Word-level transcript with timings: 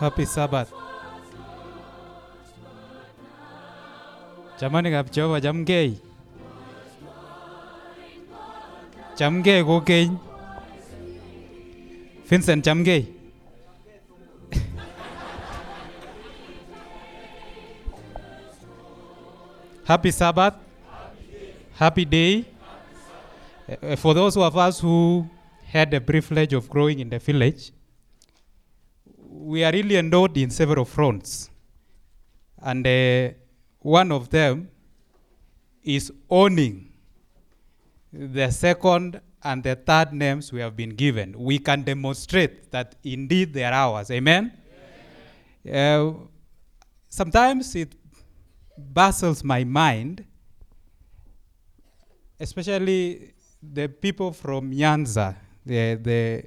Happy 0.00 0.24
Sabbath. 0.24 0.72
Chamanikab 4.58 5.12
Jehova 5.12 5.40
chamgei. 5.42 6.00
Chamgei 9.14 9.62
kokeny. 9.62 10.18
Vincent 12.24 12.64
chamgei. 12.64 13.06
Happy 19.84 20.10
Sabbath. 20.10 20.54
Happy 21.74 22.06
day. 22.06 22.46
Uh, 23.68 23.96
For 23.96 24.14
those 24.14 24.38
of 24.38 24.56
us 24.56 24.80
who 24.80 25.28
had 25.66 25.90
the 25.90 26.00
privilege 26.00 26.54
of 26.54 26.70
growing 26.70 27.00
in 27.00 27.10
the 27.10 27.18
village, 27.18 27.70
we 29.50 29.64
are 29.64 29.72
really 29.72 29.96
endowed 29.96 30.36
in 30.36 30.48
several 30.48 30.84
fronts. 30.84 31.50
And 32.62 32.86
uh, 32.86 33.30
one 33.80 34.12
of 34.12 34.30
them 34.30 34.70
is 35.82 36.12
owning 36.28 36.92
the 38.12 38.48
second 38.50 39.20
and 39.42 39.64
the 39.64 39.74
third 39.74 40.12
names 40.12 40.52
we 40.52 40.60
have 40.60 40.76
been 40.76 40.90
given. 40.90 41.34
We 41.36 41.58
can 41.58 41.82
demonstrate 41.82 42.70
that 42.70 42.94
indeed 43.02 43.52
they 43.52 43.64
are 43.64 43.72
ours. 43.72 44.10
Amen? 44.12 44.52
Uh, 45.68 46.12
sometimes 47.08 47.74
it 47.74 47.92
baffles 48.78 49.42
my 49.42 49.64
mind, 49.64 50.24
especially 52.38 53.34
the 53.60 53.88
people 53.88 54.32
from 54.32 54.70
Nyanza, 54.70 55.34
the, 55.66 55.94
the, 55.96 56.44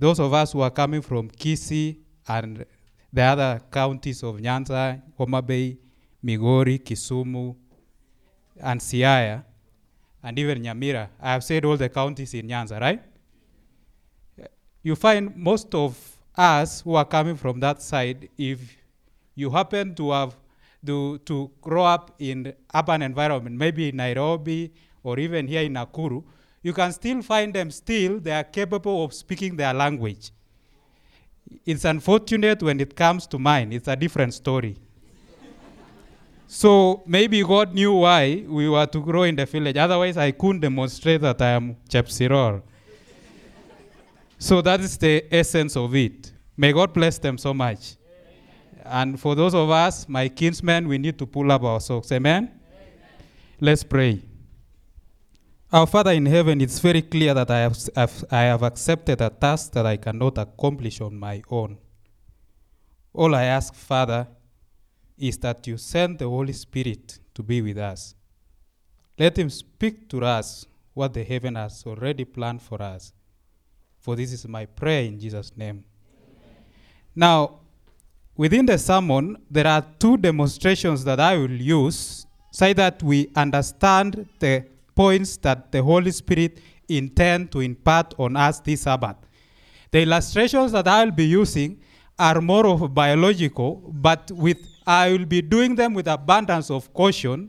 those 0.00 0.18
of 0.18 0.32
us 0.32 0.52
who 0.52 0.62
are 0.62 0.70
coming 0.70 1.02
from 1.02 1.28
Kisii 1.30 1.98
and 2.26 2.64
the 3.12 3.22
other 3.22 3.60
counties 3.70 4.22
of 4.22 4.36
Nyanza, 4.36 5.02
Homa 5.18 5.42
Bay, 5.42 5.76
Migori, 6.24 6.78
Kisumu, 6.78 7.54
and 8.58 8.80
Siaya, 8.80 9.44
and 10.22 10.38
even 10.38 10.62
Nyamira. 10.62 11.08
I 11.20 11.32
have 11.32 11.44
said 11.44 11.66
all 11.66 11.76
the 11.76 11.90
counties 11.90 12.32
in 12.32 12.48
Nyanza, 12.48 12.80
right? 12.80 13.02
You 14.82 14.96
find 14.96 15.36
most 15.36 15.74
of 15.74 15.98
us 16.34 16.80
who 16.80 16.94
are 16.94 17.04
coming 17.04 17.36
from 17.36 17.60
that 17.60 17.82
side, 17.82 18.30
if 18.38 18.58
you 19.34 19.50
happen 19.50 19.94
to 19.96 20.12
have 20.12 20.34
to, 20.86 21.18
to 21.18 21.50
grow 21.60 21.84
up 21.84 22.14
in 22.18 22.54
urban 22.74 23.02
environment, 23.02 23.54
maybe 23.54 23.90
in 23.90 23.96
Nairobi 23.96 24.72
or 25.02 25.18
even 25.18 25.46
here 25.46 25.60
in 25.60 25.74
Nakuru, 25.74 26.24
you 26.62 26.72
can 26.72 26.92
still 26.92 27.22
find 27.22 27.54
them 27.54 27.70
still, 27.70 28.20
they 28.20 28.32
are 28.32 28.44
capable 28.44 29.04
of 29.04 29.14
speaking 29.14 29.56
their 29.56 29.72
language. 29.72 30.30
It's 31.64 31.84
unfortunate 31.84 32.62
when 32.62 32.80
it 32.80 32.94
comes 32.94 33.26
to 33.28 33.38
mine, 33.38 33.72
it's 33.72 33.88
a 33.88 33.96
different 33.96 34.34
story. 34.34 34.76
so 36.46 37.02
maybe 37.06 37.42
God 37.42 37.74
knew 37.74 37.92
why 37.94 38.44
we 38.46 38.68
were 38.68 38.86
to 38.86 39.00
grow 39.00 39.22
in 39.22 39.36
the 39.36 39.46
village. 39.46 39.76
Otherwise, 39.76 40.16
I 40.16 40.30
couldn't 40.32 40.60
demonstrate 40.60 41.22
that 41.22 41.40
I 41.40 41.50
am 41.50 41.76
Chepsiror. 41.88 42.62
so 44.38 44.60
that 44.60 44.80
is 44.80 44.96
the 44.98 45.24
essence 45.34 45.76
of 45.76 45.94
it. 45.94 46.32
May 46.56 46.72
God 46.72 46.92
bless 46.92 47.18
them 47.18 47.38
so 47.38 47.54
much. 47.54 47.96
And 48.84 49.18
for 49.18 49.34
those 49.34 49.54
of 49.54 49.70
us, 49.70 50.08
my 50.08 50.28
kinsmen, 50.28 50.88
we 50.88 50.98
need 50.98 51.18
to 51.18 51.26
pull 51.26 51.50
up 51.50 51.62
our 51.62 51.80
socks. 51.80 52.12
Amen? 52.12 52.50
Let's 53.60 53.84
pray. 53.84 54.22
Our 55.72 55.86
Father 55.86 56.10
in 56.10 56.26
heaven, 56.26 56.60
it's 56.60 56.80
very 56.80 57.00
clear 57.00 57.32
that 57.32 57.48
I 57.48 57.60
have, 57.60 58.24
I 58.28 58.40
have 58.40 58.64
accepted 58.64 59.20
a 59.20 59.30
task 59.30 59.70
that 59.72 59.86
I 59.86 59.98
cannot 59.98 60.36
accomplish 60.36 61.00
on 61.00 61.16
my 61.16 61.42
own. 61.48 61.78
All 63.12 63.36
I 63.36 63.44
ask, 63.44 63.72
Father, 63.72 64.26
is 65.16 65.38
that 65.38 65.64
you 65.68 65.76
send 65.76 66.18
the 66.18 66.28
Holy 66.28 66.54
Spirit 66.54 67.20
to 67.34 67.44
be 67.44 67.62
with 67.62 67.78
us. 67.78 68.16
Let 69.16 69.38
him 69.38 69.48
speak 69.48 70.08
to 70.08 70.24
us 70.24 70.66
what 70.92 71.14
the 71.14 71.22
heaven 71.22 71.54
has 71.54 71.84
already 71.86 72.24
planned 72.24 72.62
for 72.62 72.82
us. 72.82 73.12
For 74.00 74.16
this 74.16 74.32
is 74.32 74.48
my 74.48 74.66
prayer 74.66 75.04
in 75.04 75.20
Jesus' 75.20 75.56
name. 75.56 75.84
Now, 77.14 77.60
within 78.36 78.66
the 78.66 78.76
sermon, 78.76 79.36
there 79.48 79.68
are 79.68 79.86
two 80.00 80.16
demonstrations 80.16 81.04
that 81.04 81.20
I 81.20 81.36
will 81.36 81.52
use 81.52 82.26
so 82.50 82.72
that 82.72 83.00
we 83.04 83.30
understand 83.36 84.26
the 84.40 84.64
points 85.00 85.38
that 85.38 85.72
the 85.72 85.82
Holy 85.82 86.10
Spirit 86.10 86.58
intend 86.86 87.50
to 87.50 87.60
impart 87.60 88.12
on 88.18 88.36
us 88.36 88.60
this 88.60 88.82
Sabbath. 88.82 89.16
The 89.92 90.02
illustrations 90.02 90.72
that 90.72 90.86
I 90.86 91.04
will 91.04 91.12
be 91.12 91.24
using 91.24 91.80
are 92.18 92.42
more 92.42 92.66
of 92.66 92.92
biological, 92.92 93.76
but 93.94 94.30
with 94.32 94.58
I 94.86 95.12
will 95.12 95.24
be 95.24 95.40
doing 95.40 95.74
them 95.74 95.94
with 95.94 96.06
abundance 96.06 96.70
of 96.70 96.92
caution 96.92 97.48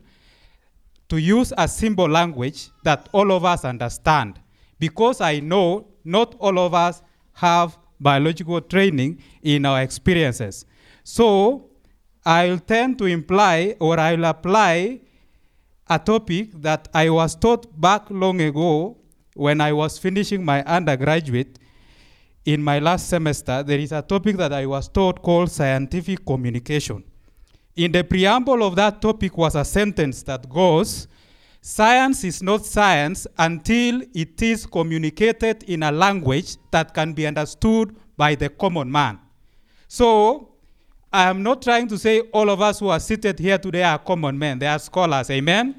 to 1.09 1.17
use 1.17 1.51
a 1.57 1.67
simple 1.67 2.07
language 2.07 2.69
that 2.85 3.09
all 3.11 3.33
of 3.33 3.43
us 3.43 3.65
understand. 3.65 4.39
Because 4.79 5.19
I 5.19 5.41
know 5.41 5.87
not 6.05 6.35
all 6.39 6.57
of 6.57 6.73
us 6.73 7.01
have 7.33 7.77
biological 7.99 8.61
training 8.61 9.21
in 9.43 9.65
our 9.65 9.81
experiences. 9.81 10.65
So 11.03 11.69
I'll 12.25 12.59
tend 12.59 12.97
to 12.99 13.07
imply 13.07 13.75
or 13.81 13.99
I'll 13.99 14.23
apply 14.23 15.01
a 15.91 15.99
topic 15.99 16.49
that 16.61 16.87
I 16.93 17.09
was 17.09 17.35
taught 17.35 17.67
back 17.79 18.09
long 18.09 18.39
ago 18.39 18.97
when 19.35 19.59
I 19.59 19.73
was 19.73 19.97
finishing 19.97 20.43
my 20.43 20.63
undergraduate 20.63 21.59
in 22.45 22.63
my 22.63 22.79
last 22.79 23.09
semester. 23.09 23.61
There 23.61 23.77
is 23.77 23.91
a 23.91 24.01
topic 24.01 24.37
that 24.37 24.53
I 24.53 24.65
was 24.65 24.87
taught 24.87 25.21
called 25.21 25.51
scientific 25.51 26.25
communication. 26.25 27.03
In 27.75 27.91
the 27.91 28.05
preamble 28.05 28.63
of 28.63 28.77
that 28.77 29.01
topic 29.01 29.37
was 29.37 29.55
a 29.55 29.65
sentence 29.65 30.23
that 30.23 30.47
goes, 30.47 31.09
Science 31.63 32.23
is 32.23 32.41
not 32.41 32.65
science 32.65 33.27
until 33.37 34.01
it 34.15 34.41
is 34.41 34.65
communicated 34.65 35.61
in 35.63 35.83
a 35.83 35.91
language 35.91 36.55
that 36.71 36.93
can 36.93 37.13
be 37.13 37.27
understood 37.27 37.95
by 38.17 38.33
the 38.33 38.49
common 38.49 38.89
man. 38.91 39.19
So, 39.87 40.50
I 41.13 41.29
am 41.29 41.43
not 41.43 41.61
trying 41.61 41.87
to 41.89 41.97
say 41.97 42.21
all 42.31 42.49
of 42.49 42.61
us 42.61 42.79
who 42.79 42.87
are 42.87 42.99
seated 42.99 43.37
here 43.37 43.57
today 43.57 43.83
are 43.83 43.99
common 43.99 44.37
men, 44.37 44.59
they 44.59 44.67
are 44.67 44.79
scholars, 44.79 45.29
amen? 45.29 45.75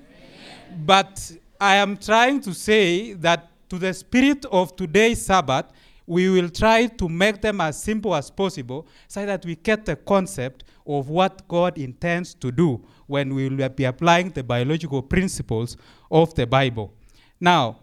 But 0.85 1.33
I 1.59 1.77
am 1.77 1.97
trying 1.97 2.43
to 2.43 2.53
say 2.53 3.15
that 3.15 3.49
to 3.71 3.79
the 3.79 3.95
spirit 3.95 4.45
of 4.47 4.77
today's 4.77 5.25
Sabbath, 5.25 5.67
we 6.07 6.29
will 6.29 6.51
try 6.51 6.87
to 6.87 7.09
make 7.09 7.41
them 7.41 7.63
as 7.63 7.83
simple 7.83 8.15
as 8.15 8.31
possible 8.31 8.87
so 9.09 9.25
that 9.25 9.47
we 9.47 9.57
get 9.57 9.87
the 9.87 9.97
concept 9.97 10.65
of 10.87 11.09
what 11.09 11.49
God 11.49 11.79
intends 11.79 12.35
to 12.35 12.53
do 12.53 12.85
when 13.07 13.35
we 13.35 13.49
will 13.49 13.69
be 13.71 13.85
applying 13.85 14.31
the 14.31 14.43
biological 14.43 15.01
principles 15.01 15.79
of 16.11 16.35
the 16.35 16.47
Bible. 16.47 16.93
Now, 17.41 17.79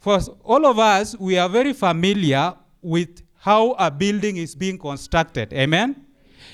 for 0.00 0.18
all 0.42 0.66
of 0.66 0.80
us, 0.80 1.16
we 1.18 1.38
are 1.38 1.48
very 1.48 1.72
familiar 1.72 2.54
with 2.82 3.22
how 3.36 3.72
a 3.72 3.90
building 3.92 4.38
is 4.38 4.56
being 4.56 4.76
constructed. 4.78 5.52
Amen? 5.52 6.06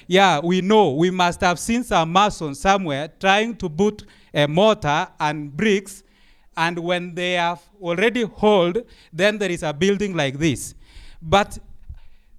Yeah, 0.06 0.40
we 0.40 0.60
know. 0.60 0.92
We 0.92 1.10
must 1.10 1.40
have 1.40 1.58
seen 1.58 1.82
some 1.82 2.12
mason 2.12 2.54
somewhere 2.54 3.08
trying 3.20 3.56
to 3.56 3.68
put 3.68 4.04
a 4.32 4.46
mortar 4.46 5.08
and 5.18 5.54
bricks, 5.56 6.02
and 6.56 6.78
when 6.78 7.14
they 7.14 7.32
have 7.32 7.60
already 7.80 8.22
hold, 8.22 8.78
then 9.12 9.38
there 9.38 9.50
is 9.50 9.62
a 9.62 9.72
building 9.72 10.14
like 10.16 10.38
this. 10.38 10.74
But 11.20 11.58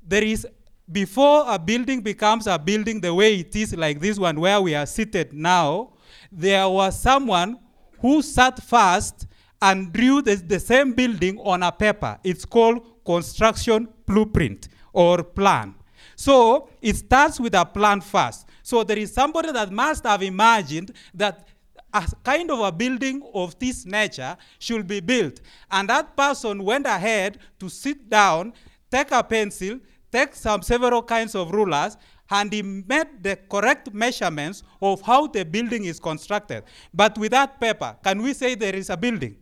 there 0.07 0.23
is 0.23 0.47
before 0.91 1.43
a 1.47 1.59
building 1.59 2.01
becomes 2.01 2.47
a 2.47 2.57
building 2.57 3.01
the 3.01 3.13
way 3.13 3.39
it 3.39 3.55
is 3.55 3.75
like 3.75 3.99
this 3.99 4.17
one 4.17 4.39
where 4.39 4.61
we 4.61 4.73
are 4.73 4.85
seated 4.85 5.33
now 5.33 5.91
there 6.31 6.67
was 6.69 6.97
someone 6.97 7.59
who 7.99 8.21
sat 8.21 8.57
fast 8.63 9.27
and 9.61 9.91
drew 9.91 10.21
the, 10.21 10.35
the 10.35 10.59
same 10.59 10.93
building 10.93 11.37
on 11.39 11.61
a 11.61 11.71
paper 11.71 12.17
it's 12.23 12.45
called 12.45 12.79
construction 13.05 13.87
blueprint 14.05 14.69
or 14.93 15.23
plan 15.23 15.75
so 16.17 16.67
it 16.81 16.97
starts 16.97 17.39
with 17.39 17.53
a 17.55 17.63
plan 17.63 18.01
first 18.01 18.45
so 18.63 18.83
there 18.83 18.97
is 18.97 19.13
somebody 19.13 19.51
that 19.53 19.71
must 19.71 20.03
have 20.03 20.21
imagined 20.21 20.91
that 21.13 21.47
a 21.93 22.05
kind 22.23 22.51
of 22.51 22.59
a 22.59 22.71
building 22.71 23.21
of 23.33 23.57
this 23.59 23.85
nature 23.85 24.35
should 24.59 24.87
be 24.87 24.99
built. 24.99 25.39
And 25.71 25.89
that 25.89 26.15
person 26.15 26.63
went 26.63 26.85
ahead 26.85 27.39
to 27.59 27.69
sit 27.69 28.09
down, 28.09 28.53
take 28.91 29.11
a 29.11 29.23
pencil, 29.23 29.79
take 30.11 30.35
some 30.35 30.61
several 30.61 31.01
kinds 31.01 31.33
of 31.35 31.51
rulers, 31.51 31.97
and 32.29 32.51
he 32.51 32.61
made 32.61 33.23
the 33.23 33.37
correct 33.49 33.93
measurements 33.93 34.63
of 34.81 35.01
how 35.01 35.27
the 35.27 35.45
building 35.45 35.85
is 35.85 35.99
constructed. 35.99 36.63
But 36.93 37.17
with 37.17 37.31
that 37.31 37.59
paper, 37.59 37.95
can 38.03 38.21
we 38.21 38.33
say 38.33 38.55
there 38.55 38.75
is 38.75 38.89
a 38.89 38.97
building? 38.97 39.37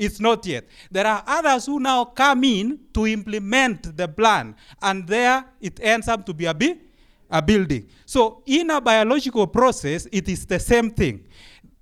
It's 0.00 0.18
not 0.18 0.46
yet. 0.46 0.64
There 0.90 1.06
are 1.06 1.22
others 1.26 1.66
who 1.66 1.78
now 1.78 2.06
come 2.06 2.44
in 2.44 2.80
to 2.94 3.06
implement 3.06 3.96
the 3.96 4.08
plan, 4.08 4.56
and 4.80 5.06
there 5.06 5.44
it 5.60 5.78
ends 5.82 6.08
up 6.08 6.24
to 6.26 6.32
be 6.34 6.46
a, 6.46 6.54
bi- 6.54 6.78
a 7.30 7.42
building. 7.42 7.86
So, 8.06 8.42
in 8.46 8.70
a 8.70 8.80
biological 8.80 9.46
process, 9.46 10.08
it 10.10 10.28
is 10.28 10.46
the 10.46 10.58
same 10.58 10.90
thing 10.90 11.26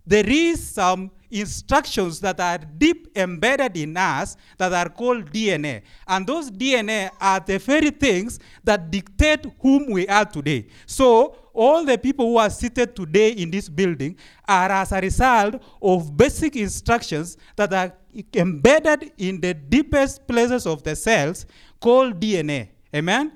there 0.09 0.27
is 0.27 0.67
some 0.67 1.11
instructions 1.31 2.19
that 2.21 2.41
are 2.41 2.57
deep 2.57 3.13
embedded 3.15 3.77
in 3.77 3.95
us 3.95 4.39
that 4.57 4.73
are 4.73 4.89
called 4.89 5.31
DNA. 5.31 5.83
And 6.07 6.27
those 6.27 6.51
DNA 6.51 7.11
are 7.21 7.41
the 7.41 7.59
very 7.59 7.91
things 7.91 8.41
that 8.65 8.91
dictate 8.91 9.45
whom 9.61 9.91
we 9.91 10.09
are 10.09 10.25
today. 10.25 10.69
So, 10.87 11.37
all 11.59 11.85
the 11.85 11.99
people 11.99 12.25
who 12.25 12.37
are 12.37 12.49
seated 12.49 12.95
today 12.95 13.31
in 13.31 13.51
this 13.51 13.69
building 13.69 14.17
are 14.47 14.71
as 14.71 14.93
a 14.93 15.01
result 15.01 15.61
of 15.83 16.17
basic 16.17 16.55
instructions 16.55 17.37
that 17.57 17.73
are 17.75 17.93
embedded 18.33 19.11
in 19.19 19.41
the 19.41 19.53
deepest 19.55 20.25
places 20.29 20.67
of 20.67 20.85
the 20.85 20.95
cells 20.95 21.47
called 21.81 22.21
DNA. 22.21 22.69
Amen? 22.95 23.33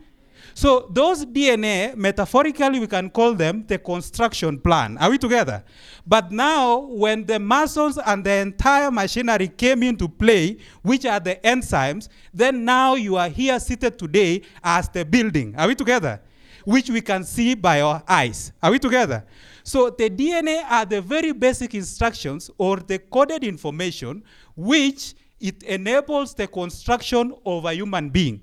So 0.54 0.88
those 0.90 1.24
DNA, 1.26 1.96
metaphorically, 1.96 2.78
we 2.78 2.86
can 2.86 3.10
call 3.10 3.34
them 3.34 3.64
the 3.66 3.78
construction 3.78 4.60
plan. 4.60 4.98
Are 4.98 5.10
we 5.10 5.18
together? 5.18 5.64
But 6.06 6.30
now, 6.30 6.78
when 6.78 7.24
the 7.24 7.40
muscles 7.40 7.98
and 7.98 8.22
the 8.22 8.34
entire 8.34 8.92
machinery 8.92 9.48
came 9.48 9.82
into 9.82 10.08
play, 10.08 10.58
which 10.82 11.06
are 11.06 11.18
the 11.18 11.36
enzymes, 11.42 12.08
then 12.32 12.64
now 12.64 12.94
you 12.94 13.16
are 13.16 13.28
here 13.28 13.58
seated 13.58 13.98
today 13.98 14.42
as 14.62 14.88
the 14.90 15.04
building. 15.04 15.56
Are 15.56 15.66
we 15.66 15.74
together? 15.74 16.20
Which 16.64 16.90
we 16.90 17.00
can 17.00 17.24
see 17.24 17.54
by 17.54 17.80
our 17.80 18.02
eyes. 18.06 18.52
Are 18.62 18.70
we 18.70 18.78
together? 18.78 19.24
So 19.64 19.90
the 19.90 20.10
DNA 20.10 20.64
are 20.68 20.84
the 20.84 21.00
very 21.00 21.32
basic 21.32 21.74
instructions 21.74 22.50
or 22.58 22.76
the 22.76 22.98
coded 22.98 23.44
information 23.44 24.24
which 24.56 25.14
it 25.40 25.62
enables 25.64 26.34
the 26.34 26.46
construction 26.46 27.34
of 27.44 27.64
a 27.64 27.74
human 27.74 28.10
being 28.10 28.40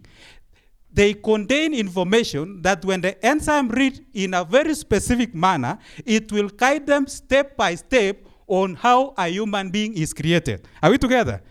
they 0.92 1.14
contain 1.14 1.74
information 1.74 2.62
that 2.62 2.84
when 2.84 3.02
the 3.02 3.24
enzyme 3.26 3.70
read 3.70 4.04
in 4.14 4.34
a 4.34 4.44
very 4.44 4.74
specific 4.74 5.36
manner, 5.36 5.78
it 6.06 6.32
will 6.32 6.50
guide 6.50 6.86
them 6.88 7.08
step 7.08 7.56
by 7.56 7.76
step 7.76 8.18
on 8.48 8.76
how 8.76 9.14
a 9.18 9.28
human 9.28 9.70
being 9.70 9.94
is 9.94 10.14
created. 10.14 10.68
Are 10.82 10.90
we 10.90 10.98
together? 10.98 11.42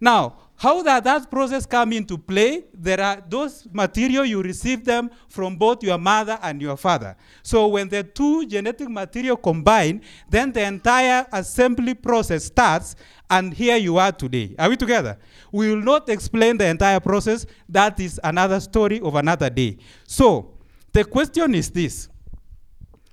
Now, 0.00 0.36
how 0.58 0.82
that 0.82 1.04
that 1.04 1.30
process 1.30 1.64
come 1.64 1.92
into 1.92 2.18
play? 2.18 2.64
There 2.74 3.00
are 3.00 3.22
those 3.28 3.68
material 3.72 4.24
you 4.24 4.42
receive 4.42 4.84
them 4.84 5.08
from 5.28 5.54
both 5.54 5.84
your 5.84 5.98
mother 5.98 6.36
and 6.42 6.60
your 6.60 6.76
father. 6.76 7.16
So 7.44 7.68
when 7.68 7.88
the 7.88 8.02
two 8.02 8.44
genetic 8.44 8.88
material 8.88 9.36
combine, 9.36 10.02
then 10.28 10.50
the 10.50 10.64
entire 10.64 11.24
assembly 11.32 11.94
process 11.94 12.46
starts, 12.46 12.96
and 13.30 13.54
here 13.54 13.76
you 13.76 13.98
are 13.98 14.10
today. 14.10 14.56
Are 14.58 14.68
we 14.68 14.76
together? 14.76 15.16
We 15.52 15.68
will 15.68 15.82
not 15.82 16.08
explain 16.08 16.58
the 16.58 16.66
entire 16.66 16.98
process. 16.98 17.46
That 17.68 18.00
is 18.00 18.20
another 18.24 18.58
story 18.58 19.00
of 19.00 19.14
another 19.14 19.50
day. 19.50 19.78
So 20.08 20.54
the 20.92 21.04
question 21.04 21.54
is 21.54 21.70
this: 21.70 22.08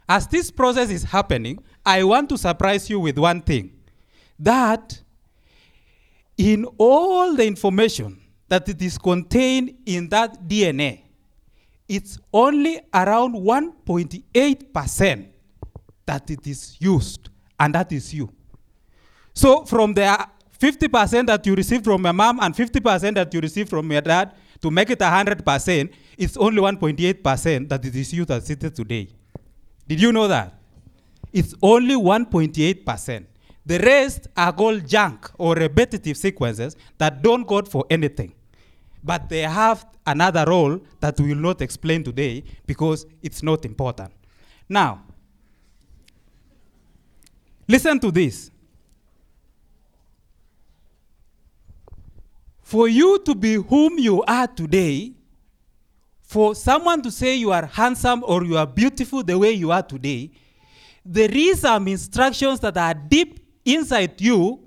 As 0.10 0.28
this 0.28 0.50
process 0.50 0.90
is 0.90 1.04
happening, 1.04 1.60
I 1.86 2.04
want 2.06 2.28
to 2.30 2.40
surprise 2.40 2.90
you 2.90 3.00
with 3.00 3.20
one 3.20 3.42
thing. 3.42 3.72
That 4.40 5.00
in 6.38 6.66
all 6.78 7.36
the 7.36 7.46
information 7.46 8.20
that 8.48 8.68
it 8.70 8.82
is 8.82 8.98
contained 8.98 9.76
in 9.86 10.10
that 10.10 10.48
DNA, 10.48 11.02
it's 11.88 12.20
only 12.34 12.82
around 12.94 13.36
1.8% 13.36 15.28
that 16.06 16.30
it 16.30 16.48
is 16.48 16.78
used, 16.80 17.30
and 17.60 17.74
that 17.76 17.92
is 17.92 18.14
you. 18.14 18.32
So 19.34 19.66
from 19.66 19.94
the 19.94 20.04
uh, 20.06 20.26
50% 20.60 21.28
that 21.28 21.46
you 21.46 21.56
received 21.56 21.84
from 21.84 22.04
your 22.04 22.14
mom 22.14 22.40
and 22.42 22.56
50% 22.56 23.16
that 23.16 23.34
you 23.34 23.40
received 23.40 23.70
from 23.70 23.92
your 23.92 24.02
dad, 24.02 24.34
to 24.62 24.72
make 24.72 24.90
it 24.90 25.00
100%, 25.00 25.94
it's 26.18 26.38
only 26.38 26.62
1.8% 26.62 27.70
that 27.70 27.86
it 27.86 27.96
is 27.96 28.14
you 28.14 28.26
that 28.26 28.44
seated 28.44 28.74
today. 28.74 29.10
Did 29.88 30.02
you 30.02 30.12
know 30.12 30.28
that? 30.28 30.54
It's 31.34 31.54
only 31.62 31.96
1.8%. 31.96 33.26
The 33.66 33.80
rest 33.80 34.28
are 34.38 34.54
called 34.54 34.88
junk 34.88 35.32
or 35.38 35.56
repetitive 35.56 36.18
sequences 36.18 36.76
that 36.98 37.22
don't 37.22 37.46
code 37.46 37.68
for 37.68 37.86
anything. 37.90 38.34
But 39.04 39.28
they 39.28 39.42
have 39.42 39.86
another 40.06 40.46
role 40.48 40.80
that 41.00 41.20
we 41.20 41.30
will 41.30 41.42
not 41.42 41.62
explain 41.62 42.04
today 42.04 42.44
because 42.68 43.06
it's 43.24 43.42
not 43.42 43.66
important. 43.66 44.12
Now, 44.70 45.04
listen 47.68 48.00
to 48.00 48.12
this. 48.12 48.52
For 52.62 52.88
you 52.88 53.20
to 53.26 53.36
be 53.36 53.56
whom 53.56 54.00
you 54.00 54.24
are 54.24 54.48
today, 54.48 55.14
for 56.22 56.56
someone 56.56 57.02
to 57.04 57.12
say 57.12 57.36
you 57.36 57.52
are 57.52 57.66
handsome 57.66 58.24
or 58.28 58.44
you 58.44 58.58
are 58.58 58.66
beautiful 58.66 59.24
the 59.24 59.38
way 59.38 59.52
you 59.52 59.72
are 59.72 59.84
today, 59.84 60.32
there 61.06 61.32
is 61.32 61.62
some 61.62 61.88
instructions 61.88 62.60
that 62.62 62.76
are 62.78 62.96
deep 62.96 63.45
inside 63.66 64.22
you 64.22 64.62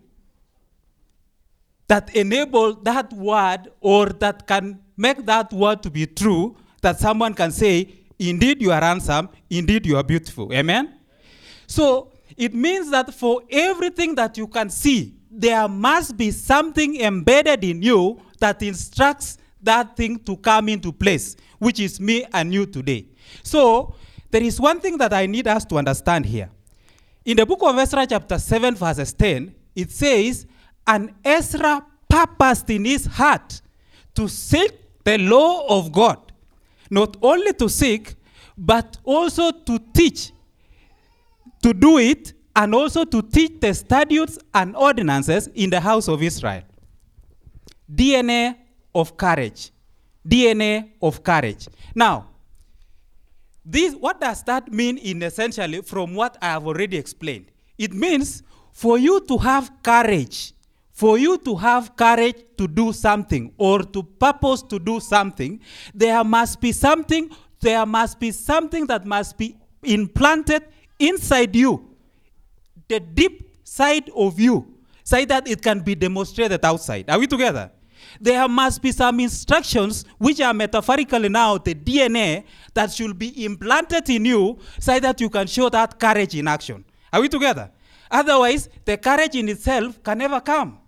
that 1.86 2.14
enable 2.14 2.74
that 2.74 3.12
word 3.12 3.68
or 3.80 4.06
that 4.06 4.46
can 4.46 4.80
make 4.96 5.24
that 5.24 5.52
word 5.52 5.82
to 5.82 5.90
be 5.90 6.06
true 6.06 6.56
that 6.82 6.98
someone 6.98 7.34
can 7.34 7.50
say, 7.50 7.94
Indeed, 8.18 8.60
you 8.60 8.72
are 8.72 8.80
handsome, 8.80 9.28
indeed, 9.48 9.86
you 9.86 9.96
are 9.96 10.02
beautiful. 10.02 10.52
Amen? 10.52 10.92
So 11.68 12.12
it 12.36 12.52
means 12.52 12.90
that 12.90 13.14
for 13.14 13.42
everything 13.48 14.16
that 14.16 14.36
you 14.36 14.48
can 14.48 14.70
see, 14.70 15.14
there 15.30 15.68
must 15.68 16.16
be 16.16 16.32
something 16.32 17.00
embedded 17.00 17.62
in 17.62 17.80
you 17.80 18.20
that 18.40 18.62
instructs 18.62 19.38
that 19.62 19.96
thing 19.96 20.18
to 20.20 20.36
come 20.36 20.68
into 20.68 20.92
place, 20.92 21.36
which 21.58 21.78
is 21.78 22.00
me 22.00 22.24
and 22.32 22.52
you 22.52 22.66
today. 22.66 23.06
So 23.42 23.94
there 24.30 24.42
is 24.42 24.60
one 24.60 24.80
thing 24.80 24.98
that 24.98 25.12
I 25.12 25.26
need 25.26 25.46
us 25.46 25.64
to 25.66 25.78
understand 25.78 26.26
here. 26.26 26.50
In 27.28 27.36
the 27.36 27.44
book 27.44 27.62
of 27.62 27.76
Ezra, 27.76 28.06
chapter 28.06 28.38
7, 28.38 28.75
verses 28.75 29.12
10, 29.12 29.54
it 29.76 29.90
says, 29.90 30.46
And 30.86 31.12
Ezra 31.22 31.84
purposed 32.08 32.70
in 32.70 32.86
his 32.86 33.04
heart 33.04 33.60
to 34.14 34.28
seek 34.28 34.72
the 35.04 35.19
law 35.19 35.66
of 35.69 35.92
God, 35.92 36.32
not 36.90 37.19
only 37.20 37.52
to 37.52 37.69
seek, 37.69 38.14
but 38.56 38.96
also 39.04 39.50
to 39.50 39.78
teach, 39.92 40.32
to 41.62 41.75
do 41.75 41.98
it, 41.98 42.32
and 42.56 42.75
also 42.75 43.04
to 43.04 43.20
teach 43.20 43.60
the 43.60 43.74
statutes 43.74 44.38
and 44.54 44.74
ordinances 44.74 45.48
in 45.48 45.69
the 45.69 45.81
house 45.81 46.08
of 46.08 46.22
Israel. 46.22 46.62
DNA 47.94 48.56
of 48.94 49.19
courage. 49.19 49.70
DNA 50.26 50.92
of 51.02 51.22
courage. 51.22 51.69
Now, 51.94 52.31
this, 53.70 53.94
what 53.94 54.19
does 54.19 54.43
that 54.44 54.72
mean 54.72 54.96
in 54.96 55.22
essentially 55.22 55.82
from 55.82 56.15
what 56.15 56.39
I 56.41 56.46
have 56.46 56.67
already 56.67 56.96
explained? 56.96 57.51
It 57.77 57.93
means 57.93 58.43
for 58.72 58.96
you 58.98 59.20
to 59.27 59.37
have 59.37 59.70
courage, 59.82 60.55
for 60.91 61.19
you 61.19 61.37
to 61.39 61.55
have 61.56 61.94
courage 61.94 62.37
to 62.56 62.67
do 62.67 62.94
something 62.94 63.53
or 63.58 63.82
to 63.82 64.03
purpose 64.03 64.63
to 64.63 64.79
do 64.79 65.01
something, 65.01 65.60
there 65.94 66.25
must 66.25 66.63
be 66.63 66.72
something, 66.72 67.31
there 67.60 67.84
must 67.84 68.19
be 68.19 68.31
something 68.31 68.87
that 68.87 69.05
must 69.05 69.37
be 69.37 69.55
implanted 69.82 70.65
inside 70.98 71.55
you, 71.55 71.94
the 72.89 73.01
deep 73.01 73.55
side 73.65 74.10
of 74.17 74.41
you, 74.41 74.75
so 75.05 75.22
that 75.27 75.46
it 75.46 75.60
can 75.60 75.81
be 75.81 75.94
demonstrated 75.94 76.65
outside. 76.65 77.08
Are 77.10 77.19
we 77.19 77.27
together? 77.27 77.70
There 78.20 78.48
must 78.48 78.82
be 78.82 78.93
some 78.93 79.20
instructions 79.20 80.05
which 80.19 80.41
are 80.41 80.55
metaphorically 80.55 81.29
now 81.29 81.58
the 81.58 81.74
DNA 81.74 82.44
that 82.74 82.93
should 82.93 83.19
be 83.19 83.44
implanted 83.44 84.08
in 84.10 84.24
you 84.24 84.58
so 84.79 84.98
that 84.98 85.20
you 85.20 85.31
can 85.31 85.46
show 85.46 85.69
that 85.69 85.98
courage 85.98 86.34
in 86.34 86.48
action. 86.48 86.84
Are 87.12 87.20
we 87.20 87.29
together? 87.29 87.70
Otherwise, 88.10 88.69
the 88.84 88.96
courage 88.96 89.34
in 89.34 89.48
itself 89.48 90.03
can 90.03 90.19
never 90.19 90.41
come. 90.41 90.79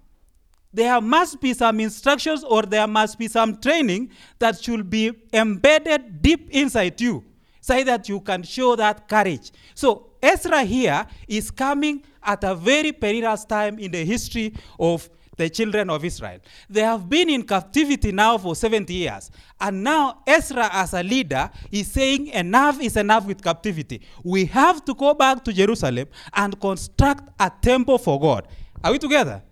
There 0.73 1.01
must 1.01 1.41
be 1.41 1.53
some 1.53 1.81
instructions 1.81 2.45
or 2.45 2.63
there 2.63 2.87
must 2.87 3.19
be 3.19 3.29
some 3.29 3.61
training 3.61 4.11
that 4.39 4.63
should 4.63 4.89
be 4.89 5.13
embedded 5.33 6.23
deep 6.23 6.49
inside 6.51 7.01
you 7.01 7.25
so 7.61 7.83
that 7.85 8.09
you 8.09 8.21
can 8.21 8.43
show 8.43 8.77
that 8.77 9.09
courage. 9.09 9.51
So, 9.75 10.07
Ezra 10.23 10.63
here 10.65 11.07
is 11.27 11.51
coming 11.51 12.03
at 12.23 12.45
a 12.45 12.55
very 12.55 12.93
perilous 12.93 13.45
time 13.45 13.79
in 13.79 13.91
the 13.91 14.05
history 14.05 14.55
of 14.79 15.09
the 15.41 15.49
children 15.49 15.89
of 15.89 16.05
Israel. 16.05 16.39
They 16.69 16.83
have 16.83 17.09
been 17.09 17.31
in 17.31 17.43
captivity 17.43 18.13
now 18.13 18.37
for 18.37 18.55
70 18.55 18.93
years. 18.93 19.31
And 19.59 19.83
now 19.83 20.23
Ezra, 20.27 20.69
as 20.71 20.93
a 20.93 21.03
leader, 21.03 21.51
is 21.73 21.91
saying 21.91 22.29
enough 22.29 22.81
is 22.81 22.97
enough 22.97 23.27
with 23.27 23.43
captivity. 23.43 24.03
We 24.23 24.45
have 24.47 24.85
to 24.85 24.95
go 24.95 25.15
back 25.15 25.43
to 25.45 25.53
Jerusalem 25.53 26.09
and 26.35 26.61
construct 26.61 27.31
a 27.41 27.51
temple 27.63 27.97
for 27.99 28.21
God. 28.21 28.49
Are 28.85 28.93
we 28.93 28.99
together? 28.99 29.43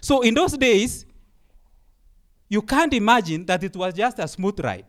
So 0.00 0.22
in 0.22 0.32
those 0.34 0.56
days, 0.56 1.04
you 2.48 2.62
can't 2.62 2.92
imagine 2.94 3.44
that 3.44 3.62
it 3.62 3.76
was 3.76 3.92
just 3.92 4.18
a 4.18 4.26
smooth 4.26 4.58
ride. 4.60 4.86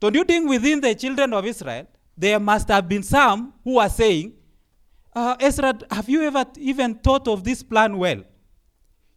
Don't 0.00 0.14
you 0.14 0.24
think 0.24 0.48
within 0.50 0.80
the 0.82 0.94
children 0.94 1.32
of 1.32 1.46
Israel, 1.46 1.86
there 2.16 2.38
must 2.38 2.68
have 2.68 2.86
been 2.86 3.02
some 3.02 3.54
who 3.64 3.78
are 3.78 3.88
saying, 3.88 4.34
uh, 5.14 5.34
Ezra, 5.40 5.78
have 5.90 6.08
you 6.10 6.22
ever 6.24 6.44
even 6.58 6.94
thought 6.96 7.26
of 7.26 7.42
this 7.42 7.62
plan 7.62 7.96
well? 7.96 8.22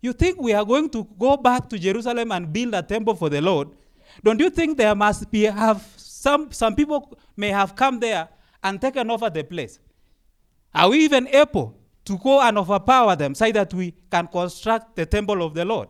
You 0.02 0.14
think 0.14 0.42
we 0.42 0.54
are 0.54 0.66
going 0.66 0.90
to 0.92 1.04
go 1.18 1.38
back 1.38 1.70
to 1.70 1.80
Jerusalem 1.80 2.32
and 2.32 2.52
build 2.52 2.74
a 2.74 2.82
temple 2.82 3.16
for 3.16 3.30
the 3.30 3.42
Lord? 3.42 3.70
Don't 4.24 4.40
you 4.40 4.50
think 4.50 4.78
there 4.78 4.96
must 4.96 5.30
be 5.30 5.44
have 5.44 5.86
some 5.98 6.52
some 6.52 6.76
people 6.76 7.18
may 7.38 7.50
have 7.50 7.76
come 7.76 8.00
there 8.00 8.28
and 8.64 8.82
taken 8.82 9.10
over 9.12 9.30
the 9.30 9.44
place? 9.44 9.80
Are 10.74 10.90
we 10.90 11.00
even 11.00 11.28
able 11.28 11.80
to 12.10 12.18
go 12.18 12.42
and 12.42 12.58
overpower 12.58 13.16
them 13.16 13.36
so 13.36 13.52
that 13.52 13.72
we 13.72 13.94
can 14.12 14.26
construct 14.26 14.96
the 14.96 15.06
temple 15.06 15.44
of 15.44 15.54
the 15.54 15.64
Lord. 15.64 15.90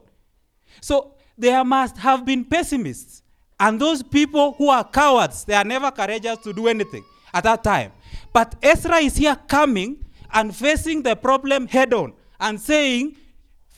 So 0.82 1.14
there 1.38 1.64
must 1.64 1.98
have 1.98 2.26
been 2.26 2.44
pessimists. 2.44 3.24
And 3.58 3.80
those 3.80 4.04
people 4.04 4.52
who 4.54 4.70
are 4.70 4.84
cowards, 4.84 5.46
they 5.46 5.54
are 5.54 5.64
never 5.64 5.92
courageous 5.92 6.38
to 6.40 6.52
do 6.52 6.68
anything 6.68 7.06
at 7.34 7.46
that 7.46 7.64
time. 7.64 7.94
But 8.34 8.56
Ezra 8.62 8.98
is 8.98 9.16
here 9.16 9.38
coming 9.48 10.04
and 10.34 10.54
facing 10.54 11.04
the 11.04 11.16
problem 11.16 11.68
head 11.68 11.94
on 11.94 12.14
and 12.38 12.60
saying, 12.60 13.16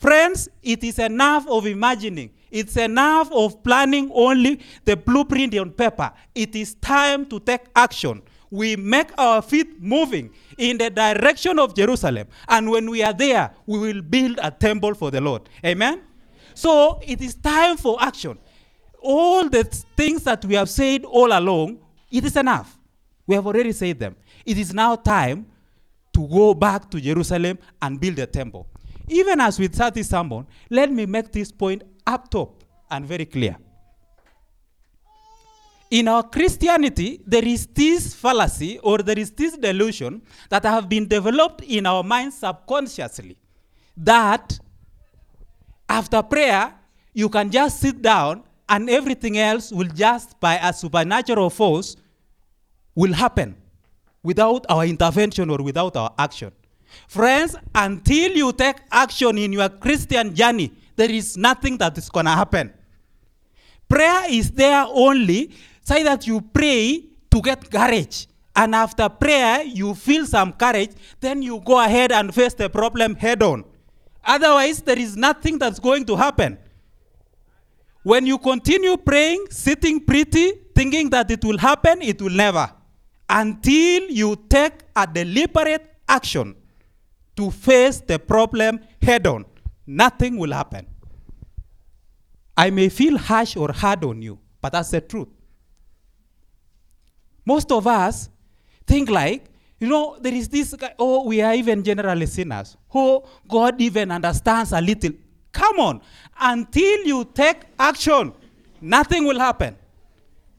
Friends, 0.02 0.48
it 0.64 0.82
is 0.82 0.98
enough 0.98 1.46
of 1.46 1.64
imagining. 1.64 2.32
It's 2.50 2.76
enough 2.76 3.30
of 3.30 3.62
planning 3.62 4.10
only 4.12 4.58
the 4.84 4.96
blueprint 4.96 5.56
on 5.56 5.70
paper. 5.70 6.10
It 6.34 6.56
is 6.56 6.74
time 6.74 7.24
to 7.26 7.38
take 7.38 7.66
action. 7.76 8.20
We 8.50 8.74
make 8.74 9.16
our 9.16 9.40
feet 9.40 9.80
moving 9.80 10.32
in 10.58 10.78
the 10.78 10.90
direction 10.90 11.60
of 11.60 11.76
Jerusalem. 11.76 12.26
And 12.48 12.68
when 12.68 12.90
we 12.90 13.04
are 13.04 13.12
there, 13.12 13.54
we 13.64 13.78
will 13.78 14.02
build 14.02 14.40
a 14.42 14.50
temple 14.50 14.94
for 14.94 15.12
the 15.12 15.20
Lord. 15.20 15.48
Amen? 15.64 16.00
So 16.52 16.98
it 17.06 17.20
is 17.20 17.36
time 17.36 17.76
for 17.76 18.02
action. 18.02 18.40
All 19.00 19.48
the 19.48 19.62
things 19.96 20.24
that 20.24 20.44
we 20.44 20.56
have 20.56 20.68
said 20.68 21.04
all 21.04 21.30
along, 21.32 21.78
it 22.10 22.24
is 22.24 22.36
enough. 22.36 22.76
We 23.24 23.36
have 23.36 23.46
already 23.46 23.70
said 23.70 24.00
them. 24.00 24.16
It 24.44 24.58
is 24.58 24.74
now 24.74 24.96
time 24.96 25.46
to 26.12 26.26
go 26.26 26.54
back 26.54 26.90
to 26.90 27.00
Jerusalem 27.00 27.56
and 27.80 28.00
build 28.00 28.18
a 28.18 28.26
temple. 28.26 28.66
Even 29.08 29.40
as 29.40 29.58
we 29.58 29.68
start 29.68 29.94
this 29.94 30.08
sermon, 30.08 30.46
let 30.70 30.90
me 30.90 31.06
make 31.06 31.32
this 31.32 31.50
point 31.52 31.82
up 32.06 32.30
top 32.30 32.62
and 32.90 33.06
very 33.06 33.26
clear. 33.26 33.56
In 35.90 36.08
our 36.08 36.22
Christianity, 36.22 37.20
there 37.26 37.44
is 37.44 37.66
this 37.66 38.14
fallacy 38.14 38.78
or 38.78 38.98
there 38.98 39.18
is 39.18 39.30
this 39.30 39.58
delusion 39.58 40.22
that 40.48 40.64
have 40.64 40.88
been 40.88 41.06
developed 41.06 41.62
in 41.62 41.84
our 41.84 42.02
minds 42.02 42.38
subconsciously 42.38 43.36
that 43.96 44.58
after 45.88 46.22
prayer, 46.22 46.72
you 47.12 47.28
can 47.28 47.50
just 47.50 47.80
sit 47.80 48.00
down 48.00 48.42
and 48.68 48.88
everything 48.88 49.36
else 49.36 49.70
will 49.70 49.88
just 49.88 50.40
by 50.40 50.54
a 50.56 50.72
supernatural 50.72 51.50
force 51.50 51.96
will 52.94 53.12
happen 53.12 53.54
without 54.22 54.64
our 54.70 54.86
intervention 54.86 55.50
or 55.50 55.58
without 55.58 55.94
our 55.96 56.14
action. 56.18 56.52
Friends, 57.08 57.56
until 57.74 58.32
you 58.32 58.52
take 58.52 58.76
action 58.90 59.38
in 59.38 59.52
your 59.52 59.68
Christian 59.68 60.34
journey, 60.34 60.72
there 60.96 61.10
is 61.10 61.36
nothing 61.36 61.76
that 61.78 61.96
is 61.98 62.08
going 62.08 62.26
to 62.26 62.32
happen. 62.32 62.72
Prayer 63.88 64.24
is 64.30 64.50
there 64.50 64.86
only 64.88 65.50
so 65.82 66.02
that 66.02 66.26
you 66.26 66.40
pray 66.40 67.04
to 67.30 67.40
get 67.42 67.70
courage. 67.70 68.26
And 68.54 68.74
after 68.74 69.08
prayer, 69.08 69.62
you 69.62 69.94
feel 69.94 70.26
some 70.26 70.52
courage, 70.52 70.90
then 71.20 71.42
you 71.42 71.60
go 71.60 71.82
ahead 71.82 72.12
and 72.12 72.34
face 72.34 72.54
the 72.54 72.68
problem 72.68 73.14
head 73.14 73.42
on. 73.42 73.64
Otherwise, 74.24 74.80
there 74.82 74.98
is 74.98 75.16
nothing 75.16 75.58
that's 75.58 75.78
going 75.78 76.04
to 76.06 76.16
happen. 76.16 76.58
When 78.02 78.26
you 78.26 78.38
continue 78.38 78.96
praying, 78.96 79.46
sitting 79.50 80.00
pretty, 80.00 80.52
thinking 80.74 81.10
that 81.10 81.30
it 81.30 81.44
will 81.44 81.58
happen, 81.58 82.02
it 82.02 82.20
will 82.20 82.30
never. 82.30 82.70
Until 83.28 84.10
you 84.10 84.36
take 84.48 84.74
a 84.94 85.06
deliberate 85.06 85.94
action 86.08 86.56
to 87.36 87.50
face 87.50 88.00
the 88.00 88.18
problem 88.18 88.80
head 89.00 89.26
on, 89.26 89.44
nothing 89.86 90.36
will 90.36 90.52
happen. 90.52 90.86
I 92.56 92.70
may 92.70 92.88
feel 92.88 93.16
harsh 93.16 93.56
or 93.56 93.72
hard 93.72 94.04
on 94.04 94.20
you, 94.20 94.38
but 94.60 94.72
that's 94.72 94.90
the 94.90 95.00
truth. 95.00 95.28
Most 97.44 97.72
of 97.72 97.86
us 97.86 98.28
think 98.86 99.10
like, 99.10 99.46
you 99.80 99.88
know, 99.88 100.16
there 100.20 100.32
is 100.32 100.48
this 100.48 100.74
guy, 100.74 100.94
oh, 100.98 101.26
we 101.26 101.40
are 101.42 101.54
even 101.54 101.82
generally 101.82 102.26
sinners. 102.26 102.76
Oh, 102.94 103.26
God 103.48 103.80
even 103.80 104.12
understands 104.12 104.72
a 104.72 104.80
little. 104.80 105.10
Come 105.50 105.80
on. 105.80 106.00
Until 106.38 107.04
you 107.04 107.24
take 107.34 107.62
action, 107.78 108.32
nothing 108.80 109.24
will 109.24 109.40
happen. 109.40 109.76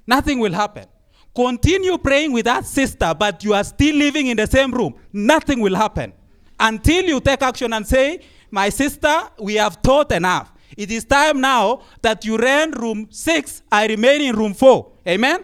Nothing 0.05 0.39
will 0.39 0.51
happen. 0.51 0.87
Continue 1.33 1.97
praying 1.97 2.33
with 2.33 2.45
that 2.45 2.65
sister, 2.65 3.13
but 3.17 3.43
you 3.43 3.53
are 3.53 3.63
still 3.63 3.95
living 3.95 4.27
in 4.27 4.37
the 4.37 4.45
same 4.45 4.71
room. 4.71 4.93
Nothing 5.13 5.61
will 5.61 5.75
happen. 5.75 6.11
Until 6.59 7.05
you 7.05 7.19
take 7.19 7.41
action 7.41 7.73
and 7.73 7.85
say, 7.85 8.21
My 8.51 8.69
sister, 8.69 9.29
we 9.39 9.55
have 9.55 9.81
taught 9.81 10.11
enough. 10.11 10.51
It 10.75 10.91
is 10.91 11.03
time 11.05 11.41
now 11.41 11.81
that 12.01 12.25
you 12.25 12.37
rent 12.37 12.77
room 12.77 13.07
six, 13.11 13.61
I 13.71 13.87
remain 13.87 14.21
in 14.21 14.35
room 14.35 14.53
four. 14.53 14.91
Amen? 15.07 15.43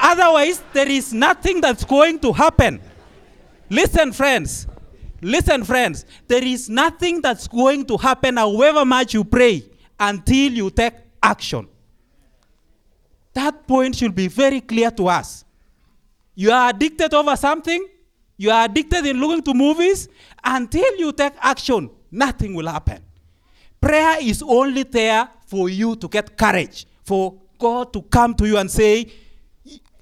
Otherwise, 0.00 0.62
there 0.72 0.88
is 0.88 1.12
nothing 1.12 1.60
that's 1.60 1.84
going 1.84 2.18
to 2.20 2.32
happen. 2.32 2.80
Listen, 3.68 4.12
friends. 4.12 4.66
Listen, 5.20 5.64
friends. 5.64 6.04
There 6.28 6.44
is 6.44 6.68
nothing 6.68 7.20
that's 7.20 7.48
going 7.48 7.86
to 7.86 7.96
happen 7.96 8.36
however 8.36 8.84
much 8.84 9.14
you 9.14 9.24
pray 9.24 9.64
until 9.98 10.52
you 10.52 10.70
take 10.70 10.94
action. 11.22 11.68
That 13.34 13.66
point 13.66 13.96
should 13.96 14.14
be 14.14 14.28
very 14.28 14.60
clear 14.60 14.90
to 14.92 15.08
us. 15.08 15.44
You 16.34 16.52
are 16.52 16.70
addicted 16.70 17.12
over 17.14 17.34
something, 17.36 17.86
you 18.36 18.50
are 18.50 18.64
addicted 18.64 19.06
in 19.06 19.18
looking 19.18 19.42
to 19.42 19.54
movies, 19.54 20.08
until 20.44 20.96
you 20.96 21.12
take 21.12 21.32
action, 21.40 21.90
nothing 22.10 22.54
will 22.54 22.66
happen. 22.66 23.02
Prayer 23.80 24.18
is 24.20 24.42
only 24.42 24.82
there 24.82 25.28
for 25.46 25.68
you 25.68 25.96
to 25.96 26.08
get 26.08 26.36
courage, 26.36 26.86
for 27.04 27.40
God 27.58 27.92
to 27.92 28.02
come 28.02 28.34
to 28.34 28.46
you 28.46 28.58
and 28.58 28.70
say, 28.70 29.10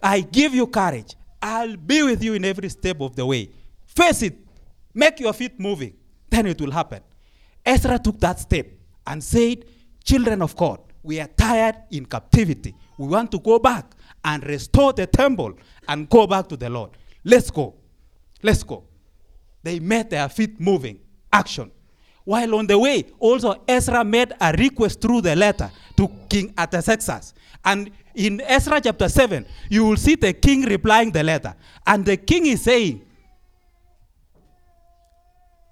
I 0.02 0.20
give 0.20 0.54
you 0.54 0.66
courage. 0.66 1.14
I'll 1.40 1.76
be 1.76 2.02
with 2.02 2.22
you 2.22 2.34
in 2.34 2.44
every 2.44 2.68
step 2.68 3.00
of 3.00 3.14
the 3.14 3.24
way. 3.24 3.50
Face 3.86 4.22
it. 4.22 4.36
Make 4.92 5.20
your 5.20 5.32
feet 5.32 5.58
moving. 5.58 5.94
Then 6.30 6.46
it 6.46 6.60
will 6.60 6.70
happen. 6.70 7.00
Ezra 7.64 7.98
took 7.98 8.18
that 8.20 8.40
step 8.40 8.66
and 9.06 9.22
said, 9.22 9.64
Children 10.02 10.42
of 10.42 10.54
God, 10.56 10.80
we 11.02 11.20
are 11.20 11.28
tired 11.28 11.76
in 11.90 12.06
captivity. 12.06 12.74
We 12.98 13.08
want 13.08 13.30
to 13.32 13.38
go 13.38 13.58
back 13.58 13.94
and 14.24 14.44
restore 14.44 14.92
the 14.92 15.06
temple 15.06 15.54
and 15.88 16.08
go 16.08 16.26
back 16.26 16.48
to 16.48 16.56
the 16.56 16.68
Lord. 16.70 16.90
Let's 17.24 17.50
go. 17.50 17.74
Let's 18.44 18.62
go. 18.62 18.84
They 19.62 19.80
made 19.80 20.10
their 20.10 20.28
feet 20.28 20.60
moving. 20.60 21.00
Action. 21.32 21.70
While 22.24 22.56
on 22.56 22.66
the 22.66 22.78
way, 22.78 23.06
also 23.18 23.62
Ezra 23.66 24.04
made 24.04 24.34
a 24.38 24.52
request 24.52 25.00
through 25.00 25.22
the 25.22 25.34
letter 25.34 25.70
to 25.96 26.08
King 26.28 26.52
Artaxerxes. 26.56 27.32
And 27.64 27.90
in 28.14 28.42
Ezra 28.42 28.82
chapter 28.82 29.08
7, 29.08 29.46
you 29.70 29.86
will 29.86 29.96
see 29.96 30.14
the 30.14 30.34
king 30.34 30.62
replying 30.66 31.10
the 31.10 31.22
letter. 31.22 31.54
And 31.86 32.04
the 32.04 32.18
king 32.18 32.44
is 32.44 32.62
saying, 32.62 33.00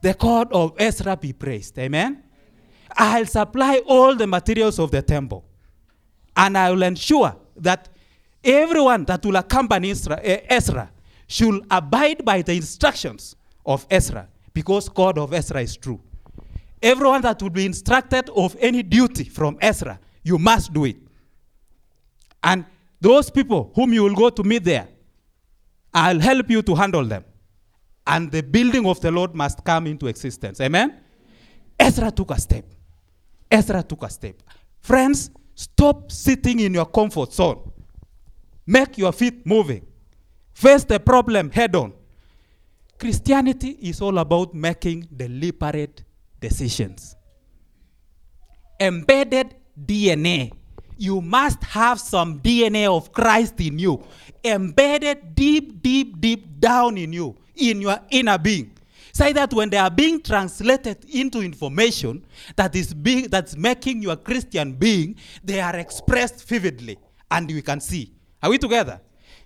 The 0.02 0.14
God 0.14 0.50
of 0.50 0.72
Ezra 0.78 1.14
be 1.14 1.34
praised. 1.34 1.78
Amen? 1.78 2.22
I'll 2.96 3.26
supply 3.26 3.82
all 3.86 4.16
the 4.16 4.26
materials 4.26 4.78
of 4.78 4.90
the 4.90 5.02
temple. 5.02 5.44
And 6.34 6.56
I 6.56 6.70
will 6.70 6.82
ensure 6.82 7.36
that 7.56 7.90
everyone 8.42 9.04
that 9.04 9.24
will 9.26 9.36
accompany 9.36 9.90
eh, 9.90 10.40
Ezra 10.48 10.90
should 11.32 11.64
abide 11.70 12.22
by 12.26 12.42
the 12.42 12.52
instructions 12.52 13.36
of 13.64 13.86
Ezra 13.90 14.28
because 14.52 14.90
God 14.90 15.16
of 15.16 15.32
Ezra 15.32 15.62
is 15.62 15.78
true. 15.78 15.98
Everyone 16.82 17.22
that 17.22 17.40
will 17.40 17.48
be 17.48 17.64
instructed 17.64 18.28
of 18.36 18.54
any 18.60 18.82
duty 18.82 19.24
from 19.24 19.56
Ezra, 19.62 19.98
you 20.22 20.36
must 20.36 20.74
do 20.74 20.84
it. 20.84 20.96
And 22.42 22.66
those 23.00 23.30
people 23.30 23.72
whom 23.74 23.94
you 23.94 24.02
will 24.02 24.14
go 24.14 24.28
to 24.28 24.42
meet 24.42 24.64
there, 24.64 24.88
I'll 25.94 26.20
help 26.20 26.50
you 26.50 26.60
to 26.60 26.74
handle 26.74 27.04
them. 27.04 27.24
And 28.06 28.30
the 28.30 28.42
building 28.42 28.84
of 28.86 29.00
the 29.00 29.10
Lord 29.10 29.34
must 29.34 29.64
come 29.64 29.86
into 29.86 30.08
existence. 30.08 30.60
Amen? 30.60 31.00
Ezra 31.80 32.10
took 32.10 32.32
a 32.32 32.38
step. 32.38 32.66
Ezra 33.50 33.82
took 33.82 34.02
a 34.02 34.10
step. 34.10 34.42
Friends, 34.80 35.30
stop 35.54 36.12
sitting 36.12 36.60
in 36.60 36.74
your 36.74 36.86
comfort 36.86 37.32
zone. 37.32 37.72
Make 38.66 38.98
your 38.98 39.12
feet 39.12 39.46
moving. 39.46 39.86
Face 40.52 40.84
the 40.84 41.00
problem 41.00 41.50
head 41.50 41.74
on. 41.74 41.92
Christianity 42.98 43.70
is 43.80 44.00
all 44.00 44.18
about 44.18 44.54
making 44.54 45.08
deliberate 45.16 46.04
decisions. 46.40 47.16
Embedded 48.78 49.54
DNA. 49.76 50.52
You 50.96 51.20
must 51.20 51.62
have 51.64 51.98
some 51.98 52.40
DNA 52.40 52.86
of 52.86 53.12
Christ 53.12 53.60
in 53.60 53.78
you, 53.78 54.04
embedded 54.44 55.34
deep, 55.34 55.82
deep, 55.82 56.20
deep 56.20 56.60
down 56.60 56.96
in 56.96 57.12
you, 57.12 57.36
in 57.56 57.80
your 57.80 57.98
inner 58.10 58.38
being. 58.38 58.72
Say 59.12 59.32
that 59.32 59.52
when 59.52 59.68
they 59.68 59.76
are 59.78 59.90
being 59.90 60.22
translated 60.22 61.04
into 61.12 61.40
information 61.40 62.24
that 62.56 62.76
is 62.76 62.94
being 62.94 63.28
that's 63.28 63.56
making 63.56 64.02
your 64.02 64.16
Christian 64.16 64.74
being, 64.74 65.16
they 65.42 65.60
are 65.60 65.76
expressed 65.76 66.46
vividly, 66.46 66.98
and 67.30 67.48
we 67.50 67.62
can 67.62 67.80
see. 67.80 68.12
Are 68.42 68.50
we 68.50 68.58
together? 68.58 69.00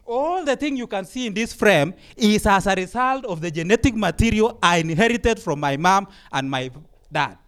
All 0.06 0.44
the 0.44 0.54
thing 0.54 0.76
you 0.76 0.86
can 0.86 1.04
see 1.04 1.26
in 1.26 1.34
this 1.34 1.52
frame 1.52 1.92
is 2.16 2.46
as 2.46 2.66
a 2.66 2.75
result 2.75 3.25
of 3.25 3.40
the 3.40 3.50
genetic 3.50 3.94
material 3.94 4.58
I 4.62 4.78
inherited 4.78 5.40
from 5.40 5.60
my 5.60 5.76
mom 5.76 6.06
and 6.32 6.48
my 6.48 6.70
dad. 7.10 7.38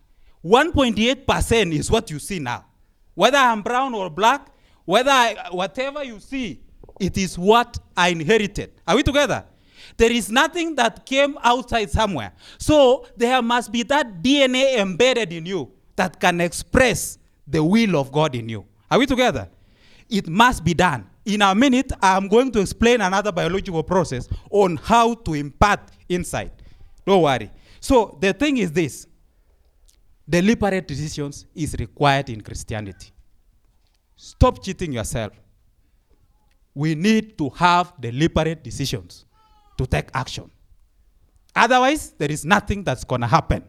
1.8% 0.45 1.73
is 1.73 1.91
what 1.91 2.11
you 2.11 2.19
see 2.19 2.39
now. 2.39 2.65
Whether 3.15 3.39
I'm 3.39 3.63
brown 3.63 3.95
or 3.95 4.11
black, 4.11 4.49
whether 4.85 5.11
I, 5.11 5.49
whatever 5.51 6.03
you 6.03 6.19
see, 6.19 6.61
it 6.99 7.17
is 7.17 7.39
what 7.39 7.79
I 7.97 8.09
inherited. 8.09 8.73
Are 8.87 8.97
we 8.97 9.03
together? 9.03 9.45
There 9.97 10.11
is 10.11 10.31
nothing 10.31 10.75
that 10.77 11.07
came 11.07 11.39
outside 11.43 11.91
somewhere. 11.91 12.33
So 12.59 13.07
there 13.17 13.41
must 13.43 13.71
be 13.71 13.83
that 13.85 14.23
DNA 14.23 14.79
embedded 14.79 15.33
in 15.33 15.47
you 15.47 15.73
that 15.97 16.21
can 16.21 16.41
express 16.41 17.19
the 17.47 17.63
will 17.63 17.97
of 17.97 18.13
God 18.13 18.35
in 18.35 18.49
you. 18.49 18.65
Are 18.91 18.99
we 18.99 19.07
together? 19.07 19.49
It 20.09 20.29
must 20.29 20.65
be 20.65 20.75
done. 20.75 21.07
In 21.25 21.43
a 21.43 21.55
minute, 21.55 21.93
I'm 22.01 22.29
going 22.29 22.51
to 22.53 22.61
explain 22.61 23.01
another 23.01 23.31
biological 23.31 23.83
process 23.83 24.29
on 24.51 24.77
how 24.77 25.15
to 25.15 25.35
impart 25.35 25.81
insight. 26.09 26.53
Don't 27.05 27.23
worry. 27.23 27.51
So 27.81 28.17
the 28.21 28.33
thing 28.33 28.57
is 28.57 28.73
this 28.73 29.07
deliberate 30.29 30.89
decisions 30.89 31.47
is 31.55 31.77
required 31.79 32.31
in 32.31 32.41
Christianity. 32.41 33.13
Stop 34.17 34.63
cheating 34.65 34.93
yourself. 34.93 35.33
We 36.75 36.95
need 36.95 37.37
to 37.39 37.51
have 37.51 37.93
deliberate 38.01 38.63
decisions 38.65 39.27
to 39.77 39.87
take 39.87 40.11
action. 40.15 40.51
Otherwise, 41.55 42.13
there 42.19 42.31
is 42.31 42.45
nothing 42.45 42.85
that's 42.85 43.05
going 43.05 43.21
to 43.21 43.27
happen. 43.27 43.65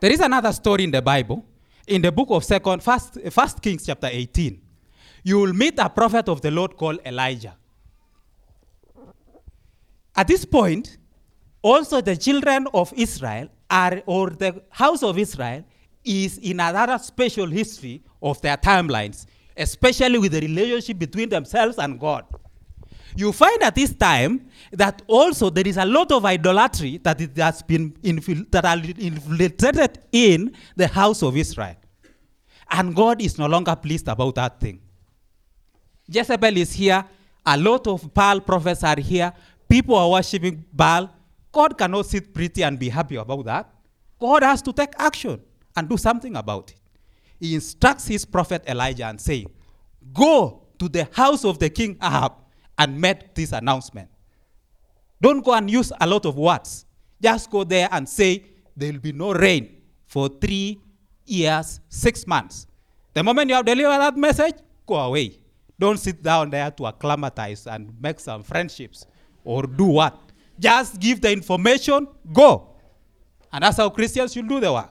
There 0.00 0.12
is 0.12 0.20
another 0.20 0.52
story 0.52 0.84
in 0.84 0.90
the 0.90 1.02
Bible, 1.02 1.44
in 1.86 2.02
the 2.02 2.10
book 2.10 2.28
of 2.30 2.44
Second, 2.44 2.82
First, 2.82 3.18
First 3.30 3.62
Kings 3.62 3.86
chapter 3.86 4.08
18. 4.10 4.60
You 5.22 5.38
will 5.38 5.52
meet 5.52 5.78
a 5.78 5.88
prophet 5.88 6.28
of 6.28 6.40
the 6.40 6.50
Lord 6.50 6.76
called 6.76 7.00
Elijah. 7.04 7.56
At 10.14 10.28
this 10.28 10.44
point, 10.44 10.98
also 11.62 12.00
the 12.00 12.16
children 12.16 12.66
of 12.72 12.92
Israel 12.96 13.48
are, 13.70 14.02
or 14.06 14.30
the 14.30 14.62
house 14.70 15.02
of 15.02 15.18
Israel, 15.18 15.64
is 16.04 16.38
in 16.38 16.60
another 16.60 16.98
special 16.98 17.46
history 17.46 18.02
of 18.22 18.40
their 18.40 18.56
timelines, 18.56 19.26
especially 19.56 20.18
with 20.18 20.32
the 20.32 20.40
relationship 20.40 20.98
between 20.98 21.28
themselves 21.28 21.78
and 21.78 21.98
God. 21.98 22.24
You 23.16 23.32
find 23.32 23.62
at 23.62 23.74
this 23.74 23.94
time 23.94 24.46
that 24.72 25.00
also 25.06 25.48
there 25.48 25.66
is 25.66 25.78
a 25.78 25.84
lot 25.86 26.12
of 26.12 26.24
idolatry 26.26 26.98
that 26.98 27.18
it 27.20 27.34
has 27.38 27.62
been 27.62 27.92
infil- 28.02 28.48
that 28.50 28.64
are 28.66 28.76
infiltrated 28.76 29.98
in 30.12 30.54
the 30.76 30.86
house 30.86 31.22
of 31.22 31.34
Israel. 31.36 31.76
And 32.70 32.94
God 32.94 33.22
is 33.22 33.38
no 33.38 33.46
longer 33.46 33.74
pleased 33.74 34.08
about 34.08 34.34
that 34.34 34.60
thing. 34.60 34.80
Jezebel 36.08 36.56
is 36.58 36.72
here. 36.72 37.04
A 37.46 37.56
lot 37.56 37.86
of 37.86 38.12
Baal 38.12 38.40
prophets 38.40 38.84
are 38.84 39.00
here. 39.00 39.32
People 39.68 39.94
are 39.96 40.10
worshiping 40.10 40.64
Baal. 40.72 41.08
God 41.50 41.78
cannot 41.78 42.04
sit 42.06 42.34
pretty 42.34 42.62
and 42.62 42.78
be 42.78 42.90
happy 42.90 43.16
about 43.16 43.44
that. 43.46 43.70
God 44.20 44.42
has 44.42 44.60
to 44.62 44.72
take 44.74 44.92
action 44.98 45.40
and 45.74 45.88
do 45.88 45.96
something 45.96 46.36
about 46.36 46.70
it. 46.70 46.76
He 47.40 47.54
instructs 47.54 48.06
his 48.06 48.24
prophet 48.26 48.62
Elijah 48.66 49.06
and 49.06 49.18
say, 49.20 49.46
Go 50.12 50.62
to 50.78 50.88
the 50.88 51.08
house 51.12 51.44
of 51.44 51.58
the 51.58 51.70
king 51.70 51.96
Ahab 52.02 52.32
and 52.78 53.00
made 53.00 53.24
this 53.34 53.52
announcement. 53.52 54.08
Don't 55.20 55.44
go 55.44 55.52
and 55.54 55.70
use 55.70 55.92
a 56.00 56.06
lot 56.06 56.26
of 56.26 56.36
words. 56.36 56.84
Just 57.20 57.50
go 57.50 57.64
there 57.64 57.88
and 57.90 58.08
say, 58.08 58.44
There 58.76 58.92
will 58.92 59.00
be 59.00 59.12
no 59.12 59.32
rain 59.32 59.76
for 60.06 60.28
three 60.28 60.78
years, 61.24 61.80
six 61.88 62.26
months. 62.26 62.66
The 63.14 63.22
moment 63.22 63.48
you 63.48 63.56
have 63.56 63.64
delivered 63.64 63.98
that 63.98 64.16
message, 64.16 64.56
go 64.86 64.94
away. 64.96 65.38
Don't 65.78 65.98
sit 65.98 66.22
down 66.22 66.50
there 66.50 66.70
to 66.70 66.86
acclimatize 66.86 67.66
and 67.66 67.92
make 68.00 68.20
some 68.20 68.42
friendships 68.42 69.06
or 69.44 69.62
do 69.62 69.84
what. 69.84 70.18
Just 70.58 70.98
give 71.00 71.20
the 71.20 71.32
information, 71.32 72.06
go. 72.32 72.76
And 73.52 73.62
that's 73.62 73.76
how 73.76 73.90
Christians 73.90 74.32
should 74.32 74.48
do 74.48 74.60
the 74.60 74.72
work. 74.72 74.90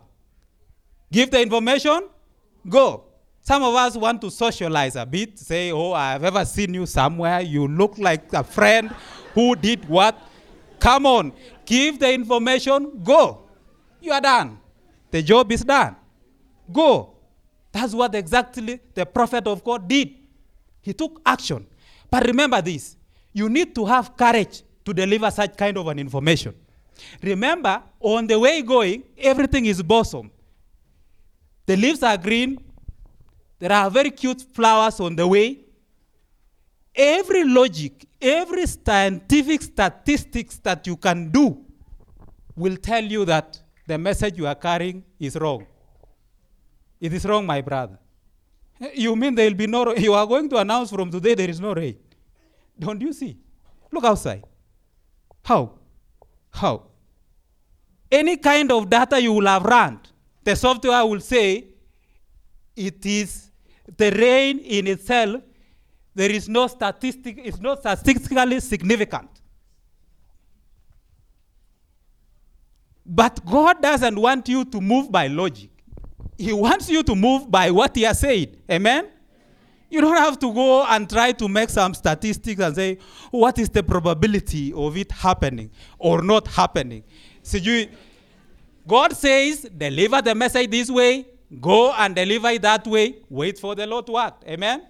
Give 1.12 1.30
the 1.30 1.42
information, 1.42 2.10
go. 2.68 3.06
Some 3.46 3.62
of 3.62 3.76
us 3.76 3.96
want 3.96 4.22
to 4.22 4.32
socialize 4.32 4.96
a 4.96 5.06
bit, 5.06 5.38
say, 5.38 5.72
Oh, 5.72 5.92
I've 5.94 6.24
ever 6.24 6.44
seen 6.46 6.74
you 6.74 6.88
somewhere. 6.88 7.42
You 7.42 7.68
look 7.68 7.96
like 8.00 8.34
a 8.34 8.44
friend 8.44 8.90
who 9.36 9.56
did 9.56 9.88
what. 9.88 10.20
Come 10.80 11.06
on, 11.06 11.32
give 11.64 12.00
the 12.00 12.12
information, 12.12 13.04
go. 13.04 13.44
You 14.02 14.14
are 14.14 14.22
done. 14.22 14.58
The 15.12 15.22
job 15.22 15.52
is 15.52 15.64
done. 15.64 15.96
Go. 16.72 17.14
That's 17.72 17.94
what 17.94 18.16
exactly 18.16 18.80
the 18.96 19.06
prophet 19.06 19.46
of 19.46 19.64
God 19.64 19.88
did. 19.88 20.16
He 20.82 20.94
took 20.94 21.22
action. 21.24 21.68
But 22.10 22.26
remember 22.26 22.62
this 22.64 22.98
you 23.32 23.48
need 23.48 23.76
to 23.76 23.86
have 23.86 24.18
courage 24.18 24.64
to 24.86 24.92
deliver 24.94 25.30
such 25.30 25.56
kind 25.56 25.78
of 25.78 25.86
an 25.88 26.00
information. 26.00 26.56
Remember, 27.22 27.84
on 28.00 28.26
the 28.26 28.40
way 28.40 28.64
going, 28.64 29.04
everything 29.18 29.68
is 29.68 29.84
blossom. 29.84 30.32
The 31.68 31.76
leaves 31.76 32.02
are 32.02 32.18
green. 32.18 32.58
There 33.66 33.76
are 33.76 33.90
very 33.90 34.12
cute 34.12 34.44
flowers 34.54 35.00
on 35.00 35.16
the 35.16 35.28
way. 35.28 35.58
Every 36.94 37.44
logic, 37.44 38.06
every 38.22 38.68
scientific 38.68 39.64
statistics 39.64 40.60
that 40.60 40.86
you 40.86 40.96
can 40.96 41.32
do 41.32 41.66
will 42.56 42.78
tell 42.78 43.04
you 43.04 43.26
that 43.26 43.60
the 43.88 43.98
message 43.98 44.38
you 44.38 44.46
are 44.46 44.54
carrying 44.54 45.04
is 45.20 45.36
wrong. 45.36 45.66
It 47.02 47.12
is 47.12 47.26
wrong, 47.26 47.48
my 47.48 47.60
brother. 47.62 47.98
You 48.94 49.16
mean 49.16 49.34
there 49.34 49.50
will 49.50 49.58
be 49.58 49.66
no 49.66 49.96
You 49.96 50.14
are 50.14 50.28
going 50.28 50.48
to 50.50 50.58
announce 50.58 50.92
from 50.92 51.10
today 51.10 51.34
there 51.34 51.50
is 51.50 51.60
no 51.60 51.74
rain. 51.74 51.98
Don't 52.78 53.02
you 53.02 53.14
see? 53.14 53.36
Look 53.92 54.04
outside. 54.04 54.44
How? 55.44 55.72
How? 56.52 56.84
Any 58.12 58.38
kind 58.38 58.72
of 58.72 58.88
data 58.88 59.20
you 59.20 59.34
will 59.34 59.48
have 59.48 59.64
run, 59.64 60.02
the 60.44 60.56
software 60.56 61.04
will 61.04 61.20
say 61.20 61.66
it 62.76 63.04
is 63.04 63.45
the 63.98 64.12
rain 64.12 64.60
in 64.60 64.88
itself, 64.88 65.42
there 66.14 66.32
is 66.32 66.48
no 66.48 66.68
statistic, 66.68 67.40
it's 67.44 67.60
not 67.60 67.80
statistically 67.80 68.60
significant. 68.60 69.30
But 73.06 73.46
God 73.46 73.82
doesn't 73.82 74.18
want 74.18 74.48
you 74.50 74.66
to 74.66 74.82
move 74.82 75.12
by 75.12 75.28
logic. 75.28 75.70
He 76.38 76.52
wants 76.52 76.90
you 76.90 77.04
to 77.04 77.16
move 77.16 77.52
by 77.52 77.70
what 77.70 77.96
He 77.96 78.02
has 78.04 78.20
said. 78.20 78.58
Amen? 78.70 79.10
You 79.90 80.02
don't 80.02 80.18
have 80.18 80.40
to 80.40 80.54
go 80.54 80.84
and 80.86 81.08
try 81.10 81.32
to 81.34 81.48
make 81.48 81.70
some 81.70 81.94
statistics 81.94 82.60
and 82.60 82.76
say, 82.76 82.98
what 83.30 83.60
is 83.60 83.70
the 83.70 83.84
probability 83.84 84.74
of 84.74 84.98
it 84.98 85.12
happening 85.12 85.70
or 86.00 86.22
not 86.24 86.48
happening? 86.48 87.04
So 87.44 87.58
you, 87.58 87.88
God 88.88 89.14
says, 89.14 89.62
deliver 89.78 90.22
the 90.22 90.34
message 90.34 90.72
this 90.72 90.90
way, 90.90 91.28
go 91.62 91.92
and 91.94 92.16
deliver 92.16 92.50
it 92.50 92.62
that 92.62 92.86
way, 92.88 93.18
wait 93.30 93.60
for 93.60 93.76
the 93.76 93.86
Lord 93.86 94.06
to 94.08 94.18
act. 94.18 94.44
Amen? 94.48 94.84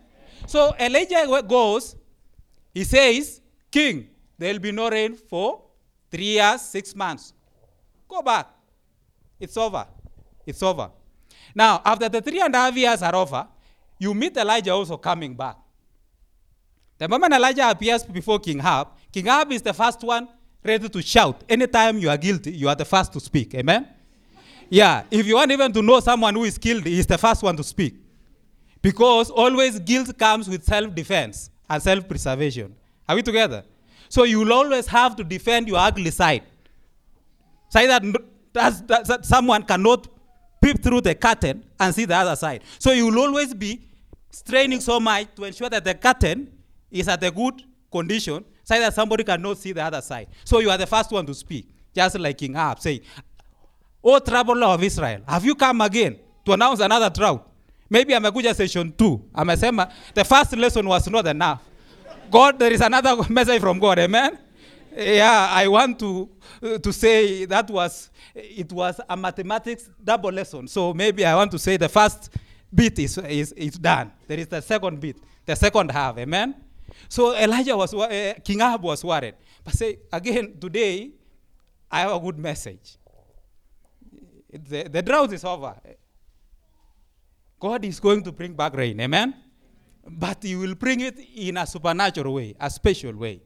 So 0.47 0.75
Elijah 0.79 1.25
goes, 1.47 1.95
he 2.73 2.83
says, 2.83 3.41
King, 3.71 4.09
there 4.37 4.53
will 4.53 4.59
be 4.59 4.71
no 4.71 4.89
rain 4.89 5.15
for 5.15 5.61
three 6.11 6.35
years, 6.37 6.61
six 6.61 6.95
months. 6.95 7.33
Go 8.07 8.21
back. 8.21 8.47
It's 9.39 9.57
over. 9.57 9.85
It's 10.45 10.61
over. 10.61 10.91
Now, 11.53 11.81
after 11.83 12.09
the 12.09 12.21
three 12.21 12.41
and 12.41 12.53
a 12.53 12.57
half 12.57 12.75
years 12.75 13.01
are 13.01 13.15
over, 13.15 13.47
you 13.99 14.13
meet 14.13 14.35
Elijah 14.37 14.71
also 14.71 14.97
coming 14.97 15.33
back. 15.33 15.57
The 16.97 17.07
moment 17.07 17.33
Elijah 17.33 17.69
appears 17.69 18.03
before 18.03 18.39
King 18.39 18.59
Ahab, 18.59 18.89
King 19.11 19.27
Ahab 19.27 19.51
is 19.51 19.61
the 19.61 19.73
first 19.73 20.01
one 20.01 20.27
ready 20.63 20.89
to 20.89 21.01
shout. 21.01 21.43
Anytime 21.47 21.97
you 21.99 22.09
are 22.09 22.17
guilty, 22.17 22.51
you 22.51 22.69
are 22.69 22.75
the 22.75 22.85
first 22.85 23.11
to 23.13 23.19
speak. 23.19 23.55
Amen? 23.55 23.87
Yeah, 24.69 25.03
if 25.11 25.25
you 25.25 25.35
want 25.35 25.51
even 25.51 25.71
to 25.73 25.81
know 25.81 25.99
someone 25.99 26.33
who 26.35 26.43
is 26.43 26.57
guilty, 26.57 26.91
he's 26.91 27.05
the 27.07 27.17
first 27.17 27.43
one 27.43 27.55
to 27.57 27.63
speak. 27.63 27.95
Because 28.81 29.29
always 29.29 29.79
guilt 29.79 30.17
comes 30.17 30.47
with 30.47 30.63
self 30.63 30.93
defense 30.93 31.49
and 31.69 31.81
self 31.81 32.07
preservation. 32.07 32.75
Are 33.07 33.15
we 33.15 33.21
together? 33.21 33.63
So 34.09 34.23
you 34.23 34.39
will 34.39 34.53
always 34.53 34.87
have 34.87 35.15
to 35.17 35.23
defend 35.23 35.67
your 35.67 35.77
ugly 35.77 36.11
side. 36.11 36.43
Say 37.69 37.87
that, 37.87 38.03
that, 38.53 39.07
that, 39.07 39.25
someone 39.25 39.63
cannot 39.63 40.07
peep 40.61 40.81
through 40.81 41.01
the 41.01 41.15
curtain 41.15 41.63
and 41.79 41.93
see 41.93 42.05
the 42.05 42.15
other 42.15 42.35
side. 42.35 42.61
So 42.79 42.91
you 42.91 43.07
will 43.07 43.19
always 43.19 43.53
be 43.53 43.81
straining 44.31 44.79
so 44.79 44.99
much 44.99 45.27
to 45.35 45.43
ensure 45.45 45.69
that 45.69 45.83
the 45.83 45.95
curtain 45.95 46.51
is 46.91 47.07
at 47.07 47.23
a 47.23 47.31
good 47.31 47.63
condition 47.91 48.45
so 48.63 48.79
that 48.79 48.93
somebody 48.93 49.23
cannot 49.23 49.57
see 49.57 49.71
the 49.71 49.83
other 49.83 50.01
side. 50.01 50.27
So 50.43 50.59
you 50.59 50.69
are 50.69 50.77
the 50.77 50.87
first 50.87 51.11
one 51.11 51.25
to 51.25 51.33
speak, 51.33 51.67
just 51.93 52.17
like 52.19 52.37
King 52.37 52.55
Ahab 52.55 52.79
saying, 52.79 53.01
O 54.07 54.19
traveler 54.19 54.67
of 54.67 54.83
Israel, 54.83 55.21
have 55.27 55.43
you 55.43 55.55
come 55.55 55.81
again 55.81 56.17
to 56.45 56.53
announce 56.53 56.79
another 56.79 57.09
drought? 57.09 57.49
Maybe 57.89 58.15
I'm 58.15 58.23
a 58.23 58.31
amekuja 58.31 58.53
session 58.55 58.91
two. 58.95 59.23
Amesema 59.33 59.91
the 60.13 60.23
first 60.23 60.55
lesson 60.55 60.85
was 60.87 61.09
not 61.09 61.25
enough. 61.25 61.61
God, 62.29 62.59
there 62.59 62.71
is 62.71 62.81
another 62.81 63.15
message 63.29 63.59
from 63.61 63.79
God. 63.79 63.97
Amen. 63.97 64.37
Yeah, 64.95 65.49
I 65.51 65.67
want 65.67 65.97
to 65.99 66.29
uh, 66.61 66.77
to 66.77 66.93
say 66.93 67.45
that 67.45 67.67
was 67.69 68.11
it 68.35 68.71
was 68.71 69.01
a 69.09 69.17
mathematics 69.17 69.89
double 70.03 70.31
lesson. 70.31 70.67
So 70.67 70.93
maybe 70.93 71.25
I 71.25 71.35
want 71.35 71.51
to 71.51 71.59
say 71.59 71.77
the 71.77 71.89
first 71.89 72.29
bit 72.73 72.99
is 72.99 73.17
is, 73.17 73.53
is 73.53 73.73
done. 73.77 74.11
There 74.27 74.39
is 74.39 74.47
the 74.47 74.61
second 74.61 74.99
bit, 74.99 75.17
the 75.45 75.55
second 75.55 75.89
half. 75.91 76.17
Amen. 76.19 76.55
So 77.09 77.35
Elijah 77.35 77.75
was 77.75 77.91
uh, 77.93 78.33
King 78.43 78.61
Ahab 78.61 78.83
was 78.83 79.03
worried. 79.03 79.33
But 79.63 79.73
say 79.73 79.97
again 80.13 80.57
today, 80.59 81.11
I 81.91 82.01
have 82.01 82.11
a 82.11 82.19
good 82.19 82.37
message. 82.37 82.97
The, 84.63 84.89
the 84.89 85.01
drought 85.01 85.33
is 85.33 85.43
over. 85.43 85.75
God 87.59 87.83
is 87.85 87.99
going 87.99 88.23
to 88.23 88.31
bring 88.31 88.53
back 88.53 88.75
rain. 88.75 88.99
Amen. 88.99 89.33
But 90.07 90.43
He 90.43 90.55
will 90.55 90.75
bring 90.75 91.01
it 91.01 91.17
in 91.35 91.57
a 91.57 91.65
supernatural 91.65 92.33
way, 92.33 92.55
a 92.59 92.69
special 92.69 93.13
way. 93.13 93.41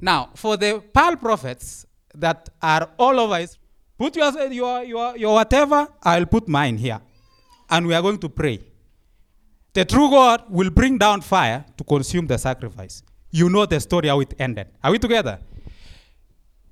Now, 0.00 0.30
for 0.34 0.56
the 0.56 0.82
Baal 0.92 1.16
prophets 1.16 1.86
that 2.14 2.48
are 2.60 2.90
all 2.98 3.18
over, 3.20 3.38
Is- 3.38 3.58
put 3.98 4.16
your, 4.16 4.32
your, 4.52 4.82
your, 4.82 5.16
your 5.16 5.34
whatever, 5.34 5.88
I'll 6.02 6.26
put 6.26 6.48
mine 6.48 6.76
here. 6.76 7.00
And 7.70 7.86
we 7.86 7.94
are 7.94 8.02
going 8.02 8.18
to 8.18 8.28
pray. 8.28 8.60
The 9.72 9.84
true 9.84 10.10
God 10.10 10.44
will 10.48 10.70
bring 10.70 10.98
down 10.98 11.20
fire 11.20 11.64
to 11.76 11.84
consume 11.84 12.26
the 12.26 12.38
sacrifice. 12.38 13.02
You 13.30 13.48
know 13.50 13.66
the 13.66 13.80
story 13.80 14.08
how 14.08 14.20
it 14.20 14.32
ended. 14.38 14.68
Are 14.82 14.92
we 14.92 14.98
together? 14.98 15.38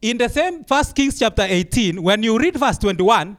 In 0.02 0.18
the 0.18 0.28
same 0.28 0.64
First 0.64 0.96
Kings 0.96 1.16
chapter 1.16 1.46
18, 1.48 2.02
when 2.02 2.24
you 2.24 2.36
read 2.36 2.56
verse 2.56 2.76
21, 2.76 3.36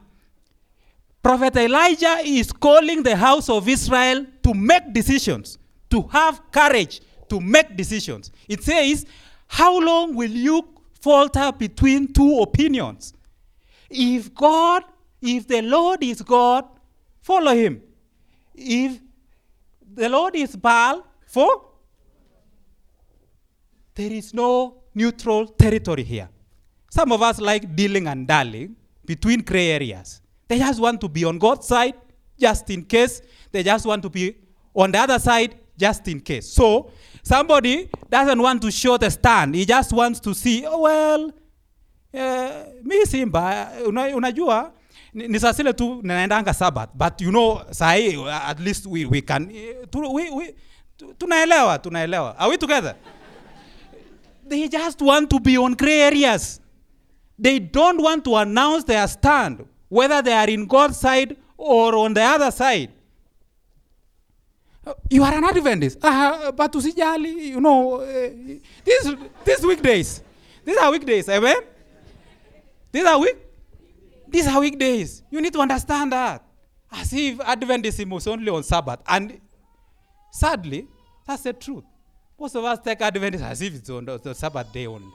Prophet 1.22 1.56
Elijah 1.56 2.20
is 2.24 2.52
calling 2.52 3.02
the 3.02 3.14
house 3.14 3.50
of 3.50 3.68
Israel 3.68 4.24
to 4.42 4.54
make 4.54 4.92
decisions, 4.94 5.58
to 5.90 6.02
have 6.10 6.40
courage 6.50 7.02
to 7.28 7.38
make 7.38 7.76
decisions. 7.76 8.30
It 8.48 8.62
says, 8.62 9.04
How 9.46 9.78
long 9.78 10.14
will 10.14 10.30
you 10.30 10.66
falter 11.02 11.52
between 11.52 12.10
two 12.12 12.38
opinions? 12.40 13.12
If 13.90 14.34
God, 14.34 14.84
if 15.20 15.46
the 15.46 15.60
Lord 15.60 16.02
is 16.02 16.22
God, 16.22 16.64
follow 17.20 17.54
him. 17.54 17.82
If 18.54 19.00
the 19.94 20.08
Lord 20.08 20.34
is 20.34 20.56
Baal, 20.56 21.06
for 21.26 21.66
there 23.94 24.12
is 24.12 24.32
no 24.32 24.82
neutral 24.94 25.46
territory 25.46 26.04
here. 26.04 26.28
Some 26.94 27.10
of 27.10 27.22
us 27.22 27.40
like 27.40 27.74
dealing 27.74 28.06
and 28.06 28.24
dallying 28.24 28.76
between 29.04 29.40
gray 29.40 29.72
areas. 29.72 30.20
They 30.46 30.58
just 30.60 30.78
want 30.78 31.00
to 31.00 31.08
be 31.08 31.24
on 31.24 31.38
God's 31.38 31.66
side 31.66 31.94
just 32.38 32.70
in 32.70 32.84
case. 32.84 33.20
They 33.50 33.64
just 33.64 33.84
want 33.84 34.00
to 34.04 34.08
be 34.10 34.36
on 34.72 34.92
the 34.92 34.98
other 34.98 35.18
side 35.18 35.56
just 35.76 36.06
in 36.06 36.20
case. 36.20 36.46
So 36.46 36.92
somebody 37.24 37.90
doesn't 38.08 38.40
want 38.40 38.62
to 38.62 38.70
show 38.70 38.96
the 38.96 39.10
stand. 39.10 39.56
He 39.56 39.64
just 39.64 39.92
wants 39.92 40.20
to 40.20 40.32
see, 40.36 40.64
oh, 40.68 40.82
well, 40.82 41.32
uh, 42.14 42.64
mi 42.84 43.04
Simba, 43.06 43.72
una, 43.88 44.02
unajua 44.14 44.70
ni 45.14 45.26
tu 45.76 46.00
naendanga 46.04 46.54
Sabbath, 46.54 46.90
but 46.94 47.20
you 47.20 47.32
know 47.32 47.60
sahi 47.72 48.24
at 48.24 48.60
least 48.60 48.86
we, 48.86 49.04
we 49.04 49.20
can 49.20 49.50
eh, 49.50 49.84
we, 49.92 50.30
we, 50.30 50.54
tunaelewa 51.18 51.76
tunaelewa. 51.82 52.36
Are 52.38 52.50
we 52.50 52.56
together? 52.56 52.94
they 54.46 54.68
just 54.68 55.02
want 55.02 55.28
to 55.30 55.40
be 55.40 55.56
on 55.58 55.74
gray 55.74 56.02
areas. 56.02 56.60
They 57.38 57.58
don't 57.58 58.00
want 58.00 58.24
to 58.24 58.36
announce 58.36 58.84
their 58.84 59.06
stand, 59.08 59.66
whether 59.88 60.22
they 60.22 60.32
are 60.32 60.48
in 60.48 60.66
God's 60.66 60.96
side 60.98 61.36
or 61.56 61.96
on 61.96 62.14
the 62.14 62.22
other 62.22 62.50
side. 62.50 62.90
Uh, 64.86 64.94
You 65.10 65.22
are 65.24 65.32
an 65.34 65.44
Adventist, 65.44 65.98
uh, 66.02 66.52
but 66.52 66.72
usijali, 66.72 67.32
you 67.46 67.60
know, 67.60 68.00
uh, 68.00 68.28
these, 68.84 69.16
these 69.44 69.62
weekdays, 69.66 70.22
these 70.64 70.76
are 70.76 70.90
weekdays, 70.92 71.28
amen? 71.28 71.56
These 72.92 73.04
are 73.06 73.18
week, 73.18 73.36
these 74.28 74.46
are 74.46 74.60
weekdays. 74.60 75.22
You 75.30 75.40
need 75.40 75.52
to 75.54 75.60
understand 75.60 76.12
that. 76.12 76.44
As 76.92 77.12
if 77.12 77.38
Adventism 77.38 78.10
was 78.10 78.26
only 78.26 78.48
on 78.50 78.62
Sabbath. 78.62 79.00
And 79.08 79.40
sadly, 80.30 80.86
that's 81.26 81.42
the 81.42 81.52
truth. 81.52 81.84
Most 82.38 82.54
of 82.54 82.64
us 82.64 82.78
take 82.84 83.00
Adventism 83.00 83.42
as 83.42 83.60
if 83.62 83.74
it's 83.74 83.90
on 83.90 84.04
the 84.04 84.34
Sabbath 84.34 84.72
day 84.72 84.86
only. 84.86 85.12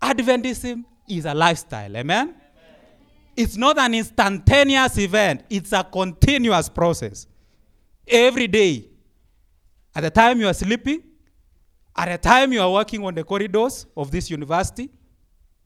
Adventism 0.00 0.84
is 1.08 1.24
a 1.24 1.34
lifestyle, 1.34 1.96
amen? 1.96 2.34
It's 3.36 3.56
not 3.56 3.78
an 3.78 3.94
instantaneous 3.94 4.98
event, 4.98 5.44
it's 5.50 5.72
a 5.72 5.84
continuous 5.84 6.68
process. 6.68 7.26
Every 8.06 8.46
day, 8.46 8.88
at 9.94 10.02
the 10.02 10.10
time 10.10 10.40
you 10.40 10.46
are 10.46 10.54
sleeping, 10.54 11.02
at 11.94 12.10
the 12.10 12.28
time 12.28 12.52
you 12.52 12.60
are 12.60 12.70
walking 12.70 13.04
on 13.04 13.14
the 13.14 13.24
corridors 13.24 13.86
of 13.96 14.10
this 14.10 14.30
university, 14.30 14.90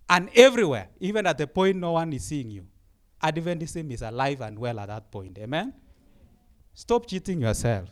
and 0.08 0.28
everywhere, 0.34 0.88
even 0.98 1.26
at 1.26 1.38
the 1.38 1.46
point 1.46 1.76
no 1.76 1.92
one 1.92 2.12
is 2.12 2.24
seeing 2.24 2.50
you. 2.50 2.66
Adventism 3.22 3.92
is 3.92 4.02
alive 4.02 4.40
and 4.40 4.58
well 4.58 4.80
at 4.80 4.88
that 4.88 5.10
point, 5.10 5.38
amen? 5.38 5.72
Stop 6.74 7.06
cheating 7.06 7.40
yourself 7.42 7.88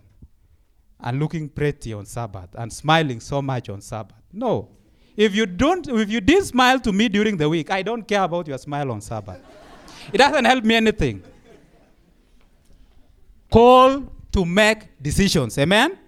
and 1.00 1.20
looking 1.20 1.48
pretty 1.48 1.92
on 1.92 2.06
Sabbath 2.06 2.48
and 2.54 2.72
smiling 2.72 3.20
so 3.20 3.40
much 3.42 3.68
on 3.68 3.80
Sabbath. 3.80 4.16
No. 4.32 4.70
If 5.18 5.34
you 5.34 5.46
don't, 5.46 5.88
if 5.88 6.08
you 6.08 6.20
did 6.20 6.44
smile 6.44 6.78
to 6.78 6.92
me 6.92 7.08
during 7.08 7.36
the 7.36 7.48
week, 7.48 7.72
I 7.72 7.82
don't 7.82 8.06
care 8.06 8.22
about 8.22 8.46
your 8.46 8.56
smile 8.56 8.92
on 8.92 9.00
Sabbath. 9.00 9.40
it 10.12 10.18
doesn't 10.18 10.44
help 10.44 10.62
me 10.62 10.76
anything. 10.76 11.24
Call 13.50 14.04
to 14.30 14.44
make 14.44 14.86
decisions. 15.02 15.58
Amen. 15.58 15.98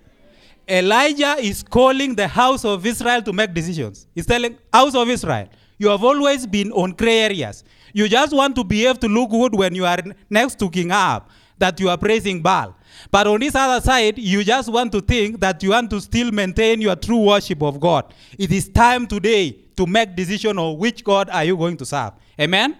Elijah 0.68 1.34
is 1.40 1.64
calling 1.64 2.14
the 2.14 2.28
house 2.28 2.64
of 2.64 2.86
Israel 2.86 3.20
to 3.22 3.32
make 3.32 3.52
decisions. 3.52 4.06
He's 4.14 4.26
telling 4.26 4.56
house 4.72 4.94
of 4.94 5.08
Israel, 5.08 5.48
you 5.76 5.88
have 5.88 6.04
always 6.04 6.46
been 6.46 6.70
on 6.70 6.92
gray 6.92 7.18
areas. 7.18 7.64
You 7.92 8.08
just 8.08 8.32
want 8.32 8.54
to 8.54 8.62
behave 8.62 9.00
to 9.00 9.08
look 9.08 9.30
good 9.30 9.56
when 9.56 9.74
you 9.74 9.86
are 9.86 9.98
next 10.28 10.60
to 10.60 10.70
King 10.70 10.92
Ahab, 10.92 11.24
that 11.58 11.80
you 11.80 11.88
are 11.88 11.98
praising 11.98 12.40
Baal. 12.40 12.76
But 13.10 13.26
on 13.26 13.40
this 13.40 13.54
other 13.54 13.82
side, 13.84 14.18
you 14.18 14.44
just 14.44 14.70
want 14.70 14.92
to 14.92 15.00
think 15.00 15.40
that 15.40 15.62
you 15.62 15.70
want 15.70 15.90
to 15.90 16.00
still 16.00 16.30
maintain 16.30 16.80
your 16.80 16.96
true 16.96 17.20
worship 17.26 17.62
of 17.62 17.80
God. 17.80 18.12
It 18.38 18.52
is 18.52 18.68
time 18.68 19.06
today 19.06 19.52
to 19.76 19.86
make 19.86 20.14
decision 20.14 20.58
of 20.58 20.78
which 20.78 21.02
God 21.02 21.30
are 21.30 21.44
you 21.44 21.56
going 21.56 21.76
to 21.78 21.86
serve. 21.86 22.12
Amen. 22.38 22.76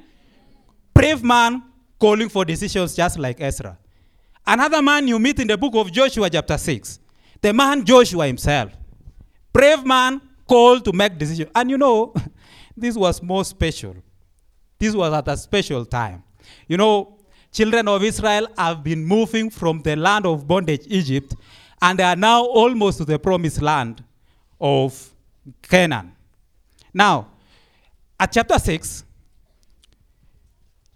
Brave 0.93 1.23
man 1.23 1.63
calling 1.99 2.29
for 2.29 2.45
decisions 2.45 2.95
just 2.95 3.19
like 3.19 3.41
Ezra. 3.41 3.79
Another 4.47 4.83
man 4.83 5.07
you 5.07 5.19
meet 5.19 5.39
in 5.39 5.47
the 5.47 5.57
book 5.57 5.75
of 5.75 5.93
Joshua, 5.93 6.29
chapter 6.29 6.59
6. 6.59 6.99
The 7.41 7.53
man 7.53 7.85
Joshua 7.85 8.27
himself. 8.27 8.73
Brave 9.53 9.85
man 9.85 10.21
called 10.47 10.85
to 10.85 10.93
make 10.93 11.17
decisions. 11.17 11.51
And 11.55 11.71
you 11.71 11.79
know, 11.79 12.13
this 12.77 12.97
was 12.97 13.23
more 13.23 13.45
special. 13.45 13.97
This 14.79 14.95
was 14.95 15.13
at 15.13 15.29
a 15.29 15.37
special 15.37 15.85
time. 15.85 16.23
You 16.67 16.77
know, 16.77 17.19
children 17.53 17.89
of 17.89 18.03
Israel 18.03 18.47
have 18.57 18.83
been 18.83 19.05
moving 19.05 19.51
from 19.51 19.83
the 19.83 19.97
land 19.97 20.27
of 20.27 20.47
bondage, 20.47 20.83
Egypt, 20.87 21.35
and 21.83 21.99
they 21.99 22.05
are 22.05 22.17
now 22.17 22.45
almost 22.45 22.99
to 22.99 23.05
the 23.05 23.19
promised 23.19 23.63
land 23.63 24.05
of 24.61 25.13
Canaan. 25.63 26.13
Now, 26.93 27.29
at 28.19 28.33
chapter 28.33 28.59
6, 28.59 29.05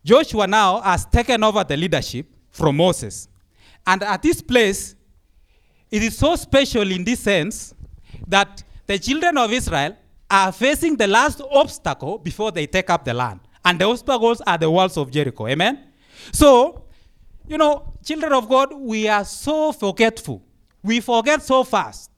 Joshua 0.05 0.47
now 0.47 0.81
has 0.81 1.07
taken 1.07 1.43
over 1.43 1.65
the 1.65 1.77
leadership 1.77 2.27
from 2.51 2.77
Moses. 2.77 3.29
And 3.87 4.03
at 4.03 4.23
this 4.23 4.43
place, 4.43 4.95
it 5.91 6.03
is 6.03 6.17
so 6.19 6.37
special 6.37 6.91
in 6.91 7.05
this 7.05 7.21
sense 7.21 7.75
that 8.27 8.63
the 8.87 8.99
children 8.99 9.39
of 9.39 9.53
Israel 9.53 9.97
are 10.31 10.53
facing 10.53 10.97
the 10.97 11.07
last 11.07 11.41
obstacle 11.51 12.19
before 12.19 12.53
they 12.53 12.67
take 12.67 12.91
up 12.91 13.05
the 13.05 13.15
land. 13.15 13.41
And 13.65 13.79
the 13.79 13.87
obstacles 13.87 14.43
are 14.47 14.59
the 14.59 14.71
walls 14.71 14.97
of 14.99 15.11
Jericho. 15.11 15.47
Amen? 15.47 15.94
So, 16.33 16.85
you 17.47 17.59
know, 17.59 17.95
children 18.05 18.33
of 18.33 18.49
God, 18.49 18.75
we 18.75 19.09
are 19.09 19.25
so 19.25 19.73
forgetful. 19.73 20.43
We 20.83 21.01
forget 21.01 21.43
so 21.43 21.65
fast. 21.65 22.11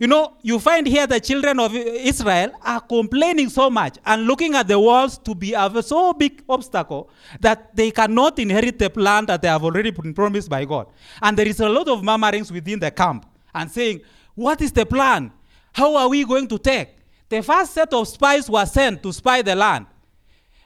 You 0.00 0.06
know, 0.06 0.36
you 0.42 0.60
find 0.60 0.86
here 0.86 1.06
the 1.06 1.18
children 1.18 1.58
of 1.58 1.74
Israel 1.74 2.52
are 2.62 2.80
complaining 2.80 3.48
so 3.48 3.68
much 3.68 3.98
and 4.06 4.26
looking 4.26 4.54
at 4.54 4.68
the 4.68 4.78
walls 4.78 5.18
to 5.18 5.34
be 5.34 5.54
a 5.54 5.82
so 5.82 6.12
big 6.12 6.44
obstacle 6.48 7.10
that 7.40 7.74
they 7.74 7.90
cannot 7.90 8.38
inherit 8.38 8.78
the 8.78 8.92
land 8.94 9.26
that 9.26 9.42
they 9.42 9.48
have 9.48 9.64
already 9.64 9.90
been 9.90 10.14
promised 10.14 10.48
by 10.48 10.64
God. 10.64 10.86
And 11.20 11.36
there 11.36 11.48
is 11.48 11.58
a 11.58 11.68
lot 11.68 11.88
of 11.88 12.04
murmurings 12.04 12.52
within 12.52 12.78
the 12.78 12.92
camp 12.92 13.26
and 13.52 13.70
saying, 13.70 14.02
What 14.36 14.60
is 14.60 14.70
the 14.70 14.86
plan? 14.86 15.32
How 15.72 15.96
are 15.96 16.08
we 16.08 16.24
going 16.24 16.46
to 16.48 16.58
take? 16.58 16.90
The 17.28 17.42
first 17.42 17.74
set 17.74 17.92
of 17.92 18.06
spies 18.06 18.48
were 18.48 18.66
sent 18.66 19.02
to 19.02 19.12
spy 19.12 19.42
the 19.42 19.54
land, 19.54 19.86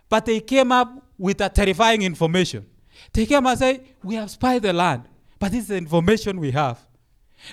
but 0.09 0.27
they 0.27 0.41
came 0.41 0.73
up 0.73 1.03
with 1.23 1.41
a 1.41 1.49
terrifying 1.49 2.03
information. 2.03 2.67
They 3.13 3.27
came 3.27 3.47
and 3.47 3.57
said, 3.57 3.87
We 4.03 4.17
have 4.17 4.29
spied 4.29 4.63
the 4.63 4.73
land, 4.73 5.05
but 5.39 5.53
this 5.53 5.63
is 5.63 5.69
the 5.69 5.77
information 5.77 6.41
we 6.41 6.51
have. 6.51 6.81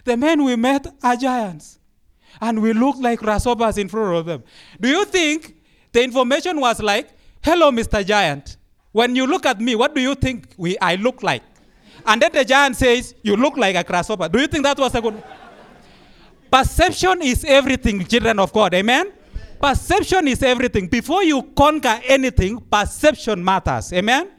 The 0.04 0.18
men 0.18 0.44
we 0.44 0.56
met 0.56 0.88
are 1.04 1.16
giants, 1.16 1.80
and 2.42 2.64
we 2.64 2.74
look 2.74 2.96
like 2.98 3.20
grasshoppers 3.20 3.78
in 3.78 3.88
front 3.88 4.16
of 4.18 4.26
them. 4.26 4.44
Do 4.82 4.90
you 4.90 5.06
think 5.06 5.56
the 5.92 6.04
information 6.04 6.60
was 6.60 6.82
like, 6.82 7.10
Hello, 7.44 7.70
Mr. 7.72 8.04
Giant. 8.04 8.58
When 8.92 9.16
you 9.16 9.28
look 9.28 9.46
at 9.46 9.62
me, 9.62 9.76
what 9.76 9.94
do 9.94 10.02
you 10.02 10.16
think 10.16 10.48
we, 10.58 10.76
I 10.80 10.96
look 10.96 11.22
like? 11.22 11.44
And 12.08 12.20
then 12.20 12.32
the 12.34 12.44
giant 12.44 12.76
says, 12.76 13.14
You 13.22 13.36
look 13.36 13.56
like 13.56 13.76
a 13.76 13.84
grasshopper. 13.84 14.30
Do 14.30 14.40
you 14.40 14.48
think 14.48 14.64
that 14.64 14.80
was 14.80 14.96
a 14.96 15.02
good? 15.02 15.22
Perception 16.52 17.22
is 17.22 17.46
everything, 17.46 18.04
children 18.06 18.40
of 18.40 18.52
God. 18.52 18.74
Amen? 18.74 19.14
Perception 19.62 20.28
is 20.28 20.42
everything. 20.42 20.88
Before 20.88 21.24
you 21.24 21.44
conquer 21.56 22.00
anything, 22.06 22.60
perception 22.60 23.44
matters. 23.44 23.92
Amen? 23.92 24.30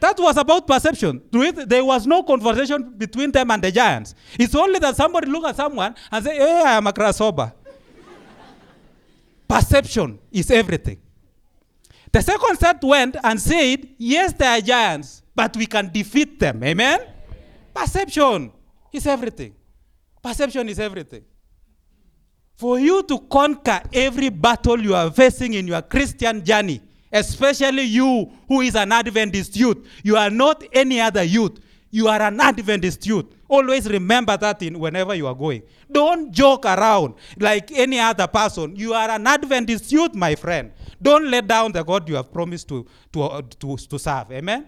That 0.00 0.18
was 0.18 0.36
about 0.36 0.66
perception. 0.66 1.22
There 1.30 1.84
was 1.84 2.06
no 2.06 2.22
conversation 2.24 2.94
between 2.96 3.30
them 3.30 3.50
and 3.52 3.62
the 3.62 3.70
giants. 3.70 4.14
It's 4.38 4.54
only 4.54 4.80
that 4.80 4.96
somebody 4.96 5.28
look 5.30 5.44
at 5.44 5.56
someone 5.56 5.94
and 6.10 6.24
say, 6.24 6.36
Hey, 6.36 6.62
I 6.66 6.72
am 6.76 6.86
a 6.86 6.92
grasshopper. 6.92 7.52
Perception 9.46 10.18
is 10.32 10.50
everything. 10.50 11.00
The 12.10 12.22
second 12.22 12.58
set 12.58 12.82
went 12.82 13.16
and 13.22 13.40
said, 13.40 13.88
Yes, 13.98 14.32
they 14.32 14.46
are 14.46 14.60
giants, 14.60 15.22
but 15.34 15.56
we 15.56 15.66
can 15.66 15.90
defeat 15.92 16.40
them. 16.40 16.62
Amen? 16.64 17.00
Perception 17.72 18.52
is 18.92 19.06
everything. 19.06 19.54
Perception 20.22 20.68
is 20.68 20.80
everything. 20.80 21.24
For 22.56 22.78
you 22.78 23.02
to 23.04 23.18
conquer 23.18 23.82
every 23.92 24.28
battle 24.28 24.80
you 24.80 24.94
are 24.94 25.10
facing 25.10 25.54
in 25.54 25.66
your 25.66 25.82
Christian 25.82 26.44
journey, 26.44 26.80
especially 27.12 27.82
you 27.82 28.30
who 28.48 28.60
is 28.60 28.76
an 28.76 28.92
Adventist 28.92 29.56
youth, 29.56 29.78
you 30.02 30.16
are 30.16 30.30
not 30.30 30.62
any 30.72 31.00
other 31.00 31.22
youth. 31.24 31.58
You 31.90 32.08
are 32.08 32.20
an 32.22 32.40
Adventist 32.40 33.06
youth. 33.06 33.26
Always 33.48 33.88
remember 33.88 34.36
that 34.36 34.62
in 34.62 34.78
whenever 34.80 35.14
you 35.14 35.28
are 35.28 35.34
going. 35.34 35.62
Don't 35.90 36.32
joke 36.32 36.64
around 36.64 37.14
like 37.38 37.70
any 37.70 38.00
other 38.00 38.26
person. 38.26 38.74
You 38.74 38.94
are 38.94 39.08
an 39.10 39.26
Adventist 39.26 39.92
youth, 39.92 40.14
my 40.14 40.34
friend. 40.34 40.72
Don't 41.00 41.30
let 41.30 41.46
down 41.46 41.70
the 41.70 41.84
God 41.84 42.08
you 42.08 42.16
have 42.16 42.32
promised 42.32 42.68
to, 42.68 42.84
to, 43.12 43.22
uh, 43.22 43.42
to, 43.60 43.76
to 43.76 43.98
serve. 43.98 44.32
Amen? 44.32 44.66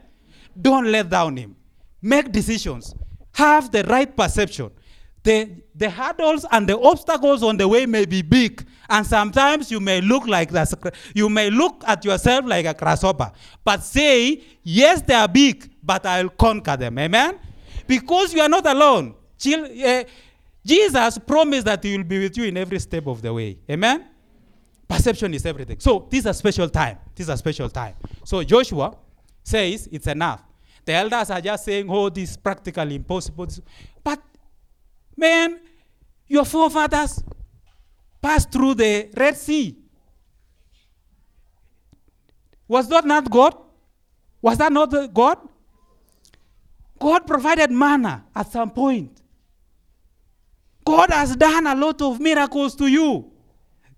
Don't 0.60 0.86
let 0.86 1.10
down 1.10 1.36
him. 1.36 1.56
Make 2.00 2.30
decisions. 2.30 2.94
Have 3.34 3.72
the 3.72 3.82
right 3.84 4.14
perception. 4.16 4.70
The, 5.26 5.50
the 5.74 5.90
hurdles 5.90 6.46
and 6.52 6.68
the 6.68 6.78
obstacles 6.78 7.42
on 7.42 7.56
the 7.56 7.66
way 7.66 7.84
may 7.84 8.04
be 8.04 8.22
big, 8.22 8.64
and 8.88 9.04
sometimes 9.04 9.72
you 9.72 9.80
may 9.80 10.00
look 10.00 10.24
like. 10.28 10.52
You 11.16 11.28
may 11.28 11.50
look 11.50 11.82
at 11.84 12.04
yourself 12.04 12.44
like 12.46 12.64
a 12.64 12.74
grasshopper, 12.74 13.32
but 13.64 13.82
say, 13.82 14.40
"Yes, 14.62 15.02
they 15.02 15.14
are 15.14 15.26
big, 15.26 15.68
but 15.82 16.06
I'll 16.06 16.28
conquer 16.28 16.76
them." 16.76 16.96
Amen. 17.00 17.40
Because 17.88 18.34
you 18.34 18.40
are 18.40 18.48
not 18.48 18.66
alone. 18.66 19.16
Uh, 19.44 20.04
Jesus 20.64 21.18
promised 21.18 21.64
that 21.64 21.82
He 21.82 21.96
will 21.96 22.04
be 22.04 22.20
with 22.20 22.36
you 22.38 22.44
in 22.44 22.56
every 22.56 22.78
step 22.78 23.08
of 23.08 23.20
the 23.20 23.34
way. 23.34 23.58
Amen. 23.68 24.06
Perception 24.86 25.34
is 25.34 25.44
everything. 25.44 25.80
So 25.80 26.06
this 26.08 26.20
is 26.20 26.26
a 26.26 26.34
special 26.34 26.68
time. 26.68 26.98
This 27.16 27.26
is 27.26 27.30
a 27.30 27.36
special 27.36 27.68
time. 27.68 27.94
So 28.22 28.44
Joshua 28.44 28.94
says 29.42 29.88
it's 29.90 30.06
enough. 30.06 30.44
The 30.84 30.92
elders 30.92 31.30
are 31.30 31.40
just 31.40 31.64
saying, 31.64 31.90
"Oh, 31.90 32.10
this 32.10 32.30
is 32.30 32.36
practically 32.36 32.94
impossible." 32.94 33.48
But 34.04 34.20
Man, 35.16 35.60
your 36.26 36.44
forefathers 36.44 37.22
passed 38.20 38.50
through 38.50 38.74
the 38.74 39.08
Red 39.16 39.36
Sea. 39.36 39.76
Was 42.68 42.88
that 42.88 43.04
not 43.04 43.30
God? 43.30 43.56
Was 44.42 44.58
that 44.58 44.72
not 44.72 44.92
God? 45.14 45.38
God 46.98 47.26
provided 47.26 47.70
manna 47.70 48.24
at 48.34 48.50
some 48.50 48.70
point. 48.70 49.22
God 50.84 51.10
has 51.10 51.36
done 51.36 51.66
a 51.66 51.74
lot 51.74 52.00
of 52.02 52.20
miracles 52.20 52.74
to 52.76 52.86
you. 52.86 53.30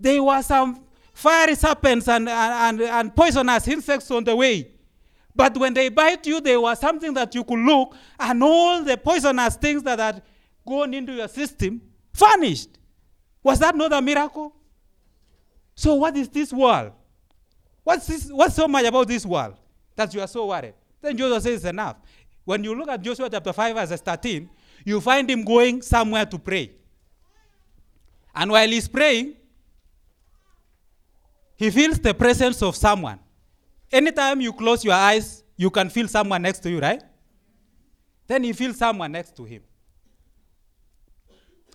There 0.01 0.23
were 0.23 0.43
some 0.43 0.85
fiery 1.13 1.55
serpents 1.55 2.09
and, 2.09 2.29
and, 2.29 2.81
and 2.81 3.15
poisonous 3.15 3.69
insects 3.69 4.11
on 4.11 4.25
the 4.25 4.35
way. 4.35 4.71
But 5.35 5.57
when 5.57 5.75
they 5.75 5.89
bite 5.89 6.27
you, 6.27 6.41
there 6.41 6.61
was 6.61 6.79
something 6.81 7.15
that 7.15 7.35
you 7.35 7.45
could 7.45 7.59
look, 7.61 7.95
and 8.19 8.43
all 8.43 8.83
the 8.83 8.97
poisonous 8.97 9.57
things 9.57 9.83
that 9.85 9.99
had 9.99 10.23
gone 10.69 10.95
into 10.95 11.13
your 11.13 11.29
system 11.29 11.81
vanished. 12.13 12.79
Was 13.43 13.59
that 13.61 13.75
not 13.75 13.93
a 13.93 14.03
miracle? 14.03 14.55
So, 15.75 15.95
what 15.95 16.17
is 16.17 16.29
this 16.29 16.53
world? 16.53 16.93
What's, 17.85 18.07
this, 18.07 18.31
what's 18.31 18.55
so 18.55 18.69
much 18.69 18.85
about 18.85 19.09
this 19.09 19.25
world 19.25 19.55
that 19.97 20.13
you 20.13 20.21
are 20.21 20.27
so 20.27 20.47
worried? 20.47 20.75
Then 21.01 21.17
Joshua 21.17 21.41
says, 21.41 21.65
enough. 21.65 21.97
When 22.45 22.65
you 22.65 22.75
look 22.75 22.89
at 22.89 23.01
Joshua 23.01 23.31
chapter 23.31 23.53
5, 23.53 23.77
verse 23.77 24.01
13, 24.01 24.51
you 24.85 25.01
find 25.01 25.31
him 25.31 25.45
going 25.45 25.83
somewhere 25.83 26.27
to 26.27 26.39
pray. 26.39 26.73
And 28.35 28.51
while 28.51 28.69
he's 28.69 28.89
praying, 28.89 29.37
he 31.57 31.71
feels 31.71 31.99
the 31.99 32.15
presence 32.15 32.63
of 32.63 32.77
someone. 32.77 33.19
Anytime 33.91 34.41
you 34.41 34.53
close 34.53 34.85
your 34.85 34.95
eyes, 34.95 35.43
you 35.57 35.71
can 35.71 35.89
feel 35.89 36.09
someone 36.09 36.43
next 36.43 36.61
to 36.61 36.71
you, 36.71 36.81
right? 36.81 37.03
Then 38.27 38.45
he 38.45 38.53
feels 38.53 38.77
someone 38.77 39.13
next 39.13 39.35
to 39.37 39.45
him. 39.45 39.63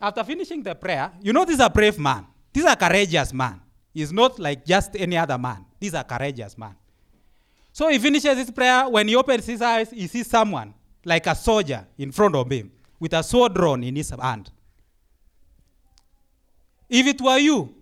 After 0.02 0.24
finishing 0.24 0.62
the 0.64 0.76
prayer, 0.76 1.12
you 1.22 1.32
know 1.34 1.46
this 1.46 1.56
is 1.56 1.62
a 1.62 1.70
brave 1.70 1.98
man. 1.98 2.26
This 2.52 2.66
is 2.66 2.72
a 2.72 2.76
courageous 2.76 3.34
man. 3.34 3.62
He's 3.94 4.12
not 4.12 4.40
like 4.40 4.66
just 4.66 4.96
any 4.96 5.18
other 5.18 5.38
man. 5.38 5.66
This 5.80 5.90
is 5.90 5.94
a 5.94 6.04
courageous 6.04 6.58
man. 6.58 6.76
So 7.72 7.90
he 7.90 7.98
finishes 8.00 8.38
his 8.38 8.52
prayer. 8.52 8.88
When 8.90 9.08
he 9.08 9.16
opens 9.16 9.46
his 9.46 9.62
eyes, 9.62 9.90
he 9.92 10.08
sees 10.08 10.28
someone 10.28 10.74
like 11.06 11.26
a 11.28 11.36
soldier 11.36 11.86
in 11.98 12.12
front 12.12 12.36
of 12.36 12.50
him 12.52 12.72
with 13.00 13.14
a 13.14 13.24
sword 13.24 13.54
drawn 13.54 13.84
in 13.84 13.96
his 13.96 14.10
hand. 14.12 14.52
If 16.90 17.08
it 17.08 17.22
were 17.22 17.38
you, 17.38 17.74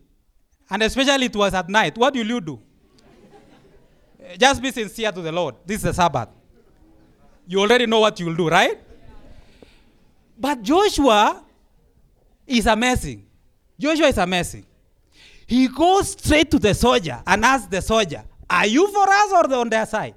and 0.69 0.83
especially 0.83 1.25
it 1.25 1.35
was 1.35 1.53
at 1.53 1.67
night, 1.69 1.97
what 1.97 2.13
will 2.13 2.25
you 2.25 2.39
do? 2.39 2.59
Eh, 4.23 4.37
just 4.37 4.61
be 4.61 4.71
sincere 4.71 5.11
to 5.11 5.21
the 5.21 5.31
Lord. 5.31 5.55
This 5.65 5.79
is 5.79 5.85
a 5.85 5.93
Sabbath. 5.93 6.29
You 7.45 7.59
already 7.59 7.85
know 7.85 7.99
what 7.99 8.19
you 8.19 8.27
will 8.27 8.35
do, 8.35 8.47
right? 8.47 8.79
But 10.37 10.61
Joshua 10.61 11.43
is 12.57 12.67
amazing. 12.67 13.25
Joshua 13.79 14.07
is 14.07 14.17
amazing. 14.17 14.65
He 15.47 15.67
goes 15.67 16.11
straight 16.11 16.49
to 16.51 16.59
the 16.59 16.73
soldier 16.73 17.21
and 17.25 17.43
asks 17.43 17.67
the 17.67 17.81
soldier, 17.81 18.23
Are 18.49 18.67
you 18.67 18.87
for 18.91 19.09
us 19.09 19.31
or 19.31 19.53
on 19.55 19.69
their 19.69 19.85
side? 19.85 20.15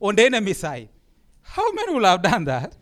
On 0.00 0.14
the 0.14 0.24
enemy 0.24 0.52
side. 0.52 0.88
How 1.42 1.72
many 1.72 1.94
will 1.94 2.04
have 2.04 2.22
done 2.22 2.44
that? 2.44 2.76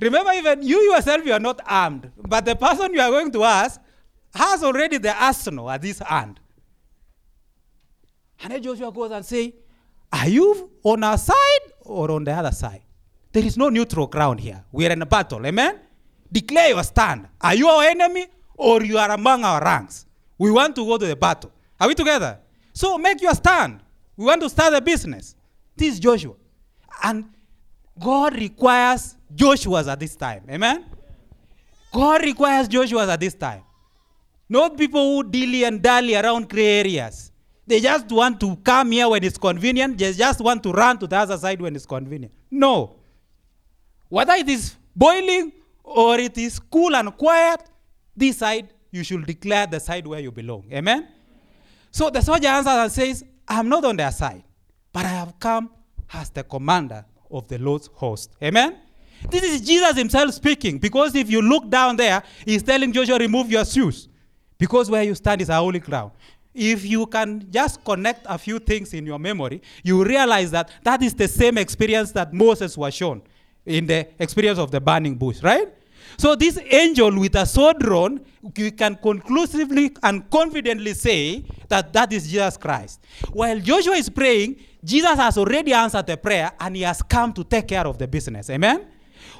Remember, 0.00 0.32
even 0.32 0.62
you 0.62 0.78
yourself, 0.92 1.24
you 1.24 1.32
are 1.32 1.40
not 1.40 1.60
armed, 1.66 2.10
but 2.16 2.44
the 2.44 2.54
person 2.54 2.92
you 2.92 3.00
are 3.00 3.10
going 3.10 3.32
to 3.32 3.42
ask 3.44 3.80
has 4.34 4.62
already 4.62 4.98
the 4.98 5.14
arsenal 5.24 5.70
at 5.70 5.82
his 5.82 5.98
hand. 6.00 6.38
And 8.42 8.52
then 8.52 8.62
Joshua 8.62 8.92
goes 8.92 9.10
and 9.10 9.24
say, 9.24 9.54
Are 10.12 10.28
you 10.28 10.70
on 10.82 11.02
our 11.02 11.16
side 11.16 11.72
or 11.80 12.10
on 12.10 12.24
the 12.24 12.32
other 12.32 12.52
side? 12.52 12.82
There 13.32 13.44
is 13.44 13.56
no 13.56 13.68
neutral 13.68 14.06
ground 14.06 14.40
here. 14.40 14.64
We 14.72 14.86
are 14.86 14.90
in 14.90 15.00
a 15.02 15.06
battle. 15.06 15.44
Amen? 15.46 15.80
Declare 16.30 16.68
your 16.70 16.82
stand. 16.82 17.28
Are 17.40 17.54
you 17.54 17.68
our 17.68 17.84
enemy 17.84 18.26
or 18.56 18.82
you 18.82 18.98
are 18.98 19.10
among 19.10 19.44
our 19.44 19.62
ranks? 19.62 20.06
We 20.38 20.50
want 20.50 20.76
to 20.76 20.84
go 20.84 20.98
to 20.98 21.06
the 21.06 21.16
battle. 21.16 21.52
Are 21.80 21.88
we 21.88 21.94
together? 21.94 22.38
So 22.72 22.98
make 22.98 23.22
your 23.22 23.34
stand. 23.34 23.80
We 24.16 24.24
want 24.24 24.42
to 24.42 24.50
start 24.50 24.74
a 24.74 24.80
business. 24.80 25.34
This 25.76 25.94
is 25.94 26.00
Joshua. 26.00 26.34
And 27.02 27.24
God 27.98 28.34
requires 28.36 29.16
Joshua's 29.34 29.88
at 29.88 30.00
this 30.00 30.16
time. 30.16 30.44
Amen? 30.50 30.84
God 31.92 32.22
requires 32.22 32.68
Joshua's 32.68 33.08
at 33.08 33.20
this 33.20 33.34
time. 33.34 33.62
Not 34.48 34.76
people 34.76 35.16
who 35.16 35.28
dilly 35.28 35.64
and 35.64 35.82
dally 35.82 36.14
around 36.14 36.48
gray 36.48 36.80
areas. 36.80 37.32
They 37.66 37.80
just 37.80 38.08
want 38.10 38.38
to 38.40 38.56
come 38.56 38.92
here 38.92 39.08
when 39.08 39.24
it's 39.24 39.38
convenient. 39.38 39.98
They 39.98 40.12
just 40.12 40.40
want 40.40 40.62
to 40.62 40.72
run 40.72 40.98
to 40.98 41.06
the 41.06 41.16
other 41.16 41.36
side 41.36 41.60
when 41.60 41.74
it's 41.74 41.86
convenient. 41.86 42.32
No. 42.50 42.96
Whether 44.08 44.34
it 44.34 44.48
is 44.48 44.76
boiling 44.94 45.52
or 45.86 46.18
it 46.18 46.36
is 46.36 46.58
cool 46.58 46.94
and 46.94 47.16
quiet, 47.16 47.62
this 48.14 48.38
side, 48.38 48.68
you 48.90 49.04
should 49.04 49.24
declare 49.24 49.66
the 49.66 49.78
side 49.78 50.06
where 50.06 50.20
you 50.20 50.32
belong. 50.32 50.64
Amen? 50.72 51.08
So 51.90 52.10
the 52.10 52.20
soldier 52.20 52.48
answers 52.48 52.74
and 52.74 52.92
says, 52.92 53.24
I'm 53.48 53.68
not 53.68 53.84
on 53.84 53.96
their 53.96 54.10
side, 54.10 54.42
but 54.92 55.04
I 55.04 55.08
have 55.08 55.38
come 55.38 55.70
as 56.12 56.30
the 56.30 56.42
commander 56.42 57.04
of 57.30 57.46
the 57.48 57.58
Lord's 57.58 57.86
host. 57.94 58.32
Amen? 58.42 58.76
This 59.30 59.42
is 59.44 59.60
Jesus 59.60 59.96
himself 59.96 60.34
speaking 60.34 60.78
because 60.78 61.14
if 61.14 61.30
you 61.30 61.40
look 61.40 61.70
down 61.70 61.96
there, 61.96 62.22
he's 62.44 62.62
telling 62.62 62.92
Joshua, 62.92 63.18
remove 63.18 63.50
your 63.50 63.64
shoes 63.64 64.08
because 64.58 64.90
where 64.90 65.02
you 65.02 65.14
stand 65.14 65.40
is 65.40 65.48
a 65.48 65.54
holy 65.54 65.78
ground. 65.78 66.12
If 66.54 66.84
you 66.84 67.06
can 67.06 67.46
just 67.50 67.84
connect 67.84 68.26
a 68.28 68.38
few 68.38 68.58
things 68.58 68.94
in 68.94 69.06
your 69.06 69.18
memory, 69.18 69.62
you 69.82 70.02
realize 70.04 70.50
that 70.50 70.70
that 70.82 71.02
is 71.02 71.14
the 71.14 71.28
same 71.28 71.58
experience 71.58 72.12
that 72.12 72.32
Moses 72.32 72.76
was 72.76 72.94
shown 72.94 73.22
in 73.64 73.86
the 73.86 74.08
experience 74.18 74.58
of 74.58 74.70
the 74.70 74.80
burning 74.80 75.16
bush, 75.16 75.42
right? 75.42 75.68
So 76.18 76.34
this 76.34 76.58
angel 76.70 77.18
with 77.18 77.34
a 77.36 77.46
sword 77.46 77.78
drawn, 77.80 78.20
we 78.56 78.70
can 78.70 78.96
conclusively 78.96 79.94
and 80.02 80.28
confidently 80.30 80.94
say 80.94 81.44
that 81.68 81.92
that 81.92 82.12
is 82.12 82.30
Jesus 82.30 82.56
Christ. 82.56 83.00
While 83.32 83.60
Joshua 83.60 83.94
is 83.94 84.08
praying, 84.08 84.56
Jesus 84.84 85.16
has 85.16 85.36
already 85.36 85.72
answered 85.72 86.06
the 86.06 86.16
prayer 86.16 86.52
and 86.60 86.76
he 86.76 86.82
has 86.82 87.02
come 87.02 87.32
to 87.34 87.44
take 87.44 87.68
care 87.68 87.86
of 87.86 87.98
the 87.98 88.06
business. 88.06 88.48
Amen? 88.50 88.86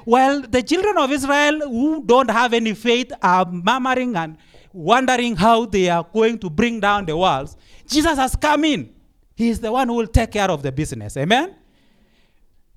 While 0.03 0.41
the 0.41 0.61
children 0.61 0.97
of 0.97 1.11
Israel 1.11 1.59
who 1.61 2.03
don't 2.03 2.29
have 2.29 2.53
any 2.53 2.73
faith 2.73 3.11
are 3.21 3.45
murmuring 3.49 4.15
and 4.15 4.37
wondering 4.73 5.35
how 5.35 5.65
they 5.65 5.89
are 5.89 6.05
going 6.13 6.37
to 6.39 6.49
bring 6.49 6.79
down 6.79 7.05
the 7.05 7.15
walls, 7.15 7.57
Jesus 7.87 8.17
has 8.17 8.35
come 8.35 8.65
in. 8.65 8.93
He 9.35 9.49
is 9.49 9.59
the 9.59 9.71
one 9.71 9.87
who 9.87 9.95
will 9.95 10.07
take 10.07 10.31
care 10.31 10.49
of 10.49 10.63
the 10.63 10.71
business. 10.71 11.15
Amen? 11.17 11.55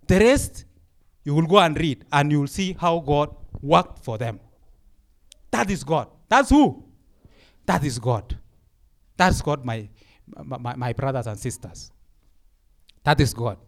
The 0.07 0.19
rest 0.19 0.65
you 1.25 1.35
will 1.35 1.47
go 1.47 1.59
and 1.59 1.79
read, 1.79 2.05
and 2.13 2.33
you 2.33 2.41
will 2.41 2.47
see 2.47 2.77
how 2.79 2.99
God 3.01 3.35
worked 3.63 4.05
for 4.05 4.19
them. 4.19 4.41
That 5.51 5.71
is 5.71 5.85
God. 5.85 6.09
That's 6.29 6.51
who? 6.51 6.85
That 7.67 7.85
is 7.85 7.99
God. 7.99 8.37
That's 9.17 9.43
God, 9.43 9.65
my, 9.65 9.89
my, 10.45 10.77
my 10.77 10.93
brothers 10.93 11.27
and 11.27 11.39
sisters. 11.39 11.91
That 13.05 13.21
is 13.21 13.35
God. 13.35 13.59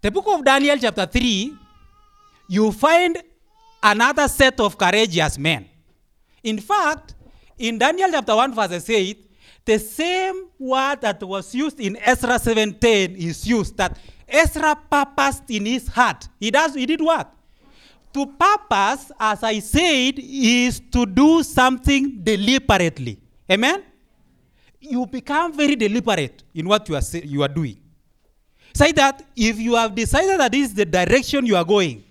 The 0.00 0.10
book 0.10 0.26
of 0.28 0.44
Daniel, 0.44 0.76
chapter 0.78 1.06
3, 1.06 1.54
you 2.48 2.70
find 2.72 3.22
another 3.82 4.28
set 4.28 4.60
of 4.60 4.78
courageous 4.78 5.38
men. 5.38 5.66
In 6.42 6.58
fact, 6.58 7.14
in 7.58 7.78
Daniel 7.78 8.10
chapter 8.10 8.36
1, 8.36 8.54
verse 8.54 8.88
8, 8.88 9.30
the 9.64 9.78
same 9.78 10.48
word 10.58 11.00
that 11.00 11.20
was 11.22 11.52
used 11.54 11.80
in 11.80 11.96
Ezra 11.96 12.38
7:10 12.38 13.16
is 13.16 13.46
used 13.46 13.76
that 13.76 13.98
Ezra 14.28 14.76
purposed 14.90 15.50
in 15.50 15.66
his 15.66 15.88
heart. 15.88 16.28
He 16.40 16.50
does 16.50 16.74
he 16.74 16.86
did 16.86 17.00
what? 17.00 17.32
To 18.14 18.26
purpose, 18.26 19.12
as 19.20 19.42
I 19.42 19.58
said, 19.58 20.14
is 20.18 20.80
to 20.90 21.04
do 21.06 21.42
something 21.42 22.18
deliberately. 22.22 23.18
Amen? 23.50 23.84
You 24.80 25.06
become 25.06 25.52
very 25.52 25.76
deliberate 25.76 26.42
in 26.54 26.66
what 26.66 26.88
you 26.88 26.96
are, 26.96 27.02
you 27.24 27.42
are 27.42 27.48
doing. 27.48 27.76
Say 28.74 28.92
that 28.92 29.24
if 29.36 29.58
you 29.58 29.74
have 29.74 29.94
decided 29.94 30.40
that 30.40 30.52
this 30.52 30.68
is 30.68 30.74
the 30.74 30.84
direction 30.84 31.46
you 31.46 31.56
are 31.56 31.64
going, 31.64 32.04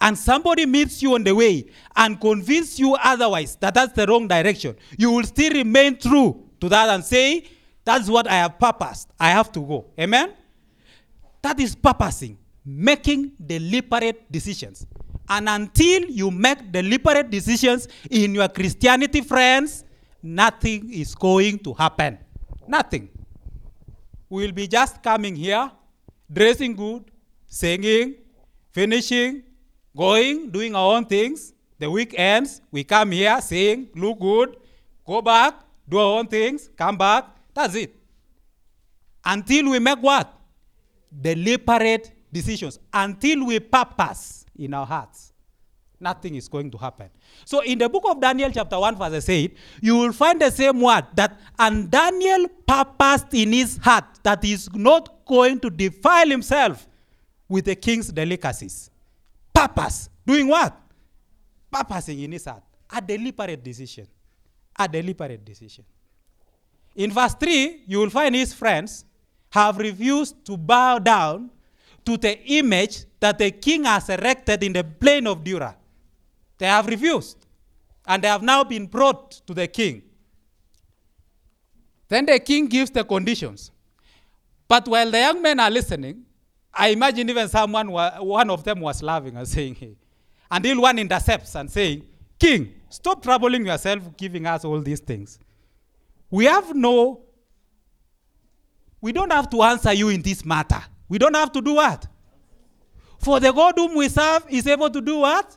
and 0.00 0.16
somebody 0.16 0.64
meets 0.66 1.02
you 1.02 1.14
on 1.14 1.24
the 1.24 1.34
way 1.34 1.66
and 1.94 2.18
convince 2.20 2.78
you 2.78 2.94
otherwise 2.94 3.56
that 3.56 3.74
that's 3.74 3.92
the 3.92 4.06
wrong 4.06 4.26
direction, 4.26 4.74
you 4.96 5.10
will 5.10 5.24
still 5.24 5.52
remain 5.52 5.98
true 5.98 6.42
to 6.60 6.68
that 6.68 6.88
and 6.88 7.04
say, 7.04 7.44
That's 7.84 8.08
what 8.08 8.26
I 8.26 8.34
have 8.34 8.58
purposed. 8.58 9.08
I 9.18 9.30
have 9.30 9.52
to 9.52 9.60
go. 9.60 9.86
Amen? 9.98 10.32
That 11.42 11.58
is 11.60 11.74
purposing, 11.74 12.38
making 12.64 13.32
deliberate 13.44 14.30
decisions. 14.30 14.86
And 15.28 15.48
until 15.48 16.04
you 16.10 16.30
make 16.30 16.72
deliberate 16.72 17.30
decisions 17.30 17.88
in 18.10 18.34
your 18.34 18.48
Christianity, 18.48 19.20
friends, 19.20 19.84
nothing 20.22 20.92
is 20.92 21.14
going 21.14 21.58
to 21.60 21.72
happen. 21.72 22.18
Nothing. 22.66 23.08
We'll 24.28 24.52
be 24.52 24.66
just 24.66 25.02
coming 25.02 25.34
here, 25.36 25.70
dressing 26.30 26.74
good, 26.74 27.04
singing, 27.46 28.16
finishing, 28.72 29.42
going, 29.96 30.50
doing 30.50 30.74
our 30.74 30.96
own 30.96 31.04
things. 31.06 31.52
The 31.78 31.90
weekends, 31.90 32.60
we 32.70 32.84
come 32.84 33.12
here, 33.12 33.40
sing, 33.40 33.88
look 33.94 34.20
good, 34.20 34.56
go 35.06 35.22
back, 35.22 35.54
do 35.88 35.98
our 35.98 36.18
own 36.18 36.26
things, 36.26 36.68
come 36.76 36.96
back. 36.96 37.24
That's 37.54 37.74
it. 37.74 37.96
Until 39.24 39.70
we 39.70 39.78
make 39.78 39.98
what? 40.00 40.39
Deliberate 41.10 42.12
decisions. 42.32 42.78
Until 42.92 43.46
we 43.46 43.60
purpose 43.60 44.44
in 44.56 44.74
our 44.74 44.86
hearts, 44.86 45.32
nothing 45.98 46.34
is 46.34 46.48
going 46.48 46.70
to 46.70 46.78
happen. 46.78 47.10
So 47.44 47.60
in 47.60 47.78
the 47.78 47.88
book 47.88 48.04
of 48.06 48.20
Daniel, 48.20 48.50
chapter 48.52 48.78
1, 48.78 48.96
verse 48.96 49.28
8, 49.28 49.56
you 49.82 49.96
will 49.96 50.12
find 50.12 50.40
the 50.40 50.50
same 50.50 50.80
word 50.80 51.04
that, 51.14 51.38
and 51.58 51.90
Daniel 51.90 52.46
purposed 52.66 53.34
in 53.34 53.52
his 53.52 53.76
heart 53.78 54.04
that 54.22 54.42
he 54.44 54.52
is 54.52 54.72
not 54.74 55.24
going 55.26 55.60
to 55.60 55.70
defile 55.70 56.28
himself 56.28 56.86
with 57.48 57.64
the 57.64 57.74
king's 57.74 58.08
delicacies. 58.08 58.90
Purpose. 59.52 60.08
Doing 60.26 60.48
what? 60.48 60.78
Purposing 61.70 62.20
in 62.20 62.32
his 62.32 62.44
heart. 62.44 62.62
A 62.90 63.00
deliberate 63.00 63.62
decision. 63.62 64.06
A 64.78 64.88
deliberate 64.88 65.44
decision. 65.44 65.84
In 66.96 67.10
verse 67.12 67.34
3, 67.34 67.84
you 67.86 67.98
will 67.98 68.10
find 68.10 68.34
his 68.34 68.54
friends 68.54 69.04
have 69.50 69.78
refused 69.78 70.44
to 70.46 70.56
bow 70.56 70.98
down 70.98 71.50
to 72.04 72.16
the 72.16 72.40
image 72.44 73.04
that 73.18 73.38
the 73.38 73.50
king 73.50 73.84
has 73.84 74.08
erected 74.08 74.62
in 74.62 74.72
the 74.72 74.84
plain 74.84 75.26
of 75.26 75.44
Dura. 75.44 75.76
They 76.58 76.66
have 76.66 76.86
refused. 76.86 77.46
And 78.06 78.22
they 78.22 78.28
have 78.28 78.42
now 78.42 78.64
been 78.64 78.86
brought 78.86 79.30
to 79.46 79.54
the 79.54 79.66
king. 79.66 80.02
Then 82.08 82.26
the 82.26 82.38
king 82.38 82.66
gives 82.66 82.90
the 82.90 83.04
conditions. 83.04 83.70
But 84.66 84.88
while 84.88 85.10
the 85.10 85.18
young 85.18 85.42
men 85.42 85.60
are 85.60 85.70
listening, 85.70 86.24
I 86.72 86.88
imagine 86.88 87.28
even 87.28 87.48
someone, 87.48 87.88
one 87.88 88.50
of 88.50 88.64
them 88.64 88.80
was 88.80 89.02
laughing 89.02 89.36
and 89.36 89.46
saying, 89.46 89.74
hey. 89.74 89.96
Until 90.50 90.80
one 90.80 90.98
intercepts 90.98 91.54
and 91.54 91.70
saying, 91.70 92.04
King, 92.38 92.74
stop 92.88 93.22
troubling 93.22 93.66
yourself 93.66 94.16
giving 94.16 94.46
us 94.46 94.64
all 94.64 94.80
these 94.80 95.00
things. 95.00 95.38
We 96.30 96.46
have 96.46 96.74
no, 96.74 97.20
we 99.00 99.12
don't 99.12 99.32
have 99.32 99.48
to 99.50 99.62
answer 99.62 99.92
you 99.92 100.08
in 100.08 100.22
this 100.22 100.44
matter. 100.44 100.82
We 101.08 101.18
don't 101.18 101.34
have 101.34 101.52
to 101.52 101.60
do 101.60 101.74
what? 101.74 102.06
For 103.18 103.40
the 103.40 103.52
God 103.52 103.74
whom 103.76 103.96
we 103.96 104.08
serve 104.08 104.44
is 104.48 104.66
able 104.66 104.90
to 104.90 105.00
do 105.00 105.18
what? 105.18 105.56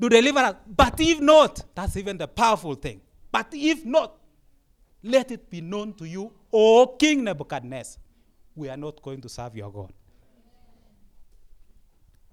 To 0.00 0.08
deliver 0.08 0.40
us. 0.40 0.56
But 0.66 0.98
if 0.98 1.20
not, 1.20 1.62
that's 1.74 1.96
even 1.96 2.18
the 2.18 2.28
powerful 2.28 2.74
thing. 2.74 3.00
But 3.30 3.48
if 3.52 3.84
not, 3.84 4.16
let 5.02 5.30
it 5.30 5.48
be 5.48 5.60
known 5.60 5.94
to 5.94 6.04
you, 6.06 6.32
O 6.52 6.86
King 6.98 7.24
Nebuchadnezzar, 7.24 8.02
we 8.54 8.68
are 8.68 8.76
not 8.76 9.00
going 9.02 9.20
to 9.20 9.28
serve 9.28 9.56
your 9.56 9.70
God. 9.72 9.92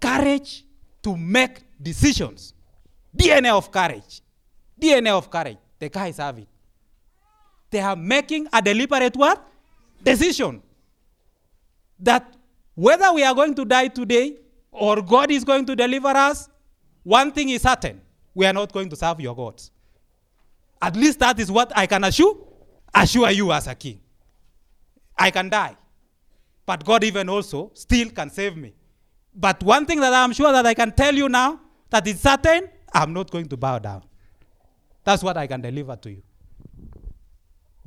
Courage 0.00 0.64
to 1.02 1.16
make 1.16 1.62
decisions. 1.80 2.54
DNA 3.16 3.50
of 3.50 3.70
courage. 3.70 4.20
DNA 4.80 5.10
of 5.10 5.30
courage. 5.30 5.58
The 5.78 5.88
guys 5.88 6.18
have 6.18 6.38
it. 6.38 6.48
They 7.70 7.80
are 7.80 7.96
making 7.96 8.48
a 8.52 8.60
deliberate 8.60 9.16
what? 9.16 9.46
Decision. 10.02 10.62
That 12.00 12.34
whether 12.74 13.12
we 13.12 13.24
are 13.24 13.34
going 13.34 13.54
to 13.56 13.64
die 13.64 13.88
today 13.88 14.36
or 14.70 15.02
God 15.02 15.30
is 15.30 15.44
going 15.44 15.66
to 15.66 15.74
deliver 15.74 16.08
us, 16.08 16.48
one 17.02 17.32
thing 17.32 17.48
is 17.50 17.62
certain. 17.62 18.00
We 18.34 18.46
are 18.46 18.52
not 18.52 18.72
going 18.72 18.88
to 18.90 18.96
serve 18.96 19.20
your 19.20 19.34
gods. 19.34 19.70
At 20.80 20.94
least 20.94 21.18
that 21.18 21.40
is 21.40 21.50
what 21.50 21.72
I 21.76 21.86
can 21.86 22.04
assure, 22.04 22.36
assure 22.94 23.30
you 23.30 23.50
as 23.52 23.66
a 23.66 23.74
king. 23.74 24.00
I 25.16 25.30
can 25.30 25.48
die. 25.48 25.76
But 26.64 26.84
God 26.84 27.02
even 27.02 27.28
also 27.28 27.72
still 27.74 28.10
can 28.10 28.30
save 28.30 28.56
me. 28.56 28.74
But 29.34 29.62
one 29.62 29.86
thing 29.86 30.00
that 30.00 30.12
I'm 30.12 30.32
sure 30.32 30.52
that 30.52 30.66
I 30.66 30.74
can 30.74 30.92
tell 30.92 31.14
you 31.14 31.28
now, 31.28 31.60
that 31.90 32.06
is 32.06 32.20
certain, 32.20 32.68
I'm 32.92 33.12
not 33.12 33.30
going 33.30 33.46
to 33.48 33.56
bow 33.56 33.78
down. 33.78 34.04
That's 35.02 35.22
what 35.22 35.36
I 35.36 35.46
can 35.46 35.60
deliver 35.60 35.96
to 35.96 36.10
you. 36.10 36.22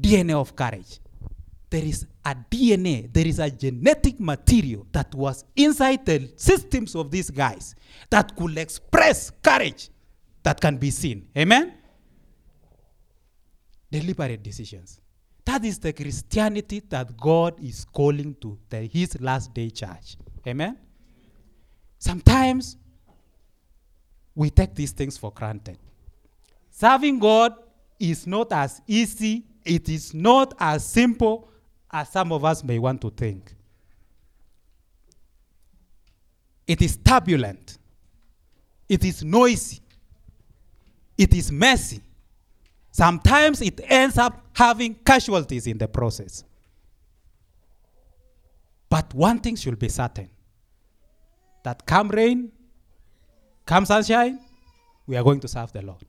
DNA 0.02 0.34
of 0.34 0.56
courage. 0.56 1.00
There 1.72 1.86
is 1.86 2.06
a 2.26 2.36
DNA, 2.36 3.12
there 3.14 3.26
is 3.26 3.40
a 3.40 3.50
genetic 3.50 4.20
material 4.20 4.86
that 4.92 5.16
was 5.16 5.46
inside 5.56 6.06
the 6.06 6.30
systems 6.36 6.96
of 6.96 7.10
these 7.10 7.30
guys 7.30 7.76
that 8.10 8.36
could 8.36 8.58
express 8.58 9.32
courage 9.42 9.90
that 10.44 10.60
can 10.60 10.76
be 10.76 10.92
seen. 10.92 11.30
Amen? 11.36 11.74
Deliberate 13.90 14.44
decisions. 14.44 15.00
That 15.46 15.64
is 15.64 15.80
the 15.80 15.94
Christianity 15.94 16.82
that 16.90 17.16
God 17.16 17.58
is 17.64 17.86
calling 17.86 18.36
to 18.42 18.60
the, 18.70 18.80
His 18.80 19.20
last 19.22 19.54
day 19.54 19.70
church. 19.70 20.18
Amen? 20.46 20.78
Sometimes 21.98 22.76
we 24.36 24.50
take 24.50 24.76
these 24.76 24.92
things 24.92 25.18
for 25.18 25.32
granted. 25.32 25.78
Serving 26.70 27.20
God 27.20 27.54
is 27.98 28.28
not 28.28 28.52
as 28.52 28.82
easy, 28.88 29.46
it 29.64 29.88
is 29.88 30.14
not 30.14 30.54
as 30.60 30.86
simple 30.86 31.48
as 31.92 32.10
some 32.10 32.32
of 32.32 32.46
us 32.46 32.64
may 32.64 32.80
want 32.80 33.02
to 33.02 33.10
think. 33.10 33.54
It 36.68 36.82
is 36.82 36.98
turbulent, 36.98 37.78
it 38.88 39.04
is 39.04 39.24
noisy, 39.24 39.80
it 41.18 41.34
is 41.34 41.52
messy. 41.52 42.02
Sometimes 42.92 43.62
it 43.62 43.80
ends 43.86 44.18
up 44.18 44.46
having 44.54 44.96
casualties 44.96 45.66
in 45.66 45.78
the 45.78 45.88
process. 45.88 46.44
But 48.90 49.14
one 49.14 49.40
thing 49.40 49.56
should 49.56 49.80
be 49.80 49.88
certain 49.88 50.30
that 51.64 51.86
come 51.86 52.10
rain, 52.10 52.52
come 53.66 53.86
sunshine, 53.86 54.40
we 55.08 55.16
are 55.16 55.24
going 55.24 55.40
to 55.40 55.48
serve 55.48 55.72
the 55.72 55.82
Lord. 55.82 56.04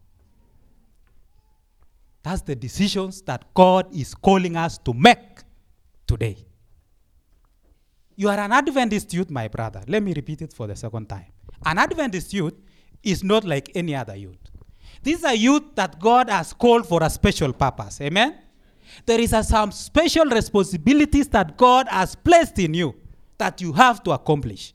That's 2.23 2.43
the 2.43 2.55
decisions 2.55 3.23
that 3.23 3.53
God 3.55 3.95
is 3.95 4.15
calling 4.15 4.57
us 4.57 4.79
to 4.79 4.93
make 4.93 5.19
today. 6.13 6.37
You 8.17 8.29
are 8.29 8.39
an 8.39 8.53
Adventist 8.53 9.15
youth, 9.15 9.31
my 9.31 9.49
brother. 9.49 9.83
Let 9.89 10.03
me 10.03 10.13
repeat 10.15 10.43
it 10.43 10.53
for 10.53 10.67
the 10.67 10.77
second 10.77 11.09
time. 11.09 11.33
An 11.65 11.79
Adventist 11.79 12.35
youth 12.35 12.55
is 13.03 13.25
not 13.25 13.45
like 13.45 13.71
any 13.75 13.95
other 13.97 14.15
youth. 14.15 14.37
These 15.03 15.25
are 15.25 15.35
youth 15.35 15.63
that 15.75 15.99
God 15.99 16.29
has 16.29 16.53
called 16.53 16.87
for 16.87 17.03
a 17.03 17.09
special 17.09 17.53
purpose. 17.53 18.01
Amen? 18.03 18.39
There 19.07 19.19
is 19.19 19.33
a, 19.33 19.43
some 19.43 19.73
special 19.73 20.27
responsibilities 20.27 21.29
that 21.29 21.57
God 21.57 21.89
has 21.89 22.15
placed 22.15 22.59
in 22.59 22.75
you 22.75 22.95
that 23.39 23.63
you 23.63 23.73
have 23.73 24.03
to 24.05 24.11
accomplish. 24.11 24.75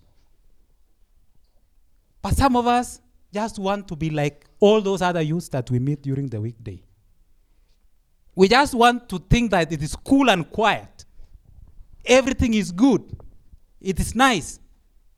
But 2.21 2.35
some 2.35 2.55
of 2.55 2.65
us 2.65 2.99
just 3.31 3.59
want 3.59 3.87
to 3.89 3.95
be 3.95 4.09
like 4.09 4.45
all 4.59 4.81
those 4.81 5.03
other 5.03 5.21
youths 5.21 5.49
that 5.49 5.69
we 5.69 5.77
meet 5.77 6.01
during 6.01 6.27
the 6.27 6.41
weekday. 6.41 6.81
We 8.35 8.47
just 8.47 8.73
want 8.73 9.07
to 9.09 9.19
think 9.19 9.51
that 9.51 9.71
it 9.71 9.83
is 9.83 9.95
cool 9.95 10.29
and 10.31 10.49
quiet. 10.49 10.96
Everything 12.07 12.53
is 12.53 12.71
good. 12.71 13.03
It 13.81 13.99
is 13.99 14.15
nice. 14.15 14.59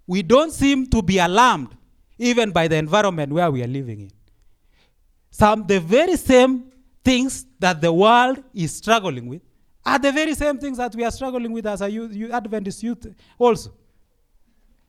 We 0.08 0.24
don't 0.24 0.52
seem 0.52 0.88
to 0.88 1.02
be 1.04 1.20
alarmed 1.20 1.76
even 2.18 2.52
by 2.52 2.68
the 2.68 2.76
environment 2.76 3.32
where 3.32 3.50
we 3.50 3.64
are 3.64 3.68
living 3.68 4.02
in. 4.02 4.12
Some 5.30 5.66
the 5.68 5.80
very 5.80 6.18
same 6.18 6.72
things 7.04 7.46
that 7.60 7.80
the 7.80 7.94
world 7.94 8.44
is 8.54 8.76
struggling 8.76 9.28
with 9.28 9.42
are 9.86 10.00
the 10.00 10.12
very 10.12 10.34
same 10.34 10.58
things 10.58 10.78
that 10.78 10.94
we 10.96 11.04
are 11.04 11.12
struggling 11.12 11.52
with 11.52 11.66
as 11.66 11.82
a 11.82 11.90
youth, 11.90 12.32
Adventist 12.32 12.84
youth 12.84 13.08
also. 13.38 13.72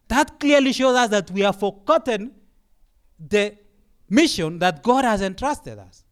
That 0.09 0.41
clearly 0.41 0.73
shows 0.73 0.97
us 0.97 1.11
that 1.11 1.31
we 1.31 1.43
have 1.43 1.59
forgotten 1.61 2.33
the 3.19 3.57
mission 4.09 4.59
that 4.59 4.83
God 4.83 5.05
has 5.05 5.23
entrusted 5.23 5.79
us. 5.79 6.05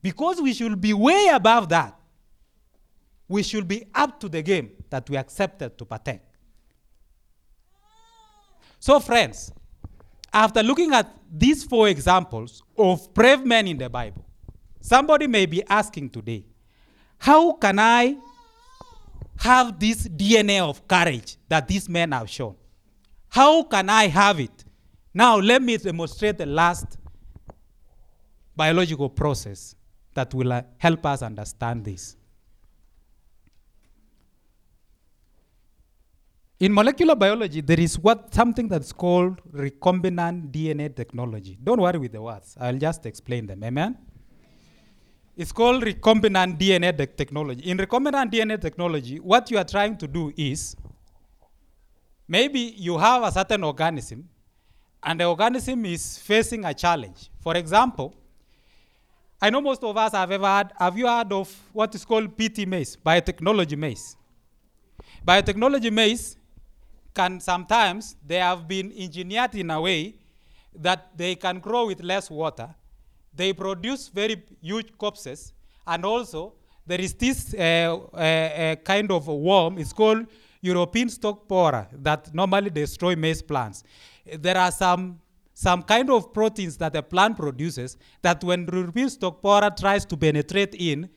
Because 0.00 0.40
we 0.40 0.54
should 0.54 0.80
be 0.80 0.94
way 0.94 1.28
above 1.32 1.68
that, 1.68 1.98
we 3.28 3.42
should 3.42 3.68
be 3.68 3.84
up 3.94 4.18
to 4.20 4.28
the 4.28 4.40
game 4.40 4.70
that 4.90 5.08
we 5.08 5.16
accepted 5.16 5.76
to 5.78 5.84
partake. 5.84 6.20
So, 8.78 9.00
friends, 9.00 9.52
after 10.32 10.62
looking 10.62 10.92
at 10.94 11.12
these 11.30 11.64
four 11.64 11.88
examples 11.88 12.62
of 12.76 13.12
brave 13.12 13.44
men 13.44 13.66
in 13.66 13.78
the 13.78 13.88
Bible, 13.88 14.24
somebody 14.80 15.26
may 15.26 15.46
be 15.46 15.62
asking 15.68 16.10
today, 16.10 16.44
how 17.18 17.52
can 17.52 17.78
I 17.78 18.16
have 19.38 19.78
this 19.78 20.06
DNA 20.06 20.60
of 20.60 20.86
courage 20.86 21.36
that 21.48 21.66
these 21.66 21.88
men 21.88 22.12
have 22.12 22.30
shown? 22.30 22.54
How 23.28 23.62
can 23.64 23.90
I 23.90 24.08
have 24.08 24.40
it? 24.40 24.64
Now, 25.12 25.36
let 25.38 25.62
me 25.62 25.76
demonstrate 25.76 26.38
the 26.38 26.46
last 26.46 26.98
biological 28.54 29.08
process 29.08 29.74
that 30.14 30.32
will 30.34 30.62
help 30.78 31.06
us 31.06 31.22
understand 31.22 31.84
this. 31.84 32.16
In 36.60 36.74
molecular 36.74 37.14
biology, 37.14 37.60
there 37.60 37.78
is 37.78 37.96
what 38.00 38.34
something 38.34 38.66
that's 38.66 38.92
called 38.92 39.40
recombinant 39.52 40.50
DNA 40.50 40.94
technology. 40.94 41.56
Don't 41.62 41.80
worry 41.80 41.98
with 41.98 42.10
the 42.10 42.20
words. 42.20 42.56
I'll 42.60 42.76
just 42.76 43.06
explain 43.06 43.46
them. 43.46 43.62
Amen. 43.62 43.96
It's 45.36 45.52
called 45.52 45.84
recombinant 45.84 46.58
DNA 46.58 46.96
de- 46.96 47.06
technology. 47.06 47.70
In 47.70 47.78
recombinant 47.78 48.32
DNA 48.32 48.60
technology, 48.60 49.20
what 49.20 49.48
you 49.52 49.58
are 49.58 49.64
trying 49.64 49.96
to 49.98 50.08
do 50.08 50.32
is 50.36 50.74
maybe 52.26 52.74
you 52.76 52.98
have 52.98 53.22
a 53.22 53.30
certain 53.30 53.62
organism 53.62 54.28
and 55.04 55.20
the 55.20 55.26
organism 55.26 55.84
is 55.84 56.18
facing 56.18 56.64
a 56.64 56.74
challenge. 56.74 57.30
For 57.40 57.56
example, 57.56 58.12
I 59.40 59.48
know 59.50 59.60
most 59.60 59.84
of 59.84 59.96
us 59.96 60.10
have 60.10 60.32
ever 60.32 60.46
had, 60.48 60.72
have 60.76 60.98
you 60.98 61.06
heard 61.06 61.32
of 61.32 61.56
what 61.72 61.94
is 61.94 62.04
called 62.04 62.36
BT 62.36 62.66
maize, 62.66 62.96
biotechnology 62.96 63.78
maize? 63.78 64.16
Biotechnology 65.24 65.92
maize 65.92 66.37
can 67.18 67.40
sometimes, 67.40 68.16
they 68.24 68.40
have 68.48 68.68
been 68.68 68.92
engineered 68.96 69.54
in 69.54 69.70
a 69.70 69.80
way 69.80 70.14
that 70.86 71.00
they 71.16 71.34
can 71.34 71.58
grow 71.58 71.86
with 71.86 72.00
less 72.02 72.30
water. 72.30 72.68
They 73.34 73.52
produce 73.52 74.08
very 74.08 74.36
huge 74.60 74.90
copses, 74.96 75.52
and 75.84 76.04
also 76.04 76.54
there 76.86 77.00
is 77.00 77.14
this 77.14 77.54
uh, 77.54 77.58
uh, 77.58 78.16
uh, 78.16 78.76
kind 78.76 79.10
of 79.10 79.26
worm, 79.26 79.78
it's 79.78 79.92
called 79.92 80.26
European 80.60 81.08
stalk 81.08 81.48
borer, 81.48 81.88
that 81.92 82.32
normally 82.32 82.70
destroy 82.70 83.16
maize 83.16 83.42
plants. 83.42 83.82
There 84.24 84.56
are 84.56 84.70
some 84.70 85.20
some 85.54 85.82
kind 85.82 86.08
of 86.08 86.32
proteins 86.32 86.76
that 86.76 86.94
a 86.94 87.02
plant 87.02 87.36
produces 87.36 87.96
that 88.22 88.44
when 88.44 88.60
European 88.72 89.10
stalk 89.10 89.42
borer 89.42 89.70
tries 89.70 90.04
to 90.04 90.16
penetrate 90.16 90.74
in, 90.74 91.08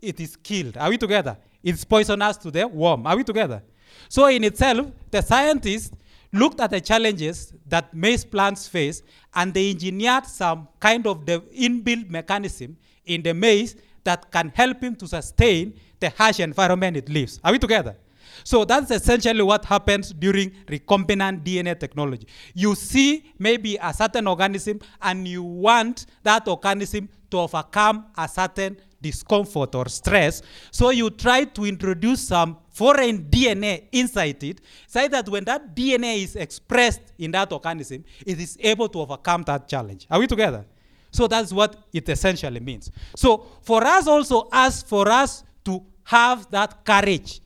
it 0.00 0.18
is 0.20 0.36
killed. 0.36 0.78
Are 0.78 0.88
we 0.88 0.96
together? 0.96 1.36
It's 1.62 1.84
poisonous 1.84 2.38
to 2.38 2.50
the 2.50 2.66
worm. 2.66 3.06
Are 3.06 3.14
we 3.14 3.24
together? 3.24 3.62
So 4.08 4.26
in 4.26 4.44
itself, 4.44 4.86
the 5.10 5.22
scientists 5.22 5.92
looked 6.32 6.60
at 6.60 6.70
the 6.70 6.80
challenges 6.80 7.52
that 7.66 7.92
maize 7.92 8.24
plants 8.24 8.68
face 8.68 9.02
and 9.34 9.52
they 9.52 9.70
engineered 9.70 10.26
some 10.26 10.68
kind 10.78 11.06
of 11.06 11.26
the 11.26 11.40
inbuilt 11.40 12.08
mechanism 12.08 12.76
in 13.06 13.22
the 13.22 13.34
maize 13.34 13.76
that 14.04 14.30
can 14.30 14.52
help 14.54 14.82
him 14.82 14.94
to 14.96 15.06
sustain 15.06 15.74
the 15.98 16.10
harsh 16.10 16.40
environment 16.40 16.96
it 16.96 17.08
lives. 17.08 17.40
Are 17.44 17.52
we 17.52 17.58
together? 17.58 17.96
So 18.44 18.64
that's 18.64 18.90
essentially 18.90 19.42
what 19.42 19.64
happens 19.64 20.12
during 20.12 20.50
recombinant 20.66 21.44
DNA 21.44 21.78
technology. 21.78 22.26
You 22.54 22.74
see 22.74 23.32
maybe 23.38 23.76
a 23.76 23.92
certain 23.92 24.26
organism 24.26 24.80
and 25.02 25.26
you 25.26 25.42
want 25.42 26.06
that 26.22 26.48
organism 26.48 27.08
to 27.30 27.38
overcome 27.40 28.06
a 28.16 28.28
certain 28.28 28.76
discomfort 29.00 29.74
or 29.74 29.88
stress. 29.88 30.42
So 30.70 30.90
you 30.90 31.10
try 31.10 31.44
to 31.44 31.64
introduce 31.64 32.28
some 32.28 32.58
foreign 32.68 33.24
DNA 33.24 33.84
inside 33.92 34.42
it, 34.44 34.60
so 34.86 35.06
that 35.08 35.28
when 35.28 35.44
that 35.44 35.74
DNA 35.74 36.22
is 36.22 36.36
expressed 36.36 37.02
in 37.18 37.30
that 37.32 37.52
organism, 37.52 38.04
it 38.24 38.40
is 38.40 38.56
able 38.60 38.88
to 38.88 39.00
overcome 39.00 39.42
that 39.44 39.68
challenge. 39.68 40.06
Are 40.10 40.18
we 40.18 40.26
together? 40.26 40.64
So 41.10 41.26
that's 41.26 41.52
what 41.52 41.76
it 41.92 42.08
essentially 42.08 42.60
means. 42.60 42.90
So 43.16 43.46
for 43.62 43.84
us 43.84 44.06
also, 44.06 44.48
as 44.52 44.82
for 44.82 45.08
us 45.08 45.44
to 45.64 45.82
have 46.04 46.50
that 46.50 46.84
courage 46.84 47.40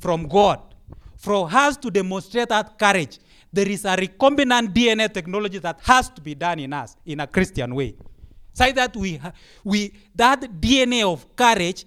from 0.00 0.26
God, 0.26 0.60
for 1.16 1.48
us 1.50 1.76
to 1.78 1.90
demonstrate 1.90 2.48
that 2.48 2.78
courage, 2.78 3.18
there 3.52 3.68
is 3.68 3.84
a 3.84 3.96
recombinant 3.96 4.74
DNA 4.74 5.12
technology 5.12 5.58
that 5.58 5.78
has 5.82 6.10
to 6.10 6.20
be 6.20 6.34
done 6.34 6.58
in 6.58 6.72
us 6.72 6.96
in 7.06 7.20
a 7.20 7.26
Christian 7.26 7.74
way. 7.74 7.94
So 8.56 8.72
that 8.72 8.96
we, 8.96 9.20
we 9.64 9.92
that 10.14 10.40
DNA 10.40 11.04
of 11.04 11.36
courage 11.36 11.84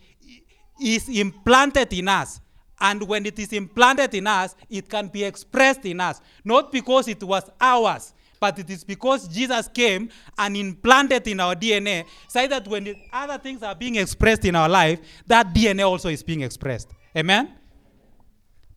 is 0.79 1.09
implanted 1.09 1.91
in 1.93 2.07
us. 2.07 2.39
And 2.79 3.01
when 3.07 3.25
it 3.25 3.39
is 3.39 3.51
implanted 3.53 4.13
in 4.13 4.27
us, 4.27 4.55
it 4.69 4.87
can 4.87 5.07
be 5.07 5.23
expressed 5.23 5.83
in 5.85 5.99
us. 5.99 6.21
Not 6.45 6.71
because 6.71 7.07
it 7.07 7.23
was 7.23 7.49
ours, 7.59 8.13
but 8.39 8.59
it 8.59 8.69
is 8.69 8.83
because 8.83 9.27
Jesus 9.27 9.67
came 9.67 10.09
and 10.37 10.55
implanted 10.55 11.27
in 11.27 11.39
our 11.39 11.55
DNA, 11.55 12.05
so 12.27 12.45
that 12.45 12.67
when 12.67 12.95
other 13.11 13.39
things 13.39 13.63
are 13.63 13.73
being 13.73 13.95
expressed 13.95 14.45
in 14.45 14.55
our 14.55 14.69
life, 14.69 14.99
that 15.25 15.51
DNA 15.51 15.89
also 15.89 16.09
is 16.09 16.21
being 16.21 16.41
expressed. 16.41 16.91
Amen? 17.17 17.58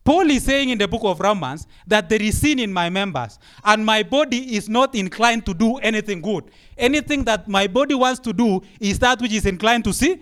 Paul 0.03 0.29
is 0.31 0.43
saying 0.43 0.69
in 0.69 0.77
the 0.77 0.87
book 0.87 1.03
of 1.03 1.19
Romans 1.19 1.65
that 1.87 2.09
there 2.09 2.21
is 2.21 2.37
sin 2.39 2.59
in 2.59 2.73
my 2.73 2.89
members, 2.89 3.39
and 3.63 3.85
my 3.85 4.03
body 4.03 4.55
is 4.55 4.67
not 4.67 4.95
inclined 4.95 5.45
to 5.45 5.53
do 5.53 5.77
anything 5.77 6.21
good. 6.21 6.43
Anything 6.77 7.23
that 7.23 7.47
my 7.47 7.67
body 7.67 7.95
wants 7.95 8.19
to 8.21 8.33
do 8.33 8.61
is 8.79 8.99
that 8.99 9.21
which 9.21 9.31
is 9.31 9.45
inclined 9.45 9.85
to 9.85 9.93
see, 9.93 10.21